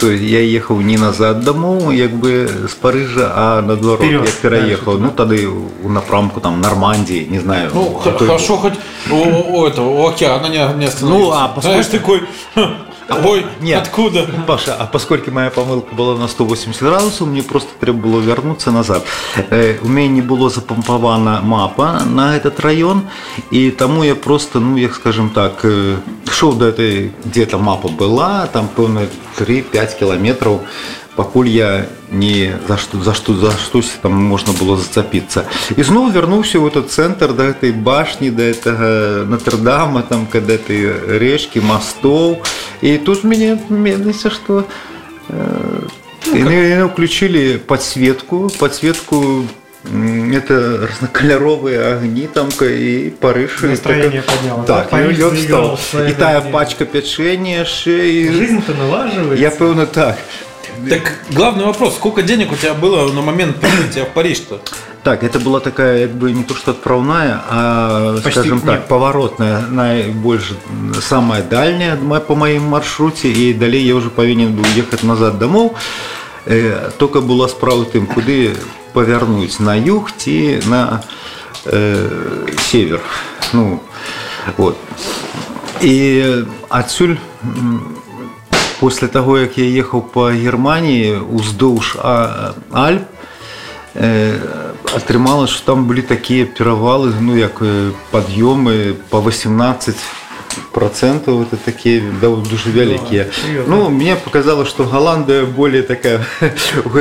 То 0.00 0.08
есть 0.10 0.22
я 0.24 0.40
ехаў 0.40 0.80
не 0.80 0.96
назад 0.96 1.44
дамоў 1.44 1.92
як 1.92 2.14
бы 2.16 2.48
з 2.68 2.74
Парыжа, 2.74 3.32
а 3.36 3.60
наадварот 3.60 4.00
Вперед, 4.00 4.24
я 4.24 4.32
пераехаў. 4.42 4.96
дальше, 4.96 5.04
Ну 5.04 5.10
тады 5.10 5.46
у 5.84 5.88
напрамку 5.90 6.40
там 6.40 6.60
Нармандии, 6.60 7.26
не 7.30 7.38
знаю. 7.38 7.70
Ну, 7.74 7.94
х- 7.98 8.10
какой- 8.10 8.26
хорошо, 8.26 8.56
хоть 8.56 8.74
у, 9.10 9.14
у 9.60 9.66
этого, 9.66 9.90
у 9.90 10.06
океана 10.08 10.48
не, 10.48 10.56
не 10.78 10.86
остановился. 10.86 11.02
Ну, 11.02 11.30
а 11.32 11.48
поскольку- 11.48 11.60
Знаешь, 11.82 11.86
такой, 11.86 12.22
«Ха, 13.08 13.18
ой, 13.24 13.46
нет. 13.60 13.82
откуда? 13.82 14.26
Паша, 14.46 14.74
а 14.74 14.86
поскольку 14.86 15.30
моя 15.30 15.50
помылка 15.50 15.94
была 15.94 16.16
на 16.16 16.28
180 16.28 16.82
градусов, 16.82 17.28
мне 17.28 17.42
просто 17.42 17.70
треба 17.80 17.98
было 17.98 18.20
вернуться 18.20 18.70
назад. 18.70 19.04
Э, 19.50 19.78
У 19.82 19.88
меня 19.88 20.08
не 20.08 20.22
было 20.22 20.50
запомпована 20.50 21.40
мапа 21.42 22.02
на 22.06 22.36
этот 22.36 22.60
район, 22.60 23.02
и 23.50 23.70
тому 23.70 24.04
я 24.04 24.14
просто, 24.14 24.60
ну, 24.60 24.76
як 24.76 24.94
скажем 24.94 25.30
так, 25.30 25.60
э, 25.64 25.96
шел 26.30 26.52
до 26.52 26.68
этой, 26.68 27.12
где-то 27.24 27.58
мапа 27.58 27.88
была, 27.88 28.46
там, 28.46 28.68
певно, 28.68 29.02
3-5 29.38 29.98
километров, 29.98 30.60
пакуль 31.16 31.48
я 31.48 31.86
не 32.10 32.56
за 32.66 32.76
что 32.76 32.98
за 33.02 33.14
что 33.14 33.34
за 33.34 33.50
штось 33.52 33.90
там 34.02 34.12
можна 34.12 34.52
было 34.52 34.76
зацепіцца 34.76 35.44
і 35.76 35.82
зноў 35.82 36.10
вярнуўся 36.16 36.56
ў 36.58 36.72
этот 36.72 36.88
цэнтр 36.88 37.36
да 37.36 37.52
гэтай 37.52 37.76
башні 37.76 38.30
да 38.30 38.48
этого 38.48 39.28
натердама 39.28 40.02
там 40.02 40.26
когда 40.26 40.56
этой 40.56 40.88
рэчкі 41.20 41.60
мастоў 41.60 42.40
і 42.40 42.63
тут 42.98 43.24
мяне 43.24 43.58
медліся 43.68 44.30
что 44.30 44.64
яны 46.32 46.84
уключили 46.84 47.56
подсветку 47.58 48.50
подсветку 48.58 49.44
м, 49.92 50.32
это 50.32 50.86
разнокаляровые 50.86 51.80
огни 51.94 52.28
там 52.32 52.48
и 52.60 53.10
Париж 53.20 53.62
и 53.62 53.66
Настроение 53.68 54.22
такая- 54.22 54.36
поднялось, 54.38 54.66
так 54.66 54.84
да? 54.84 54.96
Париж 54.96 55.18
і 55.18 55.22
ён 55.22 55.30
заиграл 55.36 55.64
стаў. 55.64 55.78
своей 55.90 56.10
і 56.10 56.14
тая 56.14 56.36
жизнью. 56.36 56.52
пачка 56.52 56.84
пячэння 56.84 57.64
яшчэ 57.64 57.96
і 58.10 58.32
Жизнь-то 58.32 58.74
налаживается. 58.74 59.42
я 59.42 59.50
пэўна 59.50 59.86
так 59.86 60.16
Так 60.88 61.12
главный 61.30 61.64
вопрос, 61.64 61.94
сколько 61.96 62.22
денег 62.22 62.52
у 62.52 62.56
тебя 62.56 62.72
было 62.74 63.12
на 63.12 63.20
момент 63.20 63.56
прибытия 63.56 64.04
в 64.04 64.14
Париж-то? 64.14 64.60
Так, 65.04 65.24
это 65.24 65.38
была 65.40 65.60
такая, 65.60 66.06
как 66.08 66.16
бы 66.16 66.30
не 66.32 66.44
то 66.44 66.54
что 66.54 66.72
отправная, 66.72 67.40
а, 67.48 68.14
Почти 68.22 68.30
скажем 68.40 68.60
так, 68.60 68.68
нет. 68.80 68.88
поворотная, 68.88 69.60
наибольш 69.70 70.52
самая 71.00 71.42
дальняя 71.42 71.96
мо- 71.96 72.20
по 72.20 72.34
моим 72.34 72.64
маршруте, 72.64 73.28
и 73.32 73.54
далее 73.54 73.86
я 73.86 73.94
уже 73.96 74.10
повинен 74.10 74.52
был 74.54 74.64
ехать 74.76 75.02
назад 75.02 75.38
домой. 75.38 75.70
Э, 76.46 76.90
Только 76.98 77.20
была 77.20 77.48
справа 77.48 77.84
тым, 77.84 78.06
куды 78.06 78.54
повернуть, 78.92 79.60
на 79.60 79.74
юг 79.76 80.10
ці 80.16 80.60
на 80.66 81.00
э, 81.66 82.08
север. 82.60 83.00
Ну, 83.52 83.80
вот. 84.56 84.76
І 85.82 86.24
адсюль 86.68 87.14
м, 87.44 87.80
после 88.80 89.08
того, 89.08 89.38
як 89.38 89.58
я 89.58 89.82
ехаў 89.82 90.00
по 90.02 90.30
Германії 90.30 91.16
уздоўж 91.16 91.96
А- 92.02 92.52
Альп, 92.72 93.02
э, 93.96 94.38
атрымалось, 94.93 95.49
что 95.49 95.73
там 95.73 95.87
были 95.87 96.01
такие 96.01 96.45
перавалы, 96.45 97.13
ну 97.19 97.35
як 97.35 97.57
э, 97.61 97.91
подъемы 98.11 98.95
по 99.09 99.21
18 99.21 99.95
процентов 100.71 101.41
это 101.41 101.57
такие 101.57 102.03
да, 102.21 102.27
дуже 102.27 102.71
вялікія 102.71 103.25
ну 103.67 103.89
мне 103.89 104.15
показалось 104.15 104.69
что 104.69 104.83
Голландия 104.83 105.45
более 105.45 105.83
такая 105.83 106.25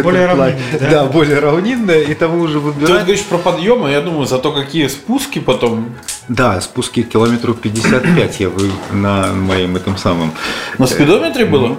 Более 0.03 0.27
равнинная, 0.27 0.59
да? 0.81 0.91
да 0.91 1.05
более 1.05 1.39
равнинная 1.39 2.01
и 2.01 2.15
тому 2.15 2.43
уже 2.43 2.59
выбирать 2.59 3.05
говоришь 3.05 3.23
про 3.23 3.39
подъемы, 3.39 3.91
я 3.91 4.01
думаю, 4.01 4.27
зато 4.27 4.53
какие 4.53 4.89
спуски 4.89 5.41
потом. 5.41 5.95
да 6.29 6.61
спуски 6.61 7.03
километров 7.03 7.61
55 7.61 8.41
я 8.41 8.49
вы 8.49 8.71
на 8.93 9.33
моем 9.33 9.77
этом 9.77 9.97
самом 9.97 10.33
На 10.79 10.87
спидометре 10.87 11.45
было? 11.45 11.77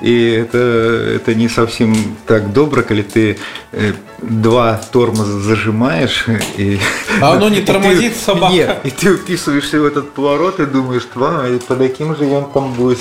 И 0.00 0.30
это, 0.30 0.58
это 0.58 1.34
не 1.34 1.48
совсем 1.48 1.94
так 2.26 2.52
добро, 2.52 2.82
когда 2.82 3.02
ты 3.02 3.38
э, 3.72 3.92
два 4.20 4.80
тормоза 4.92 5.40
зажимаешь 5.40 6.26
и... 6.56 6.78
А 7.20 7.32
оно 7.32 7.48
не 7.48 7.58
и 7.58 7.60
ты- 7.60 7.66
тормозит, 7.66 8.16
собака? 8.16 8.52
Нет, 8.52 8.80
и 8.84 8.90
ты 8.90 9.12
уписываешься 9.12 9.80
в 9.80 9.84
этот 9.84 10.12
поворот 10.12 10.60
и 10.60 10.66
думаешь, 10.66 11.04
и 11.04 11.58
под 11.58 11.78
каким 11.78 12.16
же 12.16 12.24
он 12.26 12.50
там 12.50 12.72
будет? 12.72 12.98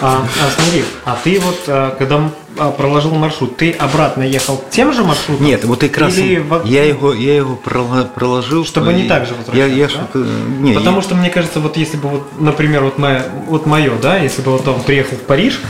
А, 0.00 0.22
а 0.24 0.50
смотри, 0.62 0.84
а 1.04 1.18
ты 1.22 1.38
вот, 1.40 1.60
а, 1.66 1.94
когда 1.98 2.30
а, 2.58 2.70
проложил 2.70 3.12
маршрут, 3.14 3.56
ты 3.56 3.72
обратно 3.72 4.22
ехал 4.22 4.62
тем 4.70 4.92
же 4.92 5.04
маршрутом? 5.04 5.44
Нет, 5.44 5.64
вот 5.64 5.80
как 5.80 5.98
раз 5.98 6.16
Или 6.16 6.42
я 6.64 6.84
его, 6.84 7.12
я 7.12 7.36
его 7.36 7.56
проложил. 7.56 8.64
Чтобы 8.64 8.92
не 8.94 9.04
и 9.04 9.08
так 9.08 9.26
же 9.26 9.34
Я, 9.52 9.66
я 9.66 9.66
возвращаться, 9.66 9.88
что-то... 9.88 10.18
Не, 10.60 10.72
Потому 10.74 10.96
я- 10.96 11.02
что 11.02 11.14
мне 11.14 11.30
кажется, 11.30 11.60
вот 11.60 11.76
если 11.76 11.96
бы 11.96 12.08
вот, 12.08 12.28
например, 12.40 12.82
вот 12.84 12.98
мое, 12.98 13.24
вот 13.46 13.66
мое, 13.66 13.92
да, 14.00 14.16
если 14.16 14.42
бы 14.42 14.52
вот 14.52 14.66
он 14.66 14.80
приехал 14.82 15.16
в 15.16 15.22
Париж, 15.22 15.60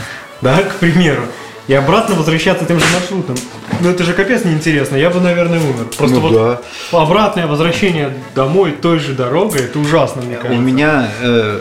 да, 0.41 0.57
к 0.63 0.75
примеру, 0.75 1.23
и 1.67 1.73
обратно 1.73 2.15
возвращаться 2.15 2.65
тем 2.65 2.79
же 2.79 2.85
маршрутом, 2.93 3.35
ну 3.81 3.89
это 3.89 4.03
же 4.03 4.13
капец 4.13 4.43
неинтересно, 4.45 4.95
я 4.95 5.09
бы, 5.09 5.19
наверное, 5.19 5.59
умер. 5.59 5.85
Просто 5.97 6.15
Ну 6.15 6.21
вот 6.21 6.33
да. 6.33 6.97
обратное 6.99 7.47
возвращение 7.47 8.17
домой 8.35 8.71
той 8.71 8.99
же 8.99 9.13
дорогой, 9.13 9.59
это 9.61 9.77
ужасно, 9.79 10.21
мне 10.21 10.37
У 10.37 10.41
кажется. 10.41 10.61
меня 10.61 11.09
э, 11.21 11.59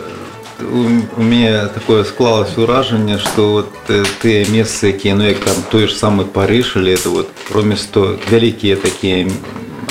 у, 0.61 1.21
у 1.21 1.23
меня 1.23 1.67
такое 1.67 2.03
склалось 2.03 2.57
уражение, 2.57 3.17
что 3.17 3.51
вот 3.51 3.73
э, 3.89 4.03
те 4.21 4.45
месцы, 4.45 4.87
якія 4.87 5.15
ну 5.15 5.27
як 5.27 5.39
там 5.39 5.55
той 5.71 5.87
же 5.87 5.95
самый 5.95 6.25
Париж 6.25 6.75
или 6.75 6.93
это 6.93 7.09
вот 7.09 7.27
промісто 7.49 8.17
вялікія 8.31 8.75
такія 8.75 9.17
м, 9.25 9.31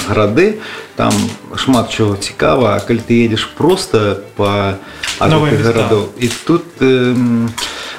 гарады, 0.08 0.54
там 0.96 1.12
шмат 1.56 1.90
чого 1.92 2.16
цікава, 2.16 2.76
а 2.76 2.80
калі 2.80 2.98
ты 3.08 3.24
едешь 3.24 3.44
просто 3.56 4.20
по 4.36 4.74
ад 5.18 5.30
Новые 5.30 5.52
гэтых 5.52 5.58
места. 5.58 5.72
гарадоў 5.72 6.08
і 6.20 6.28
тут 6.46 6.64
эм, 6.80 7.48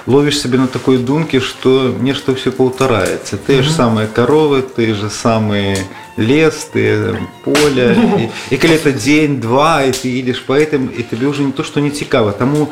ловишь 0.06 0.39
себе 0.39 0.58
на 0.58 0.68
такой 0.68 0.98
думке, 0.98 1.39
что 1.39 1.96
нечто 2.00 2.36
все 2.36 2.52
повторяется. 2.52 3.38
Те 3.38 3.62
же 3.62 3.72
самые 3.72 4.08
коровы, 4.08 4.64
те 4.76 4.93
же 4.93 5.10
самые 5.10 5.78
лес, 6.18 6.70
ты 6.74 7.18
поле. 7.43 7.98
И, 8.50 8.56
и 8.56 8.58
коли 8.58 8.76
это 8.76 8.91
день, 8.91 9.41
два, 9.41 9.84
и 9.84 9.91
ты 9.91 10.08
едешь 10.08 10.41
по 10.41 10.54
этим, 10.54 10.88
и 10.88 11.04
тебе 11.04 11.28
уже 11.28 11.43
не 11.43 11.52
то, 11.52 11.64
что 11.64 11.80
не 11.80 11.89
цікаво. 11.89 12.32
Тому 12.32 12.70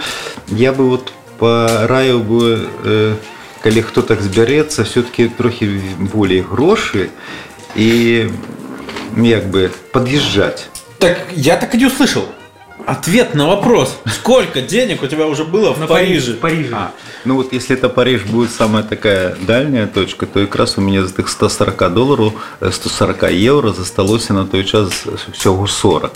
я 0.47 0.71
бы 0.71 0.89
вот 0.89 1.13
пораїв 1.38 2.24
би, 2.24 2.59
е, 2.88 3.13
коли 3.63 3.82
хто 3.82 4.01
так 4.01 4.21
збереться, 4.21 4.84
все-таки 4.84 5.30
трохи 5.38 5.82
более 5.99 6.41
гроші 6.41 7.05
і 7.76 8.24
як 9.17 9.47
би 9.47 9.69
під'їжджати. 9.93 10.61
Так 10.97 11.17
я 11.36 11.57
так 11.57 11.76
и 11.76 11.78
не 11.78 11.88
услышал. 11.88 12.24
Ответ 12.89 13.34
на 13.34 13.47
вопрос. 13.47 13.99
Сколько 14.07 14.62
денег 14.62 15.03
у 15.03 15.07
тебя 15.07 15.26
уже 15.26 15.45
было 15.45 15.74
в 15.74 15.78
На 15.78 15.86
Париже? 15.86 16.32
В 16.32 16.39
Париже. 16.39 16.70
А, 16.72 16.91
ну 17.26 17.34
вот 17.34 17.53
если 17.53 17.76
это 17.76 17.91
Париж 17.91 18.22
будет 18.22 18.51
самая 18.51 18.82
такая 18.82 19.36
дальняя 19.47 19.86
точка, 19.86 20.24
то 20.24 20.41
как 20.41 20.57
раз 20.57 20.78
у 20.78 20.80
меня 20.80 21.05
за 21.05 21.12
тих 21.12 21.28
140 21.28 21.91
долларов, 21.93 22.32
э, 22.61 22.72
140 22.72 23.30
евро 23.32 23.72
засталося 23.72 24.32
на 24.32 24.47
той 24.47 24.64
час 24.64 25.07
всього 25.32 25.66
40. 25.66 26.12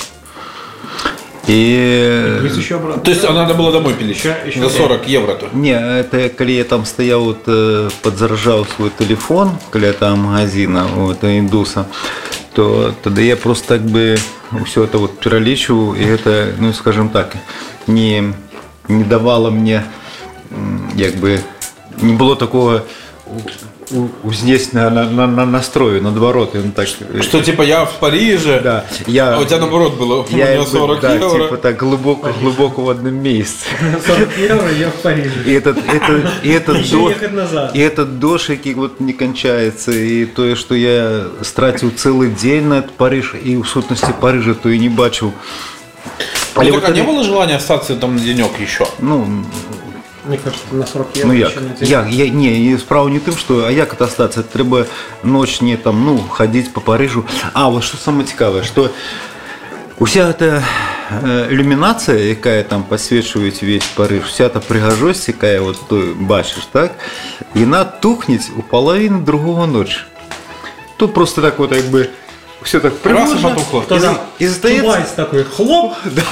І 1.48 1.52
И 1.52 2.40
Плюс 2.40 2.56
еще 2.58 2.76
обратно. 2.76 3.02
То 3.02 3.10
есть 3.10 3.24
а 3.24 3.32
надо 3.32 3.54
было 3.54 3.72
домой 3.72 3.94
пилить 3.94 4.16
Еще- 4.16 4.36
еще 4.46 4.60
за 4.60 4.70
40 4.70 5.08
евро 5.08 5.34
то. 5.34 5.46
Не, 5.52 5.74
это 5.74 6.28
коли 6.38 6.52
я 6.52 6.64
там 6.64 6.86
стоял, 6.86 7.24
вот, 7.24 7.48
э, 7.48 7.90
подзаражал 8.02 8.66
свой 8.76 8.90
телефон, 8.98 9.50
коли 9.70 9.86
я 9.86 9.92
там 9.92 10.18
магазина, 10.20 10.86
вот, 10.94 11.24
индуса, 11.24 11.84
то 12.54 12.92
тогда 13.02 13.20
я 13.22 13.36
просто 13.36 13.68
так 13.68 13.80
бы 13.82 14.18
все 14.64 14.84
это 14.84 14.98
вот 14.98 15.18
перелечивал, 15.18 15.94
и 15.94 16.02
это, 16.02 16.54
ну, 16.58 16.72
скажем 16.72 17.08
так, 17.08 17.36
не, 17.86 18.34
не 18.88 19.04
давало 19.04 19.50
мне, 19.50 19.84
як 20.94 21.14
бы, 21.16 21.40
не 22.00 22.14
было 22.14 22.36
такого 22.36 22.84
здесь 24.30 24.72
на, 24.72 24.90
на, 24.90 25.04
на, 25.10 25.26
на 25.26 25.44
настрою, 25.46 26.02
наоборот, 26.02 26.54
он 26.54 26.72
так... 26.72 26.88
Что 27.20 27.40
типа 27.42 27.62
я 27.62 27.84
в 27.84 27.98
Париже, 27.98 28.60
Да, 28.60 28.84
я... 29.06 29.34
а 29.36 29.40
у 29.40 29.44
тебя 29.44 29.58
наоборот 29.58 29.94
было, 29.98 30.22
у 30.22 30.26
я 30.30 30.36
меня 30.36 30.50
як 30.50 30.60
би, 30.64 30.78
40 30.78 31.00
да, 31.00 31.14
евро. 31.14 31.44
типа 31.44 31.56
так 31.56 31.76
глубоко, 31.76 32.28
глубоко 32.40 32.82
в 32.82 32.88
одном 32.90 33.14
месте. 33.14 33.66
40 34.06 34.28
евро 34.38 34.70
я 34.72 34.88
в 34.88 35.02
Париже. 35.02 35.42
И 35.46 35.52
этот, 35.52 35.78
это, 35.78 36.32
и 36.42 36.48
этот 36.50 36.90
до- 36.90 37.10
ехать 37.10 37.32
назад. 37.32 37.76
И 37.76 37.80
этот 37.80 38.18
дождь, 38.18 38.48
який 38.50 38.74
вот 38.74 39.00
не 39.00 39.12
кончается, 39.12 39.92
и 39.92 40.24
то, 40.24 40.56
что 40.56 40.74
я 40.74 41.26
стратил 41.42 41.90
целый 41.90 42.30
день 42.30 42.64
на 42.64 42.78
этот 42.78 42.92
Париж, 42.92 43.34
и 43.44 43.56
в 43.56 43.66
сутности 43.66 44.12
Парижа, 44.20 44.54
то 44.54 44.68
и 44.68 44.78
не. 44.78 44.88
А, 46.54 46.60
Але 46.60 46.70
так, 46.70 46.74
вот 46.74 46.84
а 46.84 46.90
не 46.92 47.00
это- 47.00 47.06
было 47.12 47.24
желания 47.24 47.56
остаться 47.56 47.96
там 47.96 48.16
на 48.16 48.20
денек 48.20 48.50
еще? 48.60 48.86
Ну, 49.00 49.26
Мне 50.27 50.37
кажется, 50.37 50.65
на 50.71 50.85
40 50.85 51.17
евро 51.17 51.27
ну 51.27 51.33
як? 51.33 51.49
еще 51.49 51.61
не 51.61 51.87
як? 51.87 52.07
Я, 52.11 52.31
не, 52.31 52.59
і 52.59 52.77
справа 52.77 53.09
не 53.09 53.19
тим, 53.19 53.37
що 53.37 53.63
а 53.63 53.71
як 53.71 53.97
це 53.97 54.03
остатися? 54.03 54.43
Треба 54.43 54.85
ніч 55.23 55.61
не 55.61 55.77
там, 55.77 56.03
ну, 56.05 56.23
ходити 56.29 56.69
по 56.73 56.81
Парижу. 56.81 57.23
А, 57.53 57.67
от 57.67 57.83
що 57.83 57.97
саме 57.97 58.23
цікаве, 58.23 58.63
що 58.63 58.89
Уся 59.99 60.29
эта 60.29 60.63
э, 61.09 61.51
ілюмінація, 61.51 62.17
яка 62.17 62.63
там 62.63 62.83
підсвічує 62.83 63.51
весь 63.61 63.87
Париж, 63.87 64.23
вся 64.23 64.49
та 64.49 64.59
пригожость, 64.59 65.27
яка 65.27 65.61
от 65.61 65.89
ти 65.89 65.95
бачиш, 66.19 66.67
так, 66.71 66.91
вона 67.55 67.83
тухне 67.83 68.39
у 68.57 68.61
половину 68.61 69.19
другого 69.19 69.67
ночі. 69.67 69.97
Тут 70.97 71.13
просто 71.13 71.41
так 71.41 71.59
от 71.59 71.71
якби 71.71 72.09
все 72.63 72.79
так 72.79 72.93
Раз 73.03 73.29
и 73.31 73.33
пригожо, 73.35 73.49
потухло. 73.49 73.83
і, 73.97 73.99
за- 73.99 74.15
і 74.39 74.47
здається, 74.47 74.83
Чубайс 74.91 75.09
такой, 75.11 75.43
хлоп, 75.43 75.93
да. 76.15 76.23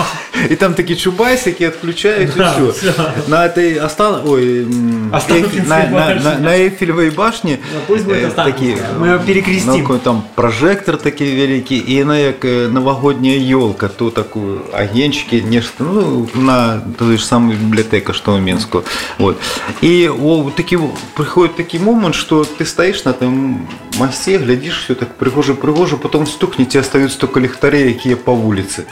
И 0.51 0.55
там 0.55 0.73
такие 0.73 0.95
чубайсики 0.99 1.63
отключают 1.67 2.31
Да, 2.37 2.55
и 2.59 2.71
все. 2.71 2.87
всё. 2.89 3.29
На 3.29 3.45
этой 3.47 3.85
остан... 3.85 4.21
Ой, 4.25 4.63
м, 4.63 5.09
Останкинской 5.13 5.61
на, 5.67 5.77
на, 5.83 5.91
башне. 5.91 6.19
на, 6.23 6.39
на 6.39 6.55
Эйфелевой 6.57 7.09
башне 7.09 7.59
Ну, 7.73 7.79
пусть 7.87 8.05
будет 8.05 8.23
э, 8.23 8.27
Останкинская. 8.27 8.75
такие, 8.75 8.99
Мы 8.99 9.07
её 9.07 9.19
перекрестим. 9.19 9.71
ну, 9.73 9.79
какой 9.81 9.99
там 9.99 10.23
прожектор 10.35 10.97
такий 10.97 11.35
великий, 11.35 11.77
и 11.77 12.01
она 12.01 12.17
як 12.17 12.43
э, 12.45 12.67
новогодняя 12.67 13.37
елка, 13.37 13.87
то 13.87 14.09
такую 14.09 14.61
агенчики, 14.73 15.35
нечто, 15.35 15.83
ну, 15.83 16.27
на 16.35 16.81
той 16.99 17.17
же 17.17 17.23
самой 17.23 17.55
библиотека, 17.55 18.13
что 18.13 18.31
в 18.35 18.41
Минску. 18.41 18.83
Вот. 19.19 19.37
И 19.83 20.09
о, 20.09 20.41
вот 20.41 20.55
таки, 20.55 20.77
приходит 21.15 21.55
такой 21.55 21.79
момент, 21.79 22.15
что 22.15 22.43
ты 22.43 22.65
стоишь 22.65 23.05
на 23.05 23.11
этом 23.11 23.67
мосте, 23.97 24.37
глядишь, 24.37 24.83
все 24.83 24.95
так 24.95 25.09
пригоже-пригоже, 25.15 25.95
потом 25.97 26.18
стукнет, 26.25 26.69
тебе 26.69 26.81
остаются 26.81 27.19
только 27.19 27.39
лихтари, 27.39 27.79
які 27.81 28.15
по 28.15 28.33
улице. 28.33 28.83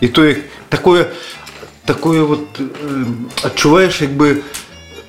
І 0.00 0.08
то 0.08 0.24
як 0.24 0.38
такое, 0.68 1.06
такое 1.84 2.22
вот 2.22 2.60
э, 2.60 3.04
відчуваєш, 3.44 4.02
якби 4.02 4.36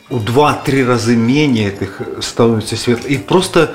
у 0.10 0.20
два-три 0.20 0.86
рази 0.86 1.18
менее 1.18 1.72
тих 1.72 2.02
становиться 2.22 2.78
світло. 2.78 3.10
І 3.10 3.18
просто 3.18 3.68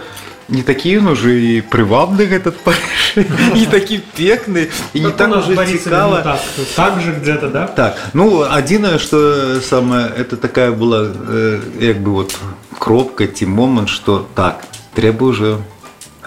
не 0.48 0.62
такий 0.62 0.98
він 0.98 1.08
уже 1.08 1.40
і 1.42 1.62
привабний 1.62 2.26
этот 2.26 2.52
Париж, 2.64 3.16
і 3.56 3.66
такий 3.66 4.00
пекний, 4.16 4.66
і 4.94 5.00
не 5.00 5.06
Как 5.06 5.14
у 5.14 5.18
так 5.18 5.30
нас 5.30 5.38
в 5.38 5.48
уже 5.48 5.54
Борисове 5.56 5.78
цікаво. 5.78 6.16
не 6.16 6.22
так. 6.22 6.40
Так 6.74 7.00
же 7.00 7.12
где-то, 7.12 7.48
да? 7.48 7.66
Так, 7.66 7.96
ну 8.14 8.46
одиное, 8.56 8.98
что 8.98 9.60
самое, 9.60 10.06
это 10.06 10.36
такая 10.36 10.70
была, 10.72 11.08
э, 11.30 11.60
як 11.80 12.02
бы 12.02 12.10
вот 12.10 12.38
кропка, 12.78 13.26
ті 13.26 13.46
момент, 13.46 13.88
что 13.88 14.26
так, 14.34 14.64
треба 14.94 15.26
уже 15.26 15.56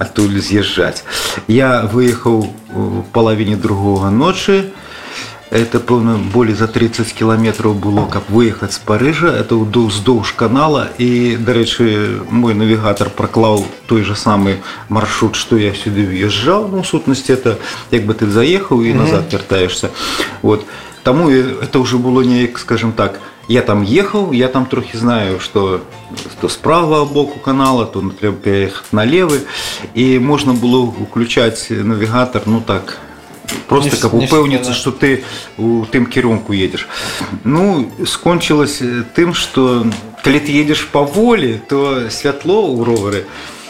оттуда 0.01 0.39
з'їжджати. 0.39 1.01
Я 1.47 1.81
виїхав 1.81 2.39
в 2.75 3.03
половині 3.11 3.55
другого 3.55 4.11
ночі, 4.11 4.63
это, 5.53 5.79
певно, 5.79 6.19
более 6.33 6.55
за 6.55 6.67
30 6.67 7.13
кілометрів 7.13 7.73
було, 7.73 8.09
як 8.13 8.23
виїхати 8.29 8.73
з 8.73 8.77
Парижа. 8.77 9.43
Це 9.49 9.55
вздовж 9.55 10.31
канала. 10.31 10.87
І, 10.97 11.37
до 11.37 11.53
речі, 11.53 11.99
мой 12.29 12.53
навігатор 12.53 13.09
проклав 13.09 13.65
той 13.85 14.03
же 14.03 14.15
самий 14.15 14.55
маршрут, 14.89 15.35
що 15.35 15.57
я 15.57 15.75
сюди 15.75 16.05
в'їжджав. 16.05 16.69
Ну, 16.73 16.81
в 16.81 16.85
сутності, 16.85 17.35
це 17.35 17.55
якби 17.91 18.13
ти 18.13 18.29
заїхав 18.31 18.83
і 18.83 18.93
назад 18.93 19.23
вертаєшся. 19.31 19.89
От. 20.41 20.65
Тому 21.03 21.31
це 21.73 21.79
вже 21.79 21.97
було 21.97 22.23
не, 22.23 22.41
як, 22.41 22.59
скажімо 22.59 22.91
так, 22.95 23.19
я 23.47 23.61
там 23.61 23.83
їхав, 23.83 24.35
я 24.35 24.47
там 24.47 24.65
трохи 24.65 24.97
знаю, 24.97 25.39
що 25.39 25.79
то 26.41 26.49
з 26.49 26.55
правого 26.55 27.05
боку 27.05 27.39
канала, 27.39 27.85
то 27.85 28.11
треба 28.19 28.35
переїхати 28.43 28.87
наліво. 28.91 29.35
І 29.93 30.19
можна 30.19 30.53
було 30.53 30.83
включати 30.83 31.73
навігатор, 31.75 32.41
ну 32.45 32.61
так, 32.65 32.97
Просто 33.67 33.95
Не- 33.95 34.01
как 34.01 34.13
не 34.13 34.25
упевниться, 34.25 34.71
всегда. 34.71 34.79
що 34.81 34.91
ти 34.91 35.23
у 35.57 35.85
тим 35.89 36.05
керунку 36.05 36.53
їдеш. 36.53 36.87
Ну, 37.43 37.85
скончилось 38.05 38.81
е, 38.81 39.03
тим, 39.13 39.35
що 39.35 39.85
коли 40.23 40.39
ти 40.39 40.51
їдеш 40.51 40.81
поволі, 40.83 41.59
то 41.67 42.09
світло 42.09 42.61
у 42.67 42.83
ровери, 42.83 43.23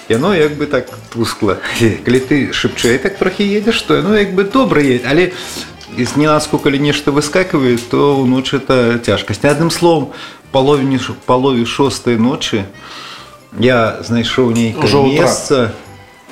і 0.10 0.14
воно 0.14 0.36
якби 0.36 0.66
так 0.66 0.90
тускло. 1.14 1.56
І 1.82 1.90
Коли 1.90 2.20
ти 2.20 2.54
шибче 2.54 2.98
так 2.98 3.18
трохи 3.18 3.44
їдеш, 3.44 3.82
то 3.82 4.02
воно 4.02 4.20
якби 4.20 4.44
добре 4.44 4.84
їде. 4.84 5.08
Але 5.12 5.32
з 6.00 6.18
ненаску, 6.18 6.58
коли 6.58 6.80
нечто 6.80 7.12
вискакує, 7.12 7.78
то 7.92 8.16
вночі 8.16 8.60
це 8.68 8.94
тяжкость. 8.94 9.46
Одним 9.46 9.72
словом, 9.72 10.04
в 10.50 10.52
половині, 10.52 10.98
в 10.98 11.14
полові 11.26 11.66
шостої 11.66 12.18
ночі 12.18 12.64
я 13.60 13.98
знайшов 14.04 14.52
ніяке 14.52 14.80
Уже 14.80 14.98
утро. 14.98 15.22
місце. 15.24 15.70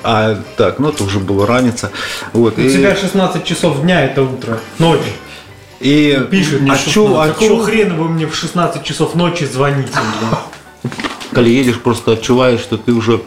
А 0.04 0.34
так, 0.56 0.80
ну 0.80 0.88
это 0.88 1.04
уже 1.06 1.18
было 1.20 1.46
раница. 1.46 1.88
Вот, 2.32 2.58
У 2.58 2.62
тебя 2.70 2.96
16 2.96 3.44
часов 3.44 3.82
дня 3.82 4.00
это 4.02 4.20
утро, 4.22 4.58
ночи. 4.78 5.12
и 5.80 6.20
Пишет 6.30 6.60
мне 6.60 6.70
а 6.72 6.76
16. 6.76 6.92
чё, 6.94 7.16
а 7.20 7.26
Какого 7.28 7.60
чё, 7.60 7.62
хрена 7.64 7.94
вы 7.94 8.08
мне 8.08 8.26
в 8.26 8.34
16 8.34 8.82
часов 8.84 9.14
ночи 9.16 9.46
звоните? 9.46 9.90
блин? 9.92 10.92
коли 11.34 11.50
едешь, 11.50 11.78
просто 11.78 12.12
отчуваешь, 12.12 12.60
что 12.60 12.76
ты 12.76 12.92
уже 12.92 13.20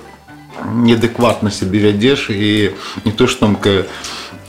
неадекватно 0.73 1.49
себя 1.51 1.79
ведешь, 1.79 2.29
и 2.29 2.71
не 3.05 3.11
то, 3.11 3.27
что 3.27 3.39
там 3.39 3.55
ка- 3.55 3.86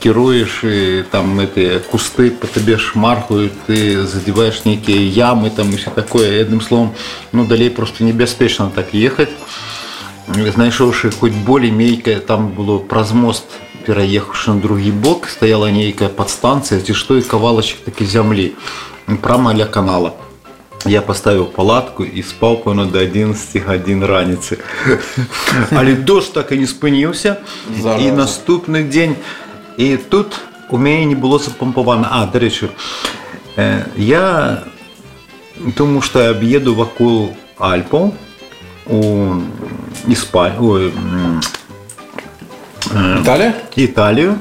керуешь, 0.01 0.63
и 0.63 1.03
там 1.11 1.39
эти 1.39 1.79
кусты 1.91 2.31
по 2.31 2.47
тебе 2.47 2.77
шмаркают, 2.77 3.53
ты 3.67 4.05
задеваешь 4.05 4.65
некие 4.65 5.07
ямы 5.07 5.49
там 5.49 5.69
и 5.71 5.77
все 5.77 5.89
такое. 5.89 6.41
Одним 6.41 6.61
словом, 6.61 6.93
ну, 7.31 7.45
далее 7.45 7.69
просто 7.69 8.03
небезпечно 8.03 8.71
так 8.73 8.93
ехать. 8.93 9.29
Знайшовши 10.53 11.11
хоч 11.11 11.31
более-мейке, 11.31 12.19
там 12.19 12.47
було 12.47 12.79
праз 12.79 13.11
мост, 13.11 13.43
переїхавши 13.85 14.51
на 14.51 14.55
другий 14.59 14.91
бок, 14.91 15.27
стояла 15.27 15.71
нейка 15.71 16.07
подстанція, 16.07 16.81
ці 16.81 16.93
що 16.93 17.17
і 17.17 17.21
кавалочок 17.21 17.79
таки 17.79 18.05
землі, 18.05 18.51
прямо 19.21 19.53
для 19.53 19.65
канала. 19.65 20.11
Я 20.85 21.01
поставив 21.01 21.51
палатку 21.51 22.05
і 22.05 22.23
спав 22.23 22.63
певно 22.63 22.85
до 22.85 22.99
11 22.99 23.65
годин 23.67 24.05
раніці. 24.05 24.57
Але 25.71 25.93
дощ 25.93 26.29
так 26.29 26.51
і 26.51 26.55
не 26.55 26.67
спинився. 26.67 27.35
Зараза. 27.81 28.03
І 28.03 28.11
наступний 28.11 28.83
день. 28.83 29.15
І 29.78 29.96
тут 29.96 30.40
у 30.70 30.78
мене 30.78 31.06
не 31.06 31.14
було 31.14 31.38
запомповано. 31.38 32.06
А, 32.10 32.26
до 32.26 32.38
речі, 32.38 32.68
е, 33.58 33.84
я 33.96 34.56
тому 35.74 36.02
що 36.02 36.22
я 36.22 36.30
об'їду 36.30 36.74
вокруг 36.74 37.28
Альпов 37.58 38.14
у 38.86 39.26
Іспанію, 40.08 40.58
ой, 40.60 40.92
м, 40.96 41.40
Італію. 43.76 44.34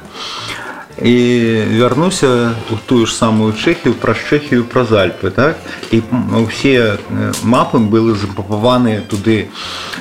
І 1.01 1.39
вернуся 1.79 2.51
у 2.71 2.75
ту 2.86 3.05
ж 3.05 3.15
саму 3.15 3.53
Чехію, 3.53 3.95
про 3.95 4.15
Чехію, 4.29 4.63
про 4.63 4.86
Альпи. 4.86 5.29
Так? 5.29 5.55
І 5.91 6.01
всі 6.49 6.73
е, 6.73 6.97
мапи 7.43 7.77
були 7.77 8.15
запаковані 8.15 8.99
туди 9.09 9.47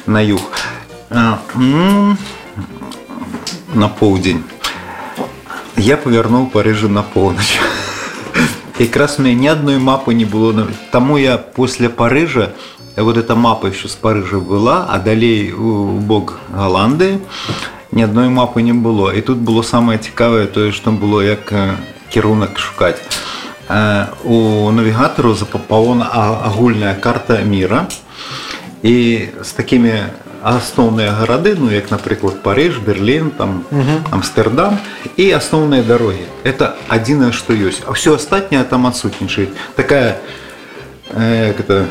на 0.06 0.20
юг. 0.20 0.52
На 3.74 3.88
південь. 3.88 4.44
Я 5.79 5.97
повернув 5.97 6.51
Парижу 6.51 6.89
на 6.89 7.01
північ. 7.03 7.59
Якраз 8.79 9.15
у 9.19 9.21
мене 9.23 9.35
ні 9.35 9.51
одної 9.51 9.77
мапи 9.77 10.15
не 10.15 10.25
було. 10.25 10.53
на- 10.53 10.67
Тому 10.91 11.19
я 11.19 11.37
після 11.37 11.89
Парижа, 11.89 12.47
вот 12.97 13.17
эта 13.17 13.35
мапа 13.35 13.71
ще 13.71 13.87
з 13.89 13.95
Парижа 13.95 14.37
була, 14.37 14.85
а 14.89 14.99
далі 14.99 15.51
у 15.51 15.85
бок 15.85 16.39
Голландії, 16.55 17.17
ні 17.91 18.05
одної 18.05 18.29
мапи 18.29 18.63
не 18.63 18.73
було. 18.73 19.13
І 19.13 19.21
тут 19.21 19.37
було 19.37 19.63
саме 19.63 19.97
цікаве, 19.97 20.45
то, 20.45 20.71
що 20.71 20.91
було 20.91 21.23
як 21.23 21.51
е, 21.51 21.73
керунок 22.13 22.59
шукати. 22.59 23.01
Е, 23.71 24.07
У 24.23 24.71
навігатору 24.71 25.33
запакована 25.33 26.07
а- 26.11 26.47
огульна 26.47 26.95
карта 26.95 27.39
міра. 27.41 27.87
І 28.83 29.19
з 29.43 29.51
такими 29.51 30.05
асноўныя 30.43 31.11
гарады 31.11 31.55
ну 31.57 31.71
як 31.71 31.89
напрыклад 31.91 32.41
париж 32.43 32.77
берлін 32.77 33.31
там 33.31 33.65
амстердам 34.11 34.77
і 35.17 35.31
асноўныя 35.33 35.83
дарогі 35.83 36.25
это 36.43 36.75
адзінае 36.87 37.31
што 37.33 37.53
ёсць 37.53 37.81
а 37.87 37.93
все 37.97 38.15
астатняе 38.15 38.63
там 38.63 38.85
адсутнічаюць 38.85 39.53
такая 39.75 40.21
э, 41.09 41.47
як 41.47 41.59
это 41.59 41.85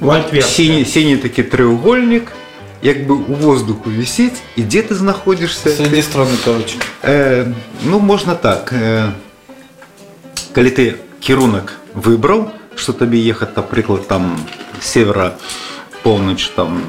Лайтверсия. 0.00 0.42
сіні 0.42 0.84
сіні 0.84 1.16
такі 1.16 1.42
треугольнік 1.42 2.32
як 2.82 3.06
бы 3.06 3.14
у 3.14 3.34
воздуху 3.34 3.90
вісіць 3.90 4.38
і 4.56 4.62
дзе 4.62 4.82
ты 4.82 4.94
знаходзішся 4.94 5.70
Среди 5.70 6.02
страны, 6.02 6.38
короче. 6.44 6.78
Э, 7.02 7.52
ну 7.84 7.98
можна 8.00 8.34
так 8.34 8.72
э, 8.72 9.10
калі 10.52 10.70
ты 10.70 10.94
кірунак 11.20 11.76
выбраў 11.94 12.50
что 12.76 12.92
табе 12.92 13.18
ехаць 13.18 13.56
напрыклад 13.56 14.06
там 14.06 14.38
з 14.80 14.86
севера 14.86 15.34
поўнач 16.02 16.46
там 16.54 16.82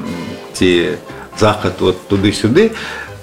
ці 0.54 0.96
захад 1.38 1.74
вот 1.80 2.08
туды-сюды 2.08 2.70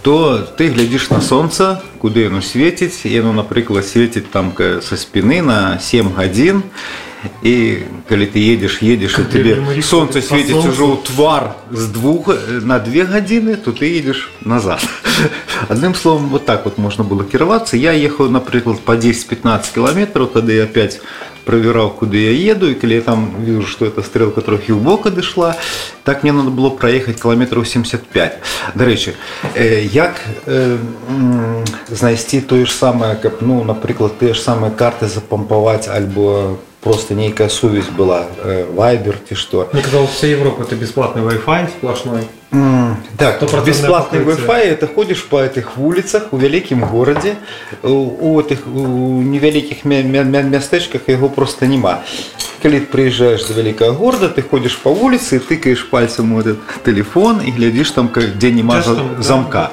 то 0.01 0.37
ты 0.57 0.69
глядзіш 0.71 1.09
на 1.09 1.21
солнце 1.21 1.81
куды 1.99 2.23
яно 2.29 2.41
свеціць 2.41 3.03
яно 3.05 3.33
напрыклад 3.33 3.85
свеціць 3.85 4.29
там 4.31 4.51
ка- 4.51 4.79
са 4.81 4.95
спіны 4.95 5.41
на 5.41 5.79
7 5.79 6.13
гадзін 6.15 6.63
і 7.43 7.77
калі 8.07 8.25
ты 8.29 8.39
едзеш 8.53 8.79
едзеш 8.81 9.11
і 9.11 9.15
Как 9.15 9.29
тебе 9.29 9.55
для 9.55 9.61
моряков, 9.61 9.85
солнце 9.85 10.21
по 10.21 10.27
свеціць 10.27 10.51
солнцу. 10.53 10.69
ужо 10.69 10.85
ў 10.93 10.97
твар 11.03 11.43
з 11.71 11.87
двух 11.91 12.29
э, 12.29 12.61
на 12.63 12.79
две 12.79 13.03
гадзіны 13.03 13.57
то 13.57 13.71
ты 13.73 13.85
едешь 13.89 14.29
назад 14.45 14.79
адным 15.67 15.95
словом 15.95 16.29
вот 16.29 16.45
так 16.45 16.63
вот 16.65 16.77
можна 16.77 17.03
было 17.03 17.23
кіравацца 17.25 17.75
я 17.75 17.91
ехаў 17.91 18.29
напрыклад 18.29 18.79
по 18.85 18.95
10-15 18.95 19.73
кіламетраў 19.73 20.27
тады 20.27 20.53
я 20.53 20.63
опять 20.63 21.01
правяраў 21.45 21.95
куды 21.95 22.27
я 22.27 22.53
еду 22.53 22.67
і 22.69 22.75
калі 22.75 22.95
я 22.99 23.01
там 23.01 23.31
вижу 23.39 23.63
что 23.67 23.85
эта 23.85 24.03
стрелка 24.03 24.41
трохі 24.41 24.75
ў 24.75 24.79
бок 24.83 25.07
адышла 25.07 25.55
так 26.03 26.23
мне 26.23 26.31
надо 26.31 26.51
было 26.51 26.69
праехаць 26.69 27.15
кіламетраў 27.21 27.63
75 27.65 28.39
дарэчы 28.75 29.15
э, 29.55 29.87
як 29.87 30.19
э, 30.45 30.77
м, 31.09 31.63
знайсці 31.87 32.41
тое 32.41 32.65
ж 32.65 32.71
самае 32.71 33.15
каб 33.15 33.39
ну 33.41 33.63
напрыклад 33.63 34.19
тыя 34.19 34.33
ж 34.35 34.43
самыя 34.43 34.71
карты 34.71 35.07
запампаваць 35.07 35.87
альбо 35.87 36.59
просто 36.81 37.15
нейкая 37.15 37.49
сувязь 37.49 37.89
была 37.89 38.27
э, 38.43 38.65
вайбер 38.75 39.19
ці 39.27 39.35
што 39.35 39.69
Мне 39.73 39.81
казалось, 39.81 40.11
вся 40.11 40.27
Европа 40.27 40.63
это 40.63 40.75
бесплатный 40.75 41.23
Wi-Fi 41.23 41.69
сплошной. 41.69 42.27
М, 42.53 42.97
Так, 43.17 43.35
Стопроцентное 43.37 43.73
бесплатный 43.73 44.19
покрытие. 44.19 44.47
Wi-Fi, 44.47 44.77
это 44.79 44.87
ходишь 44.95 45.23
по 45.23 45.37
этих 45.37 45.77
улицах 45.77 46.27
у 46.31 46.37
вялікім 46.37 46.83
городе, 46.83 47.35
у, 47.83 47.89
у 47.89 48.41
этих 48.41 48.57
у 48.75 49.21
невялікіх 49.21 49.85
мя- 49.85 50.03
мя- 50.03 50.23
мя- 50.23 50.43
мястэчках 50.43 51.01
яго 51.07 51.29
просто 51.29 51.65
нема. 51.65 51.99
Калі 52.61 52.79
ты 52.79 52.85
приезжаешь 52.85 53.45
до 53.45 53.53
вялікага 53.53 53.91
города, 53.91 54.27
ты 54.29 54.41
ходишь 54.41 54.75
по 54.75 54.89
улице, 54.89 55.39
тыкаешь 55.39 55.85
пальцем 55.89 56.33
у 56.33 56.39
этот 56.41 56.57
телефон 56.85 57.39
и 57.41 57.51
глядишь 57.51 57.91
там, 57.91 58.07
ка- 58.09 58.21
где 58.21 58.51
нема 58.51 58.73
Где 58.75 58.83
ж 58.83 58.85
за- 58.87 58.95
там, 58.95 59.09
да, 59.17 59.23
замка. 59.23 59.69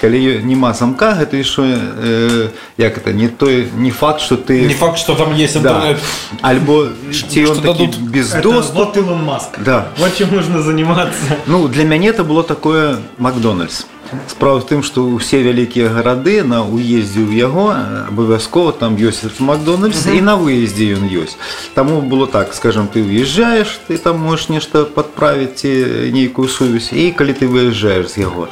Калі 0.00 0.18
ё- 0.22 0.40
нема 0.42 0.72
замка, 0.72 1.10
гэта 1.20 1.36
еще, 1.36 1.62
э, 1.62 2.48
як 2.78 2.96
это, 2.98 3.12
не, 3.12 3.28
той, 3.28 3.66
не 3.76 3.90
факт, 3.90 4.20
что 4.20 4.36
ты... 4.36 4.66
Не 4.66 4.74
факт, 4.74 4.98
что 4.98 5.14
там 5.14 5.34
есть 5.34 5.60
да. 5.62 5.70
интернет. 5.74 5.98
Альбо 6.40 6.86
ці 7.30 7.44
он 7.46 7.54
Что 7.54 7.62
такі 7.72 7.86
дадут? 7.86 7.98
без 8.00 8.34
Это 8.34 8.42
доступу. 8.42 8.78
вот 8.84 8.96
Илон 8.96 9.24
Маск. 9.24 9.58
Да. 9.64 9.84
Вот 9.98 10.16
чем 10.16 10.28
нужно 10.32 10.62
заниматься. 10.62 11.18
Ну, 11.46 11.68
для 11.68 11.84
мяне 11.84 12.10
это 12.10 12.24
было 12.24 12.42
такое 12.42 12.96
Макдональдс. 13.18 13.84
Справа 14.26 14.58
в 14.58 14.66
тым, 14.66 14.82
што 14.82 15.06
ўсе 15.06 15.38
вялікія 15.38 15.86
гарады 15.94 16.42
на 16.42 16.66
уездзе 16.66 17.22
ў 17.22 17.30
яго 17.46 17.70
э, 17.70 18.10
абавязкова 18.10 18.72
там 18.74 18.98
ёсць 18.98 19.22
этот 19.22 19.38
Макдональдс 19.38 20.02
і 20.10 20.18
на 20.26 20.34
выездзе 20.34 20.98
ён 20.98 21.06
ёсць. 21.06 21.38
Таму 21.78 22.02
было 22.02 22.26
так, 22.26 22.50
скажем, 22.52 22.88
ты 22.90 23.06
уезжаешь, 23.06 23.78
ты 23.86 23.94
там 24.02 24.18
можаш 24.18 24.48
нешта 24.50 24.82
падправіць 24.82 25.62
ці 25.62 25.70
нейкую 26.10 26.48
сувязь 26.50 26.90
і 26.90 27.14
калі 27.14 27.38
ты 27.38 27.46
выязджаеш 27.46 28.10
з 28.10 28.26
яго. 28.26 28.48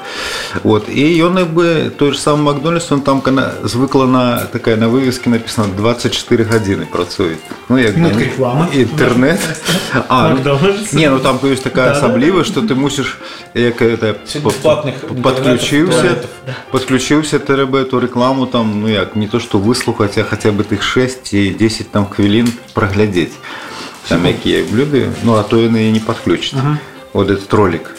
Вот. 0.63 0.87
І 0.87 1.03
ён 1.27 1.35
як 1.43 1.51
бы 1.51 1.91
той 1.91 2.15
ж 2.15 2.23
самы 2.23 2.55
Макдональдс, 2.55 2.93
он 2.95 3.01
там 3.03 3.19
кана- 3.21 3.59
звыкла 3.67 4.07
на 4.07 4.47
такая 4.55 4.77
на 4.77 4.87
вывеске 4.87 5.27
написано 5.29 5.67
24 5.75 6.45
гадзіны 6.45 6.87
працуе. 6.87 7.35
Ну 7.69 7.79
як 7.83 7.97
Ну, 7.97 8.07
бы, 8.09 8.15
это 8.15 8.21
реклама. 8.31 8.69
інтэрнет. 8.73 9.41
А, 10.09 10.29
ну, 10.29 10.37
Макдональдс. 10.37 10.93
не, 10.93 11.11
ну 11.11 11.19
там 11.19 11.41
есть 11.43 11.65
такая 11.65 11.89
Да-да-да. 11.95 12.07
особливость, 12.07 12.51
что 12.51 12.61
ты 12.61 12.77
мусишь 12.77 13.19
як 13.55 13.83
это 13.83 14.15
Среди 14.25 15.42
платных 15.43 15.45
подключился, 15.45 15.99
интернетов, 15.99 16.31
подключился, 16.71 17.39
треба 17.39 17.81
эту 17.81 17.99
рекламу 17.99 18.47
там, 18.47 18.81
ну 18.81 18.89
як, 18.89 19.17
не 19.17 19.29
то 19.29 19.41
что 19.41 19.59
выслухать, 19.59 20.19
а 20.19 20.25
хотя 20.25 20.53
бы 20.53 20.65
тых 20.65 20.83
6 20.83 21.35
и 21.35 21.51
10 21.51 21.91
там 21.91 22.09
хвилин 22.09 22.49
проглядеть. 22.75 23.33
Там 24.09 24.23
какие 24.23 24.63
блюды, 24.63 25.11
ну 25.23 25.35
а 25.35 25.43
то 25.43 25.59
яны 25.59 25.89
и 25.89 25.91
не 25.91 26.01
подключат. 26.01 26.61
Вот 27.13 27.31
этот 27.31 27.53
ролик. 27.55 27.91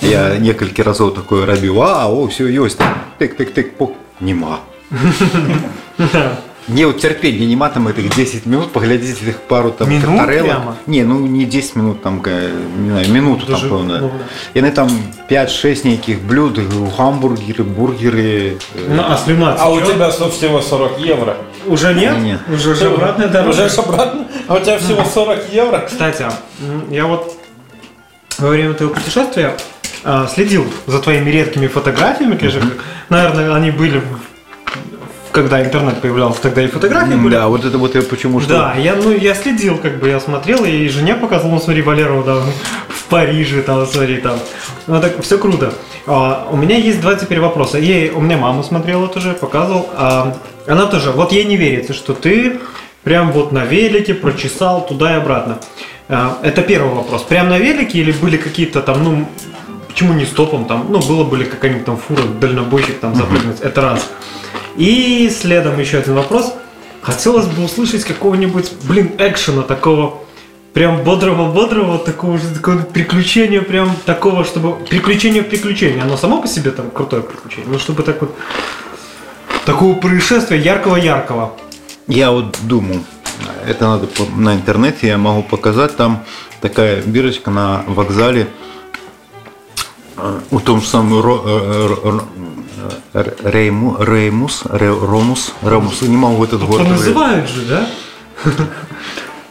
Я 0.00 0.36
некалькі 0.38 0.82
разоў 0.82 1.10
такое 1.14 1.46
рабіў, 1.46 1.82
а 1.82 2.06
о, 2.06 2.26
все 2.28 2.44
ёсць 2.46 2.76
там. 2.76 2.94
Тык-тык-тык, 3.18 3.76
пок. 3.76 3.96
Нема. 4.20 4.60
Не, 6.71 6.85
вот 6.85 6.99
нема 7.45 7.69
там 7.69 7.87
этих 7.87 8.15
10 8.15 8.45
минут, 8.45 8.71
поглядеть 8.71 9.21
этих 9.21 9.41
пару 9.41 9.71
там 9.71 9.89
Минут 9.89 10.17
тарелок. 10.17 10.45
прямо? 10.49 10.77
Не, 10.87 11.03
ну 11.03 11.19
не 11.19 11.45
10 11.45 11.75
минут, 11.75 12.01
там, 12.01 12.21
не 12.79 12.89
знаю, 12.91 13.09
минуту 13.11 13.45
Даже, 13.45 13.61
там, 13.69 13.69
певно. 13.79 13.97
ну, 13.99 14.11
Яны 14.53 14.71
там 14.71 14.89
5-6 15.29 15.85
неких 15.87 16.21
блюд, 16.21 16.59
гамбургеры, 16.97 17.63
бургеры. 17.63 18.57
э, 18.73 18.85
Ну, 18.89 19.03
а 19.05 19.17
слюна 19.17 19.55
А 19.59 19.69
у 19.69 19.81
тебя 19.81 20.09
всего 20.29 20.61
40 20.61 20.99
евро. 20.99 21.35
Уже 21.67 21.93
нет? 21.93 22.17
Нет. 22.19 22.39
Уже 22.51 22.73
же 22.75 22.87
обратная 22.87 23.27
дорога. 23.27 23.49
Уже 23.51 23.67
обратно. 23.67 24.27
А 24.47 24.55
у 24.55 24.59
тебя 24.59 24.79
всего 24.79 25.03
40 25.03 25.49
евро. 25.53 25.79
Кстати, 25.87 26.25
я 26.89 27.05
вот 27.05 27.37
во 28.39 28.49
время 28.49 28.73
твоего 28.73 28.93
путешествия 28.95 29.55
а, 30.03 30.27
следил 30.27 30.65
за 30.87 30.99
твоими 30.99 31.29
редкими 31.29 31.67
фотографиями, 31.67 32.35
конечно, 32.35 32.61
наверное, 33.09 33.53
они 33.53 33.69
были 33.71 33.99
в- 33.99 34.30
когда 35.31 35.61
интернет 35.63 36.01
появлялся, 36.01 36.41
тогда 36.41 36.63
и 36.63 36.67
фотографии 36.67 37.15
были. 37.15 37.33
Да, 37.33 37.47
вот 37.47 37.65
это 37.65 37.77
вот 37.77 37.95
я 37.95 38.01
почему 38.01 38.39
что... 38.39 38.49
Да, 38.49 38.75
я, 38.75 38.95
ну, 38.95 39.11
я 39.11 39.33
следил, 39.33 39.77
как 39.77 39.99
бы 39.99 40.09
я 40.09 40.19
смотрел, 40.19 40.65
и 40.65 40.87
жене 40.87 41.15
показывал, 41.15 41.55
ну, 41.55 41.59
смотри, 41.59 41.81
Валеру 41.81 42.23
там 42.23 42.43
в 42.89 43.05
Париже, 43.05 43.61
там, 43.61 43.85
смотри, 43.85 44.17
там. 44.17 44.39
Ну, 44.87 45.01
так 45.01 45.21
все 45.21 45.37
круто. 45.37 45.73
А, 46.05 46.47
у 46.51 46.57
меня 46.57 46.77
есть 46.77 47.01
два 47.01 47.15
теперь 47.15 47.39
вопроса. 47.39 47.77
Ей, 47.77 48.09
у 48.11 48.19
меня 48.19 48.37
мама 48.37 48.63
смотрела 48.63 49.07
тоже, 49.07 49.33
показывал. 49.33 49.89
А, 49.95 50.37
она 50.67 50.85
тоже, 50.85 51.11
вот 51.11 51.31
ей 51.31 51.45
не 51.45 51.57
верится, 51.57 51.93
что 51.93 52.13
ты 52.13 52.59
прям 53.03 53.31
вот 53.31 53.51
на 53.51 53.65
велике 53.65 54.13
прочесал 54.13 54.85
туда 54.85 55.15
и 55.15 55.17
обратно. 55.17 55.59
А, 56.09 56.37
это 56.43 56.61
первый 56.61 56.93
вопрос. 56.93 57.23
Прям 57.23 57.49
на 57.49 57.57
велике 57.57 57.99
или 57.99 58.11
были 58.11 58.37
какие-то 58.37 58.81
там, 58.81 59.03
ну, 59.03 59.27
почему 59.87 60.13
не 60.13 60.25
стопом 60.25 60.65
там, 60.65 60.87
ну, 60.89 60.99
было 60.99 61.23
были 61.23 61.43
какая-нибудь 61.43 61.85
там 61.85 61.97
фура, 61.97 62.23
дальнобойщик 62.39 62.99
там 62.99 63.15
запрыгнуть, 63.15 63.61
это 63.61 63.81
раз. 63.81 64.09
И 64.77 65.29
следом 65.29 65.79
еще 65.79 65.99
один 65.99 66.15
вопрос. 66.15 66.53
Хотелось 67.01 67.47
бы 67.47 67.63
услышать 67.63 68.03
какого-нибудь, 68.03 68.71
блин, 68.83 69.11
экшена 69.17 69.63
такого, 69.63 70.19
прям 70.73 71.03
бодрого-бодрого, 71.03 71.97
такого 71.97 72.37
же 72.37 72.53
такого 72.53 72.77
приключения, 72.83 73.61
прям 73.61 73.95
такого, 74.05 74.45
чтобы... 74.45 74.75
Приключение 74.85 75.41
в 75.41 75.49
приключении. 75.49 76.01
Оно 76.01 76.15
само 76.15 76.41
по 76.41 76.47
себе 76.47 76.71
там 76.71 76.91
крутое 76.91 77.23
приключение, 77.23 77.69
но 77.71 77.79
чтобы 77.79 78.03
так 78.03 78.21
вот... 78.21 78.35
Такого 79.65 79.93
происшествия 79.93 80.57
яркого-яркого. 80.57 81.53
Я 82.07 82.31
вот 82.31 82.57
думаю, 82.63 83.03
это 83.67 83.87
надо 83.87 84.07
на 84.35 84.55
интернете, 84.55 85.07
я 85.07 85.17
могу 85.17 85.43
показать, 85.43 85.95
там 85.95 86.23
такая 86.61 87.01
бирочка 87.01 87.51
на 87.51 87.83
вокзале, 87.87 88.47
э, 90.17 90.39
у 90.49 90.59
том 90.59 90.81
же 90.81 90.87
самом 90.87 91.21
Рейму, 93.13 93.97
Реймус, 93.99 94.63
Ре- 94.65 94.89
Ромус, 94.89 95.53
Ромус, 95.61 96.01
не 96.01 96.17
могу 96.17 96.43
этот 96.43 96.61
город. 96.63 96.87
выбрать. 96.87 96.99
Называют 96.99 97.49
же, 97.49 97.61
да? 97.65 97.87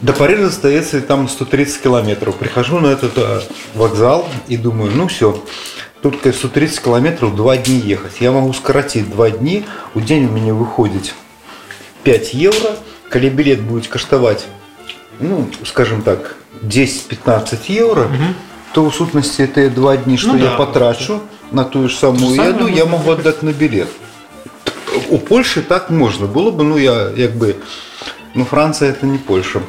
До 0.01 0.13
Парижа 0.15 0.47
остается 0.47 1.01
там 1.03 1.29
130 1.29 1.83
километров. 1.83 2.37
Прихожу 2.37 2.79
на 2.81 2.87
этот 2.89 3.13
э, 3.17 3.41
вокзал 3.75 4.27
и 4.49 4.57
думаю, 4.57 4.91
ну 4.95 5.09
все, 5.09 5.43
тут 6.01 6.19
как 6.21 6.35
130 6.35 6.81
километров 6.83 7.37
два 7.37 7.57
дни 7.59 7.77
ехать. 7.79 8.15
Я 8.21 8.33
могу 8.33 8.53
скоротить 8.55 9.11
два 9.11 9.31
дни, 9.31 9.65
у 9.95 10.01
день 10.01 10.25
у 10.27 10.31
меня 10.31 10.55
выходит 10.55 11.15
5 12.05 12.33
евро, 12.35 12.71
коли 13.11 13.29
билет 13.29 13.61
будет 13.61 13.89
коштовать, 13.89 14.47
ну, 15.19 15.47
скажем 15.67 16.01
так, 16.01 16.37
10-15 16.63 17.59
евро, 17.69 18.09
то 18.73 18.89
в 18.89 18.95
сутности 18.95 19.43
это 19.43 19.69
два 19.71 19.97
дни, 19.97 20.17
что 20.17 20.33
Ну 20.33 20.39
я 20.39 20.51
да, 20.51 20.57
потрачу 20.57 21.21
на 21.51 21.65
ту 21.65 21.89
же 21.89 21.97
самую 21.97 22.37
самое 22.37 22.51
еду, 22.51 22.67
я 22.67 22.87
могу 22.87 23.11
отдать 23.11 23.43
на 23.43 23.53
билет. 23.53 23.89
У 25.09 25.19
Польши 25.19 25.63
так 25.63 25.91
можно 25.91 26.27
было 26.27 26.51
бы, 26.51 26.63
ну 26.63 26.77
я 26.77 27.11
як 27.17 27.33
бы, 27.33 27.57
ну 28.35 28.45
Франция 28.45 28.91
это 28.91 29.07
не 29.07 29.19
Польша. 29.19 29.63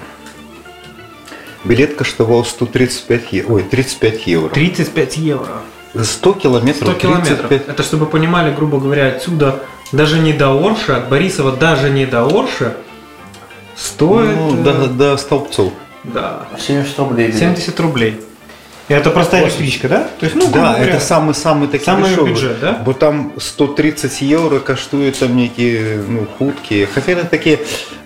Билет 1.64 1.96
коштовал 1.96 2.44
135 2.44 3.34
евро, 3.34 3.54
ой, 3.54 3.64
35 3.64 4.28
евро. 4.28 4.50
35 4.50 5.18
евро. 5.18 5.62
100 5.94 6.34
километров, 6.34 6.90
100 6.90 7.00
километров. 7.00 7.48
35. 7.48 7.68
Это 7.68 7.84
чтобы 7.84 8.06
понимали, 8.06 8.54
грубо 8.54 8.80
говоря, 8.80 9.08
отсюда 9.10 9.60
даже 9.92 10.20
не 10.20 10.34
до 10.34 10.52
Орши, 10.52 10.94
от 10.94 11.10
Борисова 11.10 11.52
даже 11.52 11.90
не 11.90 12.06
до 12.06 12.26
Орши 12.26 12.76
стоит... 13.76 14.36
Ну, 14.36 14.60
э, 14.60 14.64
до, 14.64 14.88
до 14.88 15.18
столбцов. 15.18 15.74
да, 16.04 16.48
70 16.58 16.98
рублей. 17.00 17.34
70 17.34 17.80
рублей. 17.80 18.22
И 18.91 18.95
это 18.95 19.11
простая 19.11 19.43
электричка, 19.43 19.89
да? 19.89 20.09
То 20.21 20.27
есть, 20.27 20.37
ну, 20.37 20.43
грубо 20.47 20.59
Да, 20.59 20.73
говоря, 20.75 20.93
это 20.93 21.01
самый-самый 21.01 21.67
такі 21.67 21.85
Самый 21.91 22.03
дешевый. 22.15 22.29
бюджет, 22.31 22.61
да? 22.61 22.73
Бо 22.85 22.93
там 22.93 23.33
130 23.39 24.23
євро 24.23 24.61
коштують 24.61 25.19
там 25.19 25.39
які 25.39 25.81
ну, 26.09 26.27
хуткі. 26.39 26.89
Хоча 26.95 27.07
вони 27.15 27.25
такі, 27.25 27.59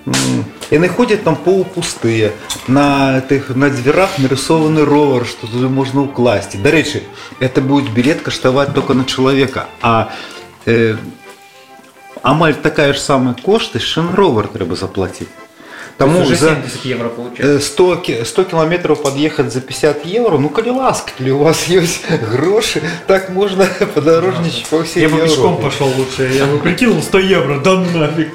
м, 0.08 0.44
і 0.70 0.78
не 0.78 0.88
ходять 0.88 1.24
там 1.24 1.36
полупустые. 1.44 2.30
На, 2.68 3.20
тих, 3.20 3.56
на 3.56 3.68
дверях 3.68 4.18
нарисований 4.18 4.84
ровер, 4.84 5.26
що 5.26 5.46
туди 5.46 5.66
можна 5.66 6.00
укласти. 6.00 6.58
До 6.58 6.70
речі, 6.70 7.02
це 7.54 7.60
буде 7.60 7.90
білет 7.90 8.20
коштувати 8.20 8.72
тільки 8.74 8.94
на 8.94 9.04
чоловіка. 9.04 9.66
А 9.82 10.04
е, 10.68 10.96
амаль 12.22 12.52
така 12.52 12.92
ж 12.92 13.02
сама 13.02 13.34
кошти, 13.42 13.78
ще 13.80 14.00
на 14.02 14.16
ровер 14.16 14.48
треба 14.48 14.76
заплатити. 14.76 15.26
Тому 15.97 16.21
уже 16.21 16.35
за, 16.35 16.49
70 16.49 16.85
евро 16.85 17.07
получается. 17.07 17.57
Э, 17.57 17.59
100, 17.59 17.95
ки- 17.97 18.23
100 18.25 18.43
километров 18.43 19.01
подъехать 19.01 19.53
за 19.53 19.61
50 19.61 20.05
евро, 20.05 20.37
ну 20.37 20.49
коли 20.49 20.69
ласка, 20.69 21.11
коли 21.17 21.31
у 21.31 21.37
вас 21.37 21.63
есть 21.67 22.01
гроши, 22.31 22.81
так 23.07 23.29
можно 23.29 23.65
подорожничать 23.95 24.67
по 24.67 24.83
всей 24.83 25.03
Я 25.03 25.09
бы 25.09 25.21
пешком 25.21 25.61
пошел 25.61 25.87
лучше. 25.87 26.31
Я 26.33 26.45
бы 26.45 26.59
прикинул 26.59 27.01
100 27.01 27.19
евро, 27.19 27.59
да 27.59 27.75
нафиг. 27.75 28.33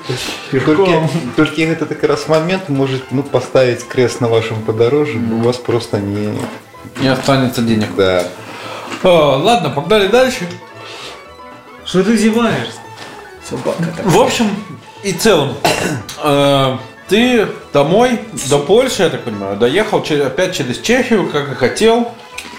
Только, 0.50 1.08
только 1.36 1.62
это 1.62 1.84
так 1.84 2.02
раз 2.04 2.28
момент 2.28 2.68
может 2.68 3.02
ну, 3.10 3.22
поставить 3.22 3.86
крест 3.86 4.20
на 4.20 4.28
вашем 4.28 4.62
подорожье, 4.62 5.20
у 5.20 5.40
вас 5.40 5.56
просто 5.56 5.98
не... 5.98 6.32
Не 7.00 7.08
останется 7.08 7.60
денег. 7.60 7.88
Да. 7.96 8.26
А, 9.02 9.36
ладно, 9.36 9.70
погнали 9.70 10.08
дальше. 10.08 10.46
Что 11.84 12.02
ты 12.04 12.16
зеваешь? 12.16 12.68
В 13.50 14.18
общем 14.18 14.46
и 15.02 15.12
целом, 15.12 15.54
э, 16.22 16.76
ты 17.10 17.46
домой, 17.72 18.18
до 18.48 18.58
Польши, 18.58 19.02
я 19.02 19.10
так 19.10 19.24
понимаю, 19.24 19.56
доехал 19.56 20.02
че- 20.02 20.22
опять 20.26 20.56
через 20.56 20.78
Чехию, 20.78 21.28
как 21.28 21.52
и 21.52 21.54
хотел. 21.54 22.08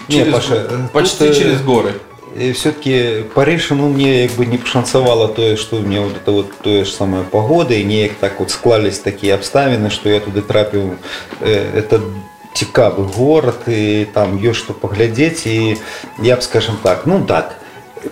Не, 0.08 0.16
Через- 0.18 0.32
Паша, 0.34 0.54
э, 0.54 0.78
почти 0.92 1.18
тут, 1.18 1.28
э, 1.30 1.34
через 1.34 1.60
горы. 1.62 1.94
И 2.36 2.52
все-таки 2.52 3.24
Париж, 3.34 3.70
ну, 3.70 3.88
мне 3.88 4.28
как 4.28 4.36
бы 4.36 4.46
не 4.46 4.58
пошансовало 4.58 5.28
то, 5.28 5.56
что 5.56 5.76
у 5.76 5.80
меня 5.80 6.00
вот 6.02 6.16
это 6.16 6.30
вот 6.32 6.46
то 6.62 6.84
же 6.84 6.90
самое 6.90 7.24
погода, 7.24 7.74
и 7.74 7.82
не 7.84 8.08
так 8.08 8.40
вот 8.40 8.50
склались 8.50 8.98
такие 8.98 9.34
обставины, 9.34 9.90
что 9.90 10.08
я 10.08 10.20
туда 10.20 10.40
трапил, 10.40 10.94
э, 11.40 11.78
это 11.78 12.00
цікавый 12.54 13.06
город, 13.16 13.62
и 13.66 14.06
там 14.12 14.36
есть 14.38 14.58
что 14.58 14.74
поглядеть, 14.74 15.46
и 15.46 15.78
я 16.18 16.36
бы, 16.36 16.42
скажем 16.42 16.76
так, 16.82 17.06
ну 17.06 17.24
так, 17.24 17.58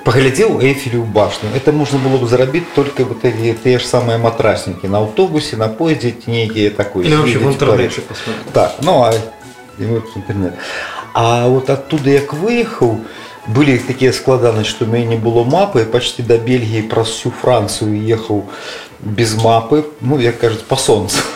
поглядел 0.03 0.59
Эйфелеву 0.59 1.05
башню. 1.05 1.49
Это 1.55 1.71
можно 1.71 1.99
было 1.99 2.17
бы 2.17 2.27
заработать 2.27 2.73
только 2.73 3.03
вот 3.05 3.23
эти 3.25 3.53
те 3.63 3.79
же 3.79 3.85
самые 3.85 4.17
матрасники 4.17 4.87
на 4.87 4.97
автобусе, 4.99 5.57
на 5.57 5.67
поезде, 5.67 6.15
некие 6.27 6.69
такой. 6.69 7.05
Или 7.05 7.15
вообще 7.15 7.37
в 7.37 7.41
съездить 7.41 7.61
в 7.61 7.63
интернете 7.63 8.01
Париж. 8.01 8.07
посмотреть. 8.09 8.53
Так, 8.53 8.75
ну 8.81 9.01
а 9.03 9.13
і 9.79 9.85
от 9.85 10.03
інтернет. 10.15 10.53
А 11.13 11.47
от 11.47 11.69
оттуда, 11.69 12.09
як 12.09 12.33
виїхав, 12.33 12.97
були 13.47 13.77
такі 13.77 14.11
складання, 14.11 14.63
що 14.63 14.85
в 14.85 14.89
мене 14.89 15.05
не 15.05 15.15
було 15.15 15.45
мапи, 15.45 15.83
почти 15.85 16.23
до 16.23 16.37
Бельгії 16.37 16.81
про 16.81 17.01
всю 17.03 17.33
Францію 17.41 17.95
їхав 17.95 18.43
без 19.03 19.35
мапи, 19.43 19.83
ну, 20.01 20.21
як 20.21 20.39
кажуть, 20.39 20.65
по 20.67 20.77
сонцю. 20.77 21.19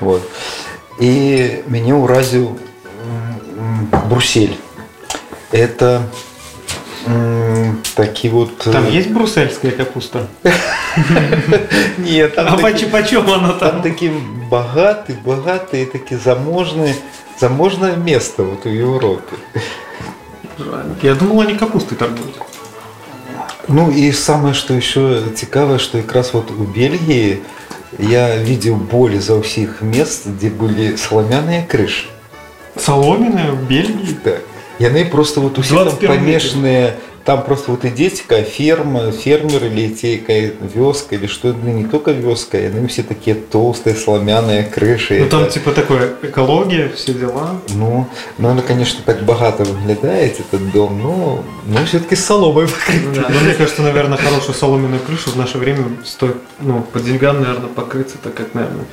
Вот. 0.00 0.22
І 1.00 1.46
мене 1.68 1.94
уразив 1.94 2.48
м, 2.48 3.36
м, 3.58 3.88
Брюссель. 4.10 4.48
Это 5.52 5.84
м, 5.96 6.02
такие 7.94 8.30
вот... 8.32 8.58
Там 8.58 8.86
э, 8.86 8.90
есть 8.98 9.10
брусельская 9.10 9.72
капуста? 9.72 10.26
Нет, 11.98 12.34
там 12.34 12.46
А 12.46 12.50
такие- 12.56 12.62
почем, 12.72 12.90
почем 12.90 13.30
она 13.30 13.48
Там 13.52 13.70
там? 13.70 13.82
такі 13.82 14.10
багаті, 14.50 15.14
багаті, 15.24 15.84
такі 15.92 16.16
заможні, 16.16 16.94
заможне 17.40 17.96
місто 18.04 18.44
вот 18.44 18.66
у 18.66 18.68
Європі. 18.68 19.36
Я 21.02 21.14
думал, 21.14 21.38
они 21.38 21.54
капустой 21.54 21.98
торгуют. 21.98 22.40
Ну 23.68 23.90
і 23.96 24.12
саме, 24.12 24.54
що 24.54 24.80
ще 24.80 25.20
цікаве, 25.34 25.78
що 25.78 25.96
якраз 25.98 26.30
от 26.34 26.50
у 26.50 26.62
Бельгії 26.62 27.38
я 27.98 28.36
видел 28.36 28.74
более 28.74 29.20
за 29.20 29.36
всіх 29.36 29.82
міст, 29.82 30.28
де 30.40 30.48
були 30.50 30.96
солом'яні 30.96 31.64
криші. 31.68 32.06
Соломенная 32.76 33.52
в 33.52 33.68
Бельгии? 33.68 34.16
Так. 34.24 34.40
И 34.79 34.85
они 34.85 35.03
просто 35.03 35.41
вот 35.41 35.53
21 35.53 35.85
веке. 35.91 36.07
помешанные, 36.07 36.95
там 37.29 37.43
просто 37.43 37.69
вот 37.69 37.81
такая 37.81 38.43
ферма, 38.43 39.11
фермер 39.11 39.63
или 39.65 40.17
какая 40.17 40.51
вёска, 40.73 41.13
или 41.13 41.27
что, 41.27 41.53
ну, 41.53 41.71
не 41.73 41.85
только 41.85 42.09
вёска, 42.09 42.57
и 42.57 42.65
они 42.65 42.87
все 42.87 43.03
такие 43.03 43.35
толстые, 43.35 43.95
сломяные 43.95 44.63
крыши. 44.63 45.19
Ну 45.19 45.29
там 45.29 45.43
Это- 45.43 45.51
типа 45.51 45.71
такое 45.73 46.13
экология, 46.23 46.89
все 46.89 47.13
дела. 47.13 47.51
Ну, 47.75 48.07
ну, 48.39 48.49
оно, 48.49 48.63
конечно, 48.63 49.01
так 49.05 49.21
богато 49.25 49.63
выглядает, 49.63 50.39
этот 50.39 50.71
дом, 50.71 50.99
но, 51.03 51.45
но 51.67 51.85
все-таки 51.85 52.15
с 52.15 52.25
соломой 52.25 52.67
покрыт. 52.67 53.13
Да, 53.13 53.27
но 53.29 53.39
мне 53.41 53.53
кажется, 53.53 53.83
наверное, 53.83 54.17
хорошую 54.17 54.55
соломенную 54.55 54.99
крышу 55.01 55.29
в 55.29 55.35
наше 55.35 55.59
время 55.59 55.83
стоит, 56.03 56.37
ну, 56.59 56.81
по 56.81 56.99
деньгам, 56.99 57.41
наверное, 57.43 57.69
покрыться, 57.69 58.15
так 58.23 58.33
как, 58.33 58.55
наверное, 58.55 58.85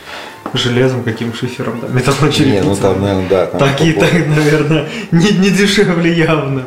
железом, 0.53 1.05
каким 1.05 1.33
шифером, 1.33 1.81
да, 1.81 1.87
Не, 1.87 1.93
ну 1.95 1.99
металлочерепицей. 2.01 2.77
там, 2.83 3.01
наверное, 3.01 3.29
да. 3.31 3.47
Там 3.47 3.61
Так 3.61 3.81
и 3.81 3.93
такое. 3.95 4.11
так, 4.11 4.27
наверное, 4.29 4.89
не, 5.11 5.31
не 5.31 5.49
дешевле 5.49 6.13
явно. 6.13 6.67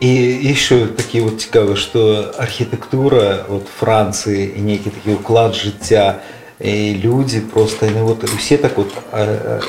І, 0.00 0.34
і 0.34 0.54
ще 0.54 0.86
такі 0.86 1.20
от 1.20 1.40
цікаве, 1.40 1.76
що 1.76 2.30
архітектура 2.38 3.44
от 3.48 3.66
Франції 3.78 4.54
і 4.58 4.60
некий 4.60 4.92
такий 4.92 5.14
уклад 5.14 5.54
життя, 5.54 6.14
і 6.60 6.94
люди 7.04 7.40
просто 7.40 7.86
вони 7.86 8.02
от, 8.02 8.24
всі 8.24 8.56
так 8.56 8.78
от, 8.78 8.88
а, 9.12 9.22
а, 9.22 9.60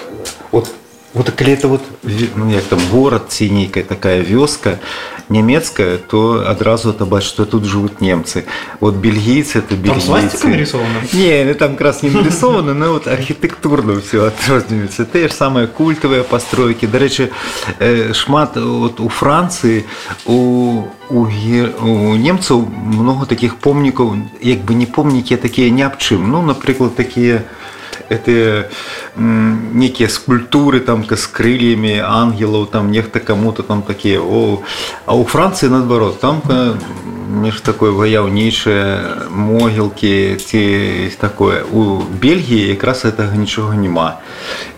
от 0.52 0.72
Вот 1.16 1.30
коли 1.30 1.52
это 1.52 1.68
вот, 1.68 1.82
ві- 2.06 2.28
ну 2.36 2.52
як 2.54 2.64
там 2.64 2.80
город, 2.92 3.22
ці 3.28 3.52
нейкая 3.52 3.86
такая 3.86 4.22
вёска 4.24 4.78
немецкая, 5.30 5.98
то 6.08 6.44
одразу 6.52 6.90
это 6.92 7.06
бачиш, 7.06 7.30
что 7.30 7.46
тут 7.46 7.64
живут 7.66 8.02
немцы. 8.02 8.44
Вот 8.80 8.96
бельгийцы 8.96 9.60
это 9.60 9.68
Там 9.70 9.78
бельгийцы. 9.78 10.06
свастика 10.06 10.48
нарисована? 10.48 10.90
Не, 11.14 11.46
ну 11.46 11.54
там 11.54 11.72
как 11.72 11.82
раз 11.82 12.04
не 12.04 12.10
нарисовано, 12.10 12.74
но 12.74 12.92
вот 12.94 13.08
архітектурно 13.08 13.94
все 13.96 14.20
отрознюється. 14.20 15.06
Те 15.06 15.28
ж 15.28 15.34
саме 15.34 15.68
культові 15.68 16.22
постройки. 16.30 16.88
До 16.88 17.00
речі, 17.00 17.28
е, 17.82 18.14
шмат 18.14 18.58
от 18.58 19.00
у 19.00 19.10
Франції, 19.10 19.84
у, 20.26 20.34
у, 21.10 21.24
ге- 21.24 21.70
у 21.84 22.16
немців 22.16 22.68
много 22.86 23.26
таких 23.26 23.56
помників, 23.56 24.14
якби 24.42 24.76
не 24.76 24.86
помники, 24.86 25.34
а 25.34 25.38
такі 25.38 25.72
ні 25.72 25.86
об 25.86 25.98
чим. 25.98 26.32
Ну, 26.32 26.42
наприклад, 26.42 26.96
такі 26.96 27.36
это 28.10 28.70
м, 29.18 29.80
некие 29.80 30.10
скульптуры 30.10 30.80
там 30.80 31.06
с 31.10 31.28
крыльями 31.28 32.00
ангелов, 32.00 32.70
там 32.72 32.92
нехто 32.92 33.20
кому-то 33.20 33.64
там 33.64 33.82
такие. 33.82 34.20
О. 34.20 34.62
А 35.06 35.16
у 35.16 35.26
Франции 35.26 35.70
наоборот, 35.70 36.20
там 36.20 36.42
э, 36.50 36.76
між 37.42 37.62
такой 37.62 37.90
ваяўнейшие 37.90 39.00
могілки, 39.30 40.36
ці 40.36 41.12
такое. 41.20 41.64
У 41.64 41.98
Бельгії 42.22 42.68
якраз 42.68 43.06
этого 43.06 43.36
нічого 43.36 43.74
нема. 43.74 44.18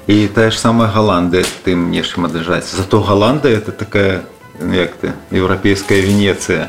І 0.07 0.27
та 0.27 0.51
ж 0.51 0.59
сама 0.59 0.87
Голландия 0.87 1.43
тим 1.63 1.91
нечим 1.91 2.23
одержаться. 2.23 2.77
Зато 2.77 2.99
Голландия 2.99 3.55
это 3.55 3.71
такая, 3.71 4.19
ну, 4.61 4.73
як 4.73 4.91
ти, 4.95 5.13
європейська 5.31 5.95
Венеція. 5.95 6.67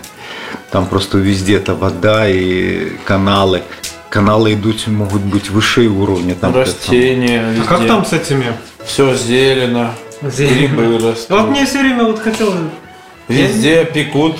Там 0.70 0.86
просто 0.86 1.18
везде 1.18 1.58
это 1.58 1.74
вода 1.74 2.28
и 2.28 2.92
каналы. 3.04 3.62
Каналы 4.11 4.55
идут, 4.55 4.87
могут 4.87 5.21
быть 5.21 5.49
выше 5.49 5.87
уровня. 5.87 6.35
Там 6.35 6.53
Растения, 6.53 7.55
А 7.61 7.65
как 7.65 7.87
там 7.87 8.05
с 8.05 8.11
этими? 8.11 8.47
Все 8.85 9.15
зелено, 9.15 9.93
Зелено. 10.21 10.53
грибы 10.53 10.97
растут. 10.99 11.29
Вот 11.29 11.49
мне 11.49 11.65
все 11.65 11.79
время 11.79 12.03
вот 12.03 12.19
хотел... 12.19 12.53
Везде 13.29 13.85
пекут 13.85 14.35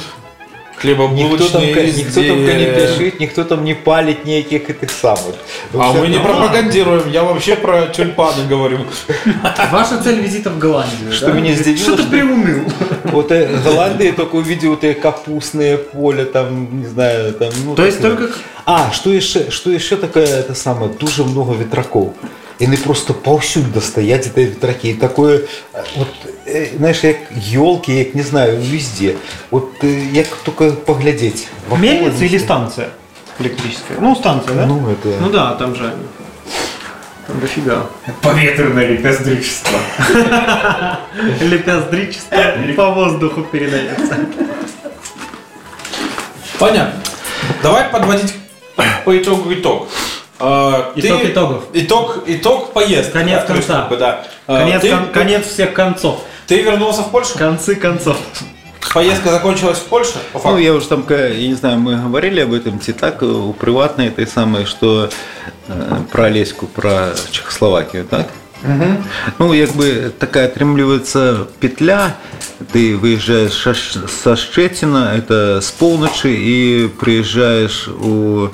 Никто 0.84 1.48
там, 1.48 1.62
хлебобулочные 1.62 1.94
никто 1.94 2.22
там 2.22 2.38
не 2.38 2.46
изделия. 2.46 2.88
пишет, 2.88 3.20
никто 3.20 3.44
там 3.44 3.64
не 3.64 3.74
палит 3.74 4.26
никаких 4.26 4.70
этих 4.70 4.92
самых. 4.92 5.36
Ну, 5.74 5.82
А 5.82 5.94
мы 5.94 6.08
не 6.08 6.20
пропагандируем, 6.20 7.10
я 7.10 7.24
вообще 7.24 7.56
про 7.56 7.88
тюльпаны 7.88 8.48
говорю. 8.48 8.80
Ваша 9.72 10.02
цель 10.02 10.20
визита 10.20 10.50
в 10.50 10.58
Голландию, 10.58 11.12
Что 11.12 11.32
меня 11.32 11.54
Что 11.54 11.62
удивило, 11.72 11.98
ты 11.98 12.02
что 12.04 12.12
приуныл? 12.12 12.64
вот 13.06 13.32
э, 13.32 13.48
в 13.48 13.64
Голландии 13.64 14.12
только 14.12 14.36
увидел 14.36 14.72
вот 14.72 14.84
эти 14.84 15.00
капустные 15.00 15.78
поля, 15.78 16.26
там, 16.26 16.80
не 16.82 16.88
знаю, 16.88 17.34
там, 17.34 17.50
ну, 17.66 17.76
То 17.76 17.86
есть 17.86 18.02
только... 18.02 18.30
А, 18.66 18.92
что 18.92 19.12
еще, 19.12 19.50
что 19.52 19.72
еще 19.72 19.96
такое, 19.96 20.26
это 20.26 20.54
самое, 20.54 20.92
дуже 20.92 21.24
много 21.24 21.54
ветраков 21.54 22.14
І 22.61 22.67
не 22.67 22.77
просто 22.77 23.15
повсюди 23.15 23.81
стоять 23.81 24.27
эти 24.27 24.47
ветраки. 24.47 24.89
І 24.89 24.95
такое, 24.95 25.37
е, 25.75 25.85
от, 26.01 26.09
е, 26.47 26.69
знаєш, 26.77 27.05
як 27.05 27.17
елки, 27.55 27.95
як 27.95 28.15
не 28.15 28.23
знаю, 28.23 28.57
везде. 28.73 29.15
От 29.51 29.85
е, 29.85 30.03
як 30.13 30.27
тільки 30.45 30.71
поглядеть. 30.71 31.49
в 31.69 31.79
Мельница 31.79 32.07
околице. 32.07 32.27
или 32.27 32.39
станция 32.39 32.89
электрическая? 33.41 33.99
Ну, 34.01 34.17
станция, 34.17 34.57
да? 34.57 34.67
Ну, 34.67 34.89
это... 34.89 35.21
Ну 35.21 35.29
да, 35.31 35.55
там 35.55 35.75
же 35.75 35.83
они. 35.85 36.07
Там 37.27 37.41
дофига. 37.41 37.87
Поветренное 38.23 38.89
лепездричество. 38.89 39.79
Лепездричество 41.41 42.39
по 42.77 42.91
воздуху 42.91 43.43
передается. 43.43 44.17
Понятно. 46.59 47.01
Давай 47.63 47.85
подводить 47.91 48.35
по 49.05 49.17
итогу 49.19 49.53
итог. 49.53 49.89
А, 50.42 50.92
Итог 50.96 51.22
ты- 51.22 51.28
итогов. 51.28 51.64
Итог, 51.74 52.24
итог 52.28 52.74
поездки. 52.74 53.14
Конец 53.14 53.44
да, 53.48 53.56
есть, 53.56 53.68
конца. 53.68 53.82
как 53.82 53.90
бы, 53.90 53.98
да. 53.98 54.26
А, 54.48 54.60
Конец, 54.60 54.82
ты- 54.82 54.90
кон- 54.90 55.10
конец 55.14 55.46
всех 55.48 55.74
концов. 55.74 56.22
Ты 56.48 56.62
вернулся 56.62 57.02
в 57.04 57.12
Польшу? 57.12 57.38
Концы 57.38 57.76
концов. 57.76 58.18
Поездка 58.94 59.30
закончилась 59.32 59.78
в 59.78 59.86
Польше? 59.86 60.14
По 60.34 60.40
Ну, 60.40 60.44
факту. 60.44 60.58
я 60.58 60.74
уже 60.74 60.88
там, 60.88 61.04
ка- 61.04 61.30
я 61.30 61.48
не 61.48 61.54
знаю, 61.54 61.80
мы 61.80 61.96
говорили 61.96 62.42
об 62.42 62.52
этом, 62.54 62.80
так, 62.80 63.22
у 63.22 63.54
приватной 63.54 64.08
этой 64.08 64.28
самой, 64.28 64.66
что 64.66 65.10
э, 65.70 65.96
про 66.12 66.26
Олеську, 66.26 66.66
про 66.68 67.14
Чехословакию, 67.32 68.04
так? 68.06 68.28
Ну, 69.40 69.54
як 69.54 69.72
бы 69.72 70.12
такая 70.20 70.48
атрымліваецца 70.48 71.48
петля, 71.60 72.16
ты 72.74 72.96
выезжаешь 72.98 73.54
со 73.54 73.74
Ш- 73.74 74.08
со 74.08 74.36
Шчеціна, 74.36 75.14
это 75.16 75.62
с 75.62 75.72
полночи, 75.72 76.28
и 76.28 76.88
приезжаешь 77.00 77.88
у 77.88 78.50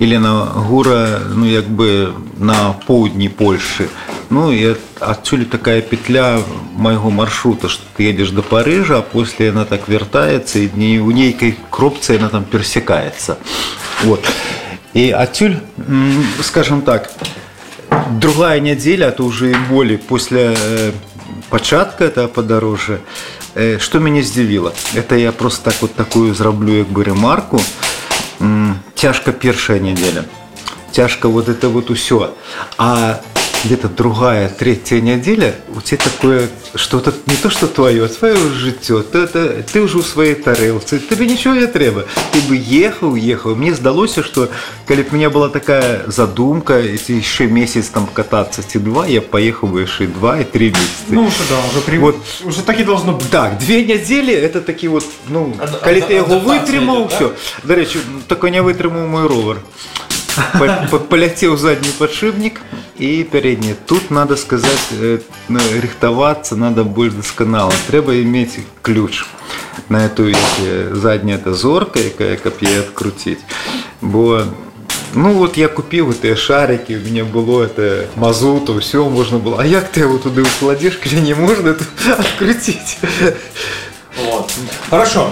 Елена 0.00 0.44
Гура, 0.54 1.20
ну, 1.34 1.46
як 1.46 1.64
бы 1.68 2.08
на 2.40 2.74
поўдні 2.86 3.28
Польши. 3.28 3.84
Ну, 4.30 4.52
и 4.52 4.66
от- 4.70 4.78
отсюда 5.00 5.44
такая 5.44 5.80
петля 5.80 6.38
моего 6.76 7.10
маршрута, 7.10 7.68
что 7.68 7.82
ты 7.98 8.02
едешь 8.10 8.30
до 8.30 8.42
Парижа, 8.42 8.98
а 8.98 9.02
после 9.02 9.50
она 9.50 9.64
так 9.64 9.88
вертается, 9.88 10.58
и 10.58 10.98
у 10.98 11.10
нейкой 11.10 11.56
кропцы 11.70 12.16
она 12.18 12.28
там 12.28 12.44
пересекается. 12.44 13.36
Вот. 14.04 14.24
И 14.94 15.10
отсюль, 15.10 15.56
м, 15.88 16.24
скажем 16.42 16.82
так, 16.82 17.10
другая 18.20 18.60
неделя, 18.60 19.08
а 19.08 19.10
то 19.10 19.24
уже 19.24 19.50
и 19.50 19.54
более 19.70 19.98
после 19.98 20.54
э, 20.56 20.92
початка 21.50 22.04
этого 22.04 22.28
подорожжя, 22.28 22.98
э, 23.54 23.78
что 23.78 23.98
меня 23.98 24.22
здивило, 24.22 24.72
это 24.94 25.16
я 25.16 25.32
просто 25.32 25.70
так 25.70 25.74
вот 25.82 25.94
такую 25.94 26.34
зраблю 26.34 26.72
як 26.78 26.88
бы 26.88 27.02
ремарку, 27.04 27.60
Тяжко 28.94 29.32
першая 29.32 29.80
неделя, 29.80 30.24
тяжко 30.92 31.28
вот 31.28 31.48
это 31.48 31.68
вот 31.68 31.90
все, 31.96 32.34
а 32.76 33.20
где-то 33.63 33.87
другая, 33.87 34.49
третья 34.49 34.99
неделя, 34.99 35.55
у 35.75 35.81
тебя 35.81 35.97
такое, 36.03 36.49
что 36.75 36.97
это 36.99 37.13
не 37.27 37.35
то, 37.35 37.49
что 37.49 37.67
твое, 37.67 38.05
а 38.05 38.07
твое 38.07 38.35
життя, 38.35 39.01
то 39.11 39.19
это, 39.19 39.63
ты 39.71 39.79
уже 39.81 39.97
у 39.99 40.01
своей 40.03 40.35
тарелці, 40.35 40.99
тебе 40.99 41.25
ничего 41.25 41.55
не 41.55 41.67
треба. 41.67 42.03
Ты 42.33 42.41
бы 42.49 42.55
ехал, 42.57 43.15
ехал. 43.15 43.55
Мне 43.55 43.73
здалося, 43.73 44.21
что, 44.23 44.49
коли 44.87 45.03
б 45.03 45.07
у 45.11 45.15
меня 45.15 45.29
была 45.29 45.49
такая 45.49 46.03
задумка, 46.07 46.79
если 46.79 47.13
еще 47.13 47.47
месяц 47.47 47.87
там 47.87 48.07
кататься, 48.13 48.61
эти 48.61 48.77
два, 48.79 49.07
я 49.07 49.21
поехал 49.21 49.67
бы 49.69 49.81
еще 49.81 50.03
и 50.03 50.07
два, 50.07 50.39
и 50.41 50.43
три 50.43 50.69
месяца. 50.69 51.07
Ну, 51.09 51.21
уже 51.21 51.43
да, 51.49 51.55
уже 51.71 51.81
при... 51.85 51.97
Вот. 51.99 52.17
Уже 52.43 52.61
так 52.63 52.79
и 52.79 52.83
должно 52.83 53.13
быть. 53.13 53.29
Так, 53.29 53.59
две 53.59 53.83
недели 53.85 54.33
это 54.33 54.59
такие 54.61 54.89
вот, 54.89 55.05
ну, 55.29 55.53
Ад- 55.59 55.81
коли 55.83 55.99
ад- 55.99 56.07
ти 56.07 56.13
його 56.13 56.35
адаптація 56.35 56.59
витримав, 56.61 57.05
йде, 57.05 57.15
все. 57.15 57.29
До 57.63 57.75
речі, 57.75 57.99
тільки 58.27 58.51
не 58.51 58.61
витримав 58.61 59.07
мой 59.07 59.27
ровер. 59.27 59.57
По- 60.59 60.87
по- 60.89 60.99
Полетел 60.99 61.57
задний 61.57 61.91
подшипник 61.97 62.61
и 62.99 63.23
передний. 63.31 63.75
Тут 63.85 64.11
надо 64.11 64.35
сказать, 64.37 64.91
э, 65.01 65.19
ну, 65.49 65.59
рихтоваться 65.81 66.55
надо 66.55 66.83
больше 66.83 67.15
досконало. 67.17 67.73
Треба 67.87 68.13
иметь 68.13 68.59
ключ 68.81 69.25
на 69.89 69.97
эту 70.07 70.33
э, 70.65 70.95
задняя 70.95 71.37
эта 71.37 71.53
зорка, 71.53 71.99
яка, 71.99 72.23
яка 72.23 72.49
б 72.49 72.53
її 72.61 72.77
відкрутити. 72.77 73.41
Бо 74.01 74.43
Ну 75.15 75.41
от 75.41 75.57
я 75.57 75.67
купив 75.67 76.15
ті 76.21 76.35
шарики, 76.35 76.97
у 76.97 77.03
мене 77.03 77.23
було 77.23 77.67
це 77.75 78.03
мазуту, 78.17 78.75
все 78.77 78.97
можна 78.97 79.37
було. 79.37 79.57
А 79.59 79.65
як 79.65 79.91
ти 79.91 79.99
його 79.99 80.17
туди 80.17 80.41
вкладеш, 80.41 80.95
коли 80.95 81.21
не 81.21 81.35
можна 81.35 81.73
тут 81.73 81.87
відкрутити? 82.19 82.83
Вот. 84.25 84.53
Хорошо. 84.89 85.31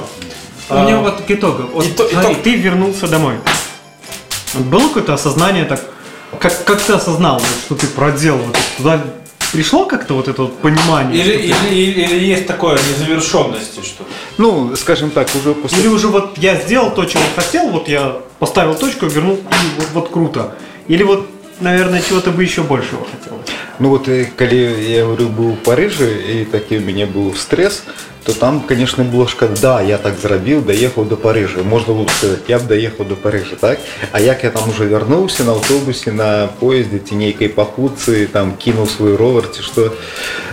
У 0.69 0.73
меня 0.75 0.99
вот 0.99 1.21
к 1.27 1.31
итогу. 1.33 1.63
Вот, 1.73 1.85
Ито- 1.85 2.09
смотри, 2.11 2.31
итог. 2.31 2.43
ты 2.43 2.63
вернулся 2.63 3.07
домой. 3.07 3.35
Вот 4.56 4.66
было 4.66 4.88
какое-то 4.88 5.14
осознание, 5.14 5.64
так, 5.64 5.80
как, 6.40 6.64
как 6.64 6.80
ты 6.80 6.92
осознал, 6.94 7.40
что 7.64 7.74
ты 7.74 7.86
проделал? 7.86 8.40
Туда 8.76 9.02
пришло 9.52 9.84
как-то 9.86 10.14
вот 10.14 10.28
это 10.28 10.42
вот 10.42 10.58
понимание? 10.58 11.22
Или, 11.22 11.36
ты- 11.38 11.46
или, 11.68 11.74
или, 11.74 12.00
или 12.02 12.24
есть 12.26 12.46
такое 12.46 12.78
незавершенности, 12.78 13.80
что 13.84 14.04
Ну, 14.38 14.74
скажем 14.76 15.10
так, 15.10 15.28
уже 15.34 15.54
после 15.54 15.78
Или 15.80 15.88
уже 15.88 16.08
вот 16.08 16.36
я 16.38 16.56
сделал 16.56 16.90
то, 16.90 17.04
чего 17.04 17.22
хотел, 17.34 17.68
вот 17.68 17.88
я 17.88 18.16
поставил 18.38 18.74
точку, 18.74 19.06
вернул, 19.06 19.36
и 19.36 19.80
вот, 19.80 19.88
вот 19.94 20.08
круто. 20.10 20.54
Или 20.88 21.02
вот, 21.02 21.28
наверное, 21.60 22.02
чего-то 22.02 22.30
бы 22.30 22.42
еще 22.42 22.62
большего 22.62 23.04
хотел. 23.04 23.40
Ну 23.78 23.90
вот, 23.90 24.08
э, 24.08 24.26
коли 24.36 24.90
я 24.90 25.04
говорю, 25.04 25.28
был 25.28 25.52
в 25.52 25.58
Париже, 25.58 26.20
и 26.22 26.44
таки 26.44 26.78
у 26.78 26.80
меня 26.80 27.06
был 27.06 27.34
стресс, 27.34 27.82
то 28.24 28.32
там, 28.32 28.60
конечно, 28.60 29.04
было 29.04 29.28
шкода, 29.28 29.54
да, 29.60 29.80
я 29.80 29.98
так 29.98 30.18
зробив, 30.18 30.64
доехал 30.66 31.04
до 31.04 31.16
Парижа. 31.16 31.62
Можно 31.62 31.94
было 31.94 32.08
сказать, 32.08 32.40
я 32.48 32.58
б 32.58 32.66
доехал 32.66 33.04
до 33.04 33.14
Парижа, 33.14 33.56
так? 33.60 33.78
А 34.12 34.20
як 34.20 34.44
я 34.44 34.50
там 34.50 34.68
уже 34.68 34.84
вернулся 34.86 35.44
на 35.44 35.52
автобусе, 35.52 36.10
на 36.12 36.48
поезде, 36.58 36.98
тінейкой 36.98 37.48
пахуцы, 37.48 38.26
там 38.26 38.56
кинул 38.56 38.88
свой 38.88 39.14
ровер, 39.14 39.48
ці 39.52 39.62
что, 39.62 39.94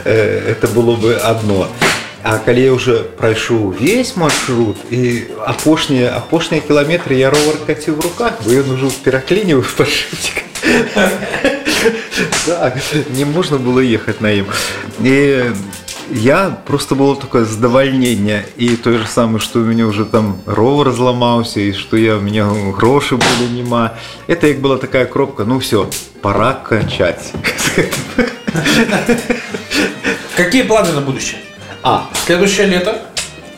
э, 0.05 0.51
это 0.51 0.67
было 0.67 0.95
бы 0.95 1.15
одно. 1.15 1.67
А 2.22 2.38
коли 2.38 2.60
я 2.60 2.72
уже 2.72 2.94
пройшов 2.94 3.74
весь 3.80 4.16
маршрут, 4.16 4.76
і 4.90 5.20
апошнія, 5.46 6.12
апошнія 6.16 6.62
кілометри 6.66 7.16
я 7.16 7.30
ровер 7.30 7.54
катив 7.66 7.96
в 7.96 8.00
руках, 8.00 8.32
бо 8.44 8.50
він 8.50 8.70
уже 8.70 8.86
переклинив 9.02 9.72
подшипник. 9.76 10.44
Так, 12.46 12.76
не 13.18 13.24
можна 13.24 13.58
було 13.58 13.82
їхати 13.82 14.18
на 14.20 14.30
їм. 14.30 14.46
І 15.04 15.34
я 16.12 16.56
просто 16.66 16.94
було 16.94 17.14
таке 17.14 17.44
задовольнення. 17.44 18.42
І 18.56 18.68
той 18.68 18.98
же 18.98 19.06
саме, 19.06 19.40
що 19.40 19.58
у 19.58 19.62
мене 19.62 19.84
вже 19.84 20.04
там 20.04 20.34
ровер 20.46 20.92
зламався, 20.92 21.60
і 21.60 21.74
що 21.74 21.96
я, 21.96 22.14
у 22.14 22.22
мене 22.22 22.42
грошей 22.76 23.18
були 23.18 23.62
нема. 23.62 23.90
Это 24.28 24.46
як 24.46 24.60
була 24.60 24.76
така 24.76 25.04
кропка, 25.04 25.44
ну 25.44 25.58
все, 25.58 25.84
пора 26.20 26.52
качать. 26.52 27.32
Какие 30.36 30.62
планы 30.62 30.92
на 30.92 31.00
будущее? 31.00 31.40
А, 31.83 32.09
Следующее 32.25 32.67
лето? 32.67 32.97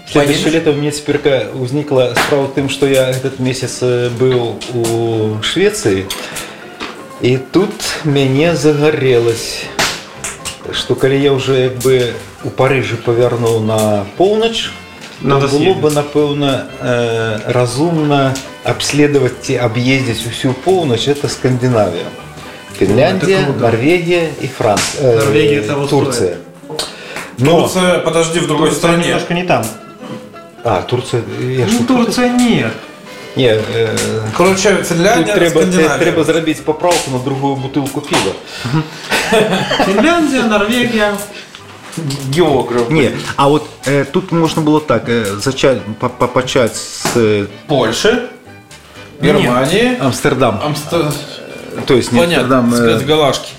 Следующее 0.08 0.44
Поедешь? 0.44 0.54
лето 0.54 0.72
у 0.72 0.74
меня 0.82 0.92
теперь 0.92 1.20
возникла 1.54 2.14
справа 2.26 2.50
тем, 2.56 2.70
что 2.70 2.88
я 2.88 3.10
этот 3.10 3.40
месяц 3.40 3.80
э, 3.82 4.10
был 4.10 4.60
у 4.74 5.42
Швеции, 5.44 6.06
и 7.22 7.38
тут 7.38 7.72
мне 8.04 8.56
загорелось, 8.56 9.64
что 10.72 10.96
коли 10.96 11.16
я 11.16 11.34
уже 11.34 11.56
як 11.66 11.74
бы 11.78 12.14
у 12.44 12.50
Парижа 12.50 12.96
повернул 12.98 13.60
на 13.60 14.06
полночь, 14.18 14.72
Надо 15.22 15.48
было 15.48 15.58
съездить. 15.60 15.78
бы, 15.82 15.92
напевно, 15.92 16.68
э, 16.82 17.40
разумно 17.48 18.36
обследовать 18.64 19.50
и 19.50 19.56
объездить 19.56 20.18
всю 20.32 20.54
полночь, 20.54 21.08
это 21.08 21.28
Скандинавия. 21.28 22.06
Финляндия, 22.78 23.44
круто. 23.44 23.60
Норвегия 23.60 24.30
и 24.42 24.48
Франция. 24.48 25.12
э, 25.14 25.16
Норвегия 25.18 25.62
того 25.62 25.88
Турция. 25.88 26.38
Но, 27.38 27.62
Турция, 27.62 28.00
подожди, 28.00 28.40
в 28.40 28.48
другой 28.48 28.70
Турция 28.70 28.80
стране. 28.80 29.04
немножко 29.08 29.34
не 29.34 29.44
там. 29.44 29.66
а, 30.64 30.82
Турция, 30.82 31.22
я 31.42 31.68
Ну, 31.72 31.80
Турция 31.88 32.30
нет. 32.30 32.72
Ні, 33.38 33.46
е, 33.48 33.90
Короче, 34.38 34.72
тут 34.76 34.88
Финляндия, 34.88 35.34
треба, 35.36 35.50
Скандинавия. 35.62 35.98
треба 35.98 36.24
зробити 36.24 36.62
поправку 36.66 37.12
на 37.12 37.20
другу 37.20 37.56
бутилку 37.56 38.02
пива. 38.02 38.32
Финляндия, 39.86 40.44
Норвегия. 40.44 41.14
Географ. 42.36 42.90
Ні, 42.90 43.12
а 43.36 43.48
от 43.48 43.64
е, 43.88 44.04
тут 44.06 44.32
можна 44.32 44.62
було 44.62 44.80
так, 44.80 45.10
е, 45.10 45.26
зачать, 45.40 45.78
по- 46.00 46.10
по- 46.10 46.28
почати 46.28 46.76
з 46.76 47.06
е, 47.18 47.44
Польши, 47.68 48.18
Германии, 49.22 49.98
Амстердам. 50.00 50.60
Амстер... 50.66 51.06
То 51.86 51.94
есть 51.96 52.12
не 52.14 52.20
Понятно, 52.20 52.56
Амстердам, 52.58 52.74
сказать 52.74 53.02
е, 53.02 53.06
Галашки. 53.06 53.50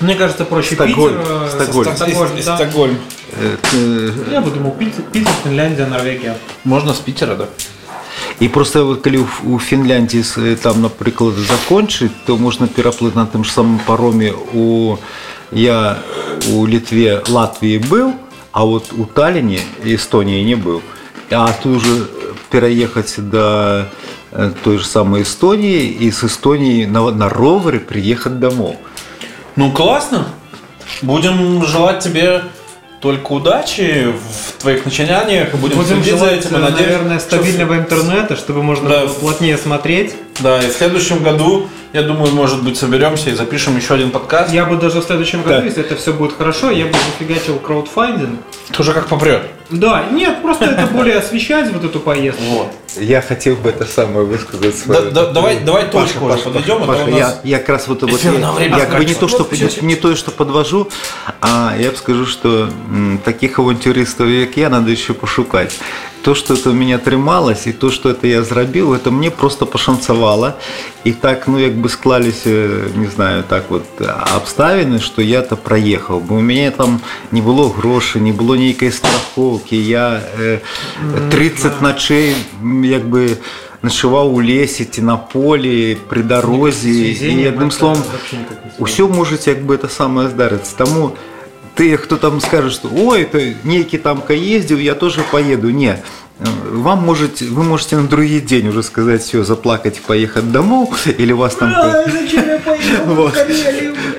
Мне 0.00 0.14
кажется, 0.14 0.44
проще 0.44 0.74
Стокгольм, 0.74 1.18
Питер. 1.18 1.32
э, 1.32 1.50
Стокгольм. 1.50 1.96
Стокгольм, 1.96 2.32
Из- 2.34 2.38
из 2.40 2.46
да. 2.46 2.56
Стокгольм. 2.56 2.96
е, 3.42 3.46
е, 3.76 4.10
Я 4.32 4.40
бы 4.40 4.50
думал, 4.54 4.72
Питер, 4.78 5.02
Питер, 5.12 5.32
Финляндия, 5.44 5.86
Норвегия. 5.86 6.34
Можно 6.64 6.90
с 6.94 6.98
Питера, 7.00 7.34
да? 7.34 7.46
І 8.40 8.48
просто 8.48 8.88
от 8.88 9.02
коли 9.02 9.16
у- 9.18 9.54
у 9.54 9.58
Фінляндії 9.58 10.22
с- 10.24 10.56
там, 10.62 10.82
наприклад, 10.82 11.34
закончить, 11.34 12.24
то 12.26 12.36
можна 12.36 12.66
переплити 12.66 13.18
на 13.18 13.26
тим 13.26 13.44
ж 13.44 13.52
самому 13.52 13.80
паромі 13.86 14.32
у 14.54 14.96
я 15.52 15.96
у 16.52 16.68
Литве, 16.68 17.22
Латвии 17.28 17.78
был, 17.90 18.10
а 18.52 18.64
вот 18.64 18.92
у 18.98 19.04
Таллине, 19.04 19.58
Эстонии 19.86 20.44
не 20.44 20.56
был. 20.56 20.80
А 21.30 21.52
тут 21.62 21.76
уже 21.76 22.06
переехать 22.50 23.14
до 23.18 23.84
э, 24.32 24.50
той 24.64 24.78
же 24.78 24.84
самой 24.84 25.22
Эстонии 25.22 25.96
и 26.00 26.10
с 26.10 26.24
Эстонии 26.24 26.86
на, 26.86 27.10
на 27.10 27.28
ровере 27.28 27.78
приехать 27.78 28.38
домой. 28.38 28.76
Ну, 29.57 29.71
классно. 29.71 30.27
Будем 31.01 31.65
желать 31.65 31.99
тебе 31.99 32.43
только 33.01 33.31
удачи 33.33 34.07
в 34.11 34.61
твоих 34.61 34.85
начинаниях. 34.85 35.53
и 35.53 35.57
Будем, 35.57 35.77
Будем 35.77 36.01
следить 36.03 36.19
за 36.19 36.27
этим. 36.27 36.49
и 36.51 36.53
э, 36.55 36.57
надеюсь, 36.59 36.81
наверное, 36.91 37.19
что 37.19 37.27
стабильного 37.35 37.75
интернета, 37.75 38.35
чтобы 38.35 38.63
можно 38.63 38.89
Да. 38.89 38.99
было 39.01 39.09
плотнее 39.13 39.57
смотреть. 39.57 40.15
Да, 40.39 40.59
и 40.63 40.67
в 40.67 40.71
следующем 40.73 41.21
году, 41.23 41.67
я 41.93 42.03
думаю, 42.03 42.31
может 42.33 42.63
быть, 42.63 42.77
соберемся 42.77 43.29
и 43.31 43.33
запишем 43.35 43.75
еще 43.77 43.95
один 43.95 44.11
подкаст. 44.11 44.51
Я 44.53 44.65
бы 44.65 44.77
даже 44.77 45.01
в 45.01 45.03
следующем 45.05 45.41
году, 45.43 45.57
Да. 45.59 45.63
если 45.65 45.81
это 45.83 45.95
все 45.95 46.13
будет 46.13 46.37
хорошо, 46.37 46.69
я 46.71 46.85
бы 46.85 46.93
зафигачил 47.19 47.59
краудфандинг. 47.59 48.39
Тоже 48.71 48.93
как 48.93 49.07
попрет. 49.07 49.43
Да, 49.69 50.05
нет, 50.11 50.41
просто 50.41 50.65
это 50.65 50.87
более 50.87 51.17
освещать 51.17 51.71
вот 51.71 51.83
эту 51.83 51.99
поездку. 51.99 52.43
Вот. 52.43 52.71
Я 52.99 53.21
хотел 53.21 53.55
бы 53.55 53.69
это 53.69 53.85
самое 53.85 54.25
высказать 54.25 54.75
Да- 54.85 55.01
да- 55.11 55.25
давай- 55.31 55.59
давай 55.59 55.87
точку 55.89 56.25
уже 56.25 56.37
подведем, 56.37 56.83
а 56.83 56.85
Паша, 56.87 57.03
у 57.03 57.07
нас 57.07 57.19
я, 57.19 57.39
я 57.43 57.59
как 57.59 57.69
раз 57.69 57.87
вот, 57.87 58.01
вот 58.03 58.23
я, 58.23 58.31
я 58.31 58.85
как 58.85 58.97
бы 58.99 59.05
не 59.05 59.13
то, 59.13 59.27
что 59.27 59.43
заканчивается. 59.43 59.85
не, 59.85 59.95
то, 59.95 60.15
что 60.15 60.31
подвожу, 60.31 60.89
а 61.41 61.75
я 61.79 61.91
бы 61.91 61.97
скажу, 61.97 62.25
что 62.25 62.69
м, 62.89 63.19
таких 63.23 63.59
авантюристов, 63.59 64.27
як 64.27 64.57
я, 64.57 64.69
надо 64.69 64.91
еще 64.91 65.13
пошукать 65.13 65.77
То, 66.26 66.34
что 66.34 66.54
это 66.54 66.70
у 66.70 66.72
меня 66.72 66.98
трималось, 66.98 67.66
и 67.66 67.72
то, 67.72 67.90
что 67.90 68.10
это 68.10 68.26
я 68.26 68.42
зробив, 68.42 68.92
это 68.92 69.10
мне 69.10 69.30
просто 69.30 69.66
пошанцевало. 69.66 70.52
І 71.04 71.12
так, 71.12 71.48
ну, 71.48 71.58
якби 71.58 71.88
склалися, 71.88 72.68
не 72.96 73.06
знаю, 73.14 73.42
так 73.48 73.62
от 73.70 73.82
обставини, 74.36 75.00
що 75.00 75.22
я 75.22 75.42
то 75.42 75.56
проїхав. 75.56 76.20
Бо 76.20 76.34
у 76.34 76.40
мене 76.40 76.70
там 76.70 77.00
не 77.32 77.40
було 77.40 77.68
грошей, 77.68 78.22
не 78.22 78.32
було 78.32 78.56
ніякої 78.56 78.90
страховки. 78.90 79.76
Я 79.76 80.20
е, 80.40 80.58
30 81.30 81.82
ночей, 81.82 82.34
м, 82.62 82.84
якби. 82.84 83.36
Ночував 83.84 84.34
у 84.34 84.42
лісі, 84.42 84.84
ті 84.84 85.02
на 85.02 85.16
полі, 85.16 85.96
при 86.08 86.22
дорозі, 86.22 87.10
і 87.12 87.48
одним 87.48 87.70
словом, 87.70 88.02
Усе 88.78 89.02
може 89.02 89.38
якби 89.46 89.76
це 89.76 89.88
саме 89.88 90.28
здариться. 90.28 90.74
Тому 90.78 91.10
ти, 91.76 91.96
хто 91.96 92.16
там 92.16 92.40
скаже, 92.40 92.70
що 92.70 92.88
ой, 92.96 93.24
то 93.24 93.38
некий 93.64 93.98
тамка 93.98 94.34
їздив, 94.34 94.80
я 94.82 94.94
теж 94.94 95.18
поїду. 95.30 95.70
Ні. 95.70 95.94
вам 96.39 96.99
можете, 96.99 97.45
вы 97.45 97.63
можете 97.63 97.95
на 97.95 98.07
другий 98.07 98.39
день 98.39 98.67
уже 98.67 98.83
сказать, 98.83 99.23
все, 99.23 99.43
заплакать 99.43 99.97
и 99.97 100.01
поехать 100.01 100.51
домой, 100.51 100.87
или 101.17 101.33
вас 101.33 101.55
там... 101.55 101.73
зачем 102.11 102.47
я 102.47 102.59
поехал 102.59 103.05
Вот. 103.15 103.33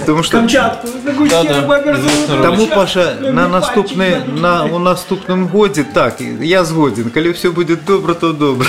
Потому 0.01 0.23
что 0.23 0.39
Камчатку? 0.39 0.89
Мерзлому 1.05 2.09
Известно, 2.09 2.43
Тому? 2.43 2.67
Паша, 2.67 3.17
на 3.21 3.49
пальчик, 3.49 3.97
на, 4.41 4.65
у 4.65 4.79
наступному 4.79 5.47
годі, 5.47 5.85
так, 5.95 6.21
я 6.41 6.65
згоден. 6.65 7.11
Коли 7.11 7.31
все 7.31 7.51
буде 7.51 7.77
добре, 7.87 8.15
то 8.15 8.33
добре. 8.33 8.67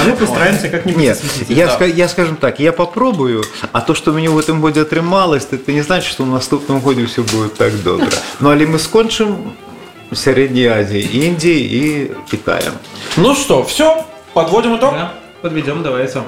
А 0.00 0.04
мы 0.04 0.16
постараемся 0.16 0.68
как-нибудь 0.68 1.00
Нет, 1.00 1.22
я, 1.48 1.78
я 1.86 2.08
скажем 2.08 2.36
так, 2.36 2.60
я 2.60 2.72
попробую, 2.72 3.44
а 3.72 3.80
то, 3.80 3.94
что 3.94 4.12
мені 4.12 4.28
в 4.28 4.38
этом 4.38 4.60
году 4.60 4.80
отрималось, 4.80 5.44
то 5.44 5.56
это 5.56 5.72
не 5.72 5.82
значит, 5.82 6.10
что 6.10 6.24
в 6.24 6.28
наступному 6.28 6.80
году 6.80 7.06
все 7.06 7.22
будет 7.22 7.54
так 7.54 7.72
добре. 7.84 8.08
Ну, 8.40 8.50
але 8.50 8.66
ми 8.66 8.78
скончим 8.78 9.36
в 10.11 10.17
Середній 10.17 10.67
Азії, 10.67 11.25
Індії 11.27 11.83
і 11.85 12.11
Китаєм. 12.31 12.73
Ну 13.17 13.35
что, 13.35 13.61
все, 13.61 14.03
подводим 14.33 14.75
итог. 14.75 14.93
Да, 14.93 15.11
Подведем, 15.41 15.81
давай 15.83 16.05
все. 16.07 16.21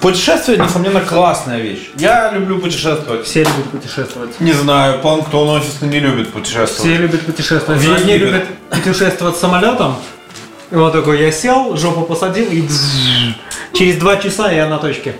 Путешествие, 0.00 0.58
несомненно, 0.58 1.00
классная 1.00 1.60
вещь. 1.62 1.90
Я 1.96 2.30
люблю 2.32 2.58
путешествовать. 2.60 3.24
Все 3.24 3.40
любят 3.40 3.64
путешествовать. 3.72 4.40
Не 4.40 4.52
знаю, 4.52 5.00
Планктон 5.00 5.48
офисно 5.48 5.86
не 5.86 5.98
любит 5.98 6.32
путешествовать. 6.32 6.78
Все 6.92 6.96
любят 6.96 7.26
путешествовать. 7.26 7.82
Все 7.82 7.94
Одни 7.94 8.12
любят. 8.18 8.34
любят 8.34 8.48
путешествовать 8.70 9.36
самолетом. 9.36 9.96
И 10.70 10.76
вот 10.76 10.92
такой, 10.92 11.20
я 11.20 11.32
сел, 11.32 11.76
жопу 11.76 12.02
посадил 12.02 12.46
и 12.52 12.60
бззз. 12.62 13.34
через 13.72 13.96
два 13.96 14.16
часа 14.18 14.52
я 14.52 14.68
на 14.68 14.78
точке. 14.78 15.14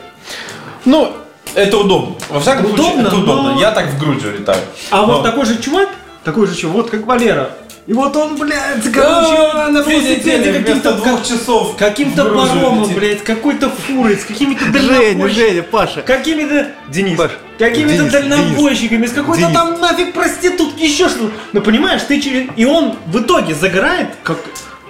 Ну, 0.84 1.12
это 1.54 1.76
удобно. 1.78 2.14
Во 2.28 2.38
всяком 2.38 2.66
случае, 2.66 2.86
Удобно, 2.86 3.06
это 3.08 3.16
удобно. 3.16 3.52
но- 3.54 3.60
Я 3.60 3.70
так 3.72 3.86
в 3.86 3.98
Грузию 3.98 4.34
летаю. 4.38 4.60
А 4.90 4.98
Но- 4.98 5.06
вот 5.06 5.22
такой 5.24 5.44
же 5.44 5.56
чувак, 5.60 5.88
такой 6.22 6.46
же 6.46 6.54
чувак, 6.54 6.76
вот 6.76 6.90
как 6.90 7.04
Валера. 7.06 7.50
и 7.85 7.91
вот 7.91 8.15
он, 8.15 8.37
блядь, 8.37 8.89
короче, 8.93 9.53
на 9.69 9.79
велосипеде 9.81 10.53
каким-то 10.53 10.93
двух 10.93 11.25
часов 11.25 11.75
каким-то 11.75 12.23
паромом, 12.25 12.93
блядь, 12.93 13.23
какой-то 13.23 13.69
фурой, 13.69 14.17
с 14.17 14.23
какими-то 14.23 14.63
Женя, 14.65 14.73
дальнобойщиками. 14.73 15.49
Женя, 15.49 15.63
Паша. 15.63 16.01
Какими-то, 16.01 16.67
Денис, 16.87 17.17
Паш, 17.17 17.31
какими-то 17.59 18.09
дальнобойщиками, 18.09 19.05
с 19.05 19.11
какой-то 19.11 19.49
там 19.51 19.81
нафиг 19.81 20.13
проститутки, 20.13 20.83
еще 20.83 21.09
что 21.09 21.29
Ну 21.51 21.61
понимаешь, 21.61 22.03
ты 22.07 22.21
через... 22.21 22.47
И 22.55 22.63
он 22.63 22.95
в 23.07 23.19
итоге 23.19 23.53
загорает, 23.53 24.09
как 24.23 24.37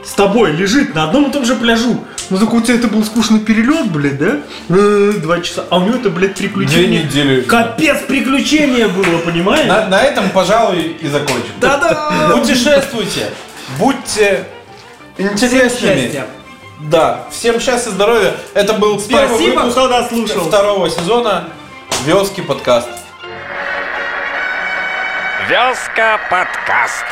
с 0.06 0.12
тобой 0.14 0.52
лежит 0.52 0.94
на 0.96 1.06
одном 1.06 1.30
и 1.30 1.32
том 1.32 1.46
же 1.46 1.56
пляжу. 1.56 2.04
Ну 2.30 2.38
так 2.38 2.54
у 2.54 2.62
тебя 2.62 2.76
это 2.76 2.88
был 2.88 3.04
скучный 3.04 3.40
перелет, 3.40 3.92
блядь, 3.92 4.18
да? 4.18 4.38
Э, 4.70 5.14
Два 5.18 5.40
часа. 5.42 5.66
А 5.70 5.78
у 5.78 5.86
него 5.86 5.98
это, 5.98 6.10
блядь, 6.10 6.36
приключение. 6.36 7.04
Две 7.04 7.24
недели. 7.24 7.42
Капец 7.42 8.02
приключение 8.08 8.88
было, 8.88 9.20
понимаешь? 9.20 9.68
На, 9.68 9.88
на 9.88 10.02
этом, 10.02 10.30
пожалуй, 10.30 10.98
и 11.00 11.08
закончим. 11.08 11.54
Да-да! 11.60 12.32
Путешествуйте, 12.38 13.30
будьте 13.78 14.46
интересными. 15.18 16.24
Да, 16.90 17.26
всем 17.32 17.60
счастья, 17.62 17.92
здоровья. 17.92 18.34
Это 18.54 18.74
был 18.74 19.00
первый 19.02 19.28
Спасибо, 19.30 19.56
выпуск 19.60 19.72
кто 19.72 19.88
нас 19.88 20.10
слушал. 20.10 20.42
второго 20.48 20.90
сезона 20.90 21.46
Вёски 22.06 22.42
подкаст. 22.42 22.90
Вёска 25.50 26.20
подкаст. 26.30 27.06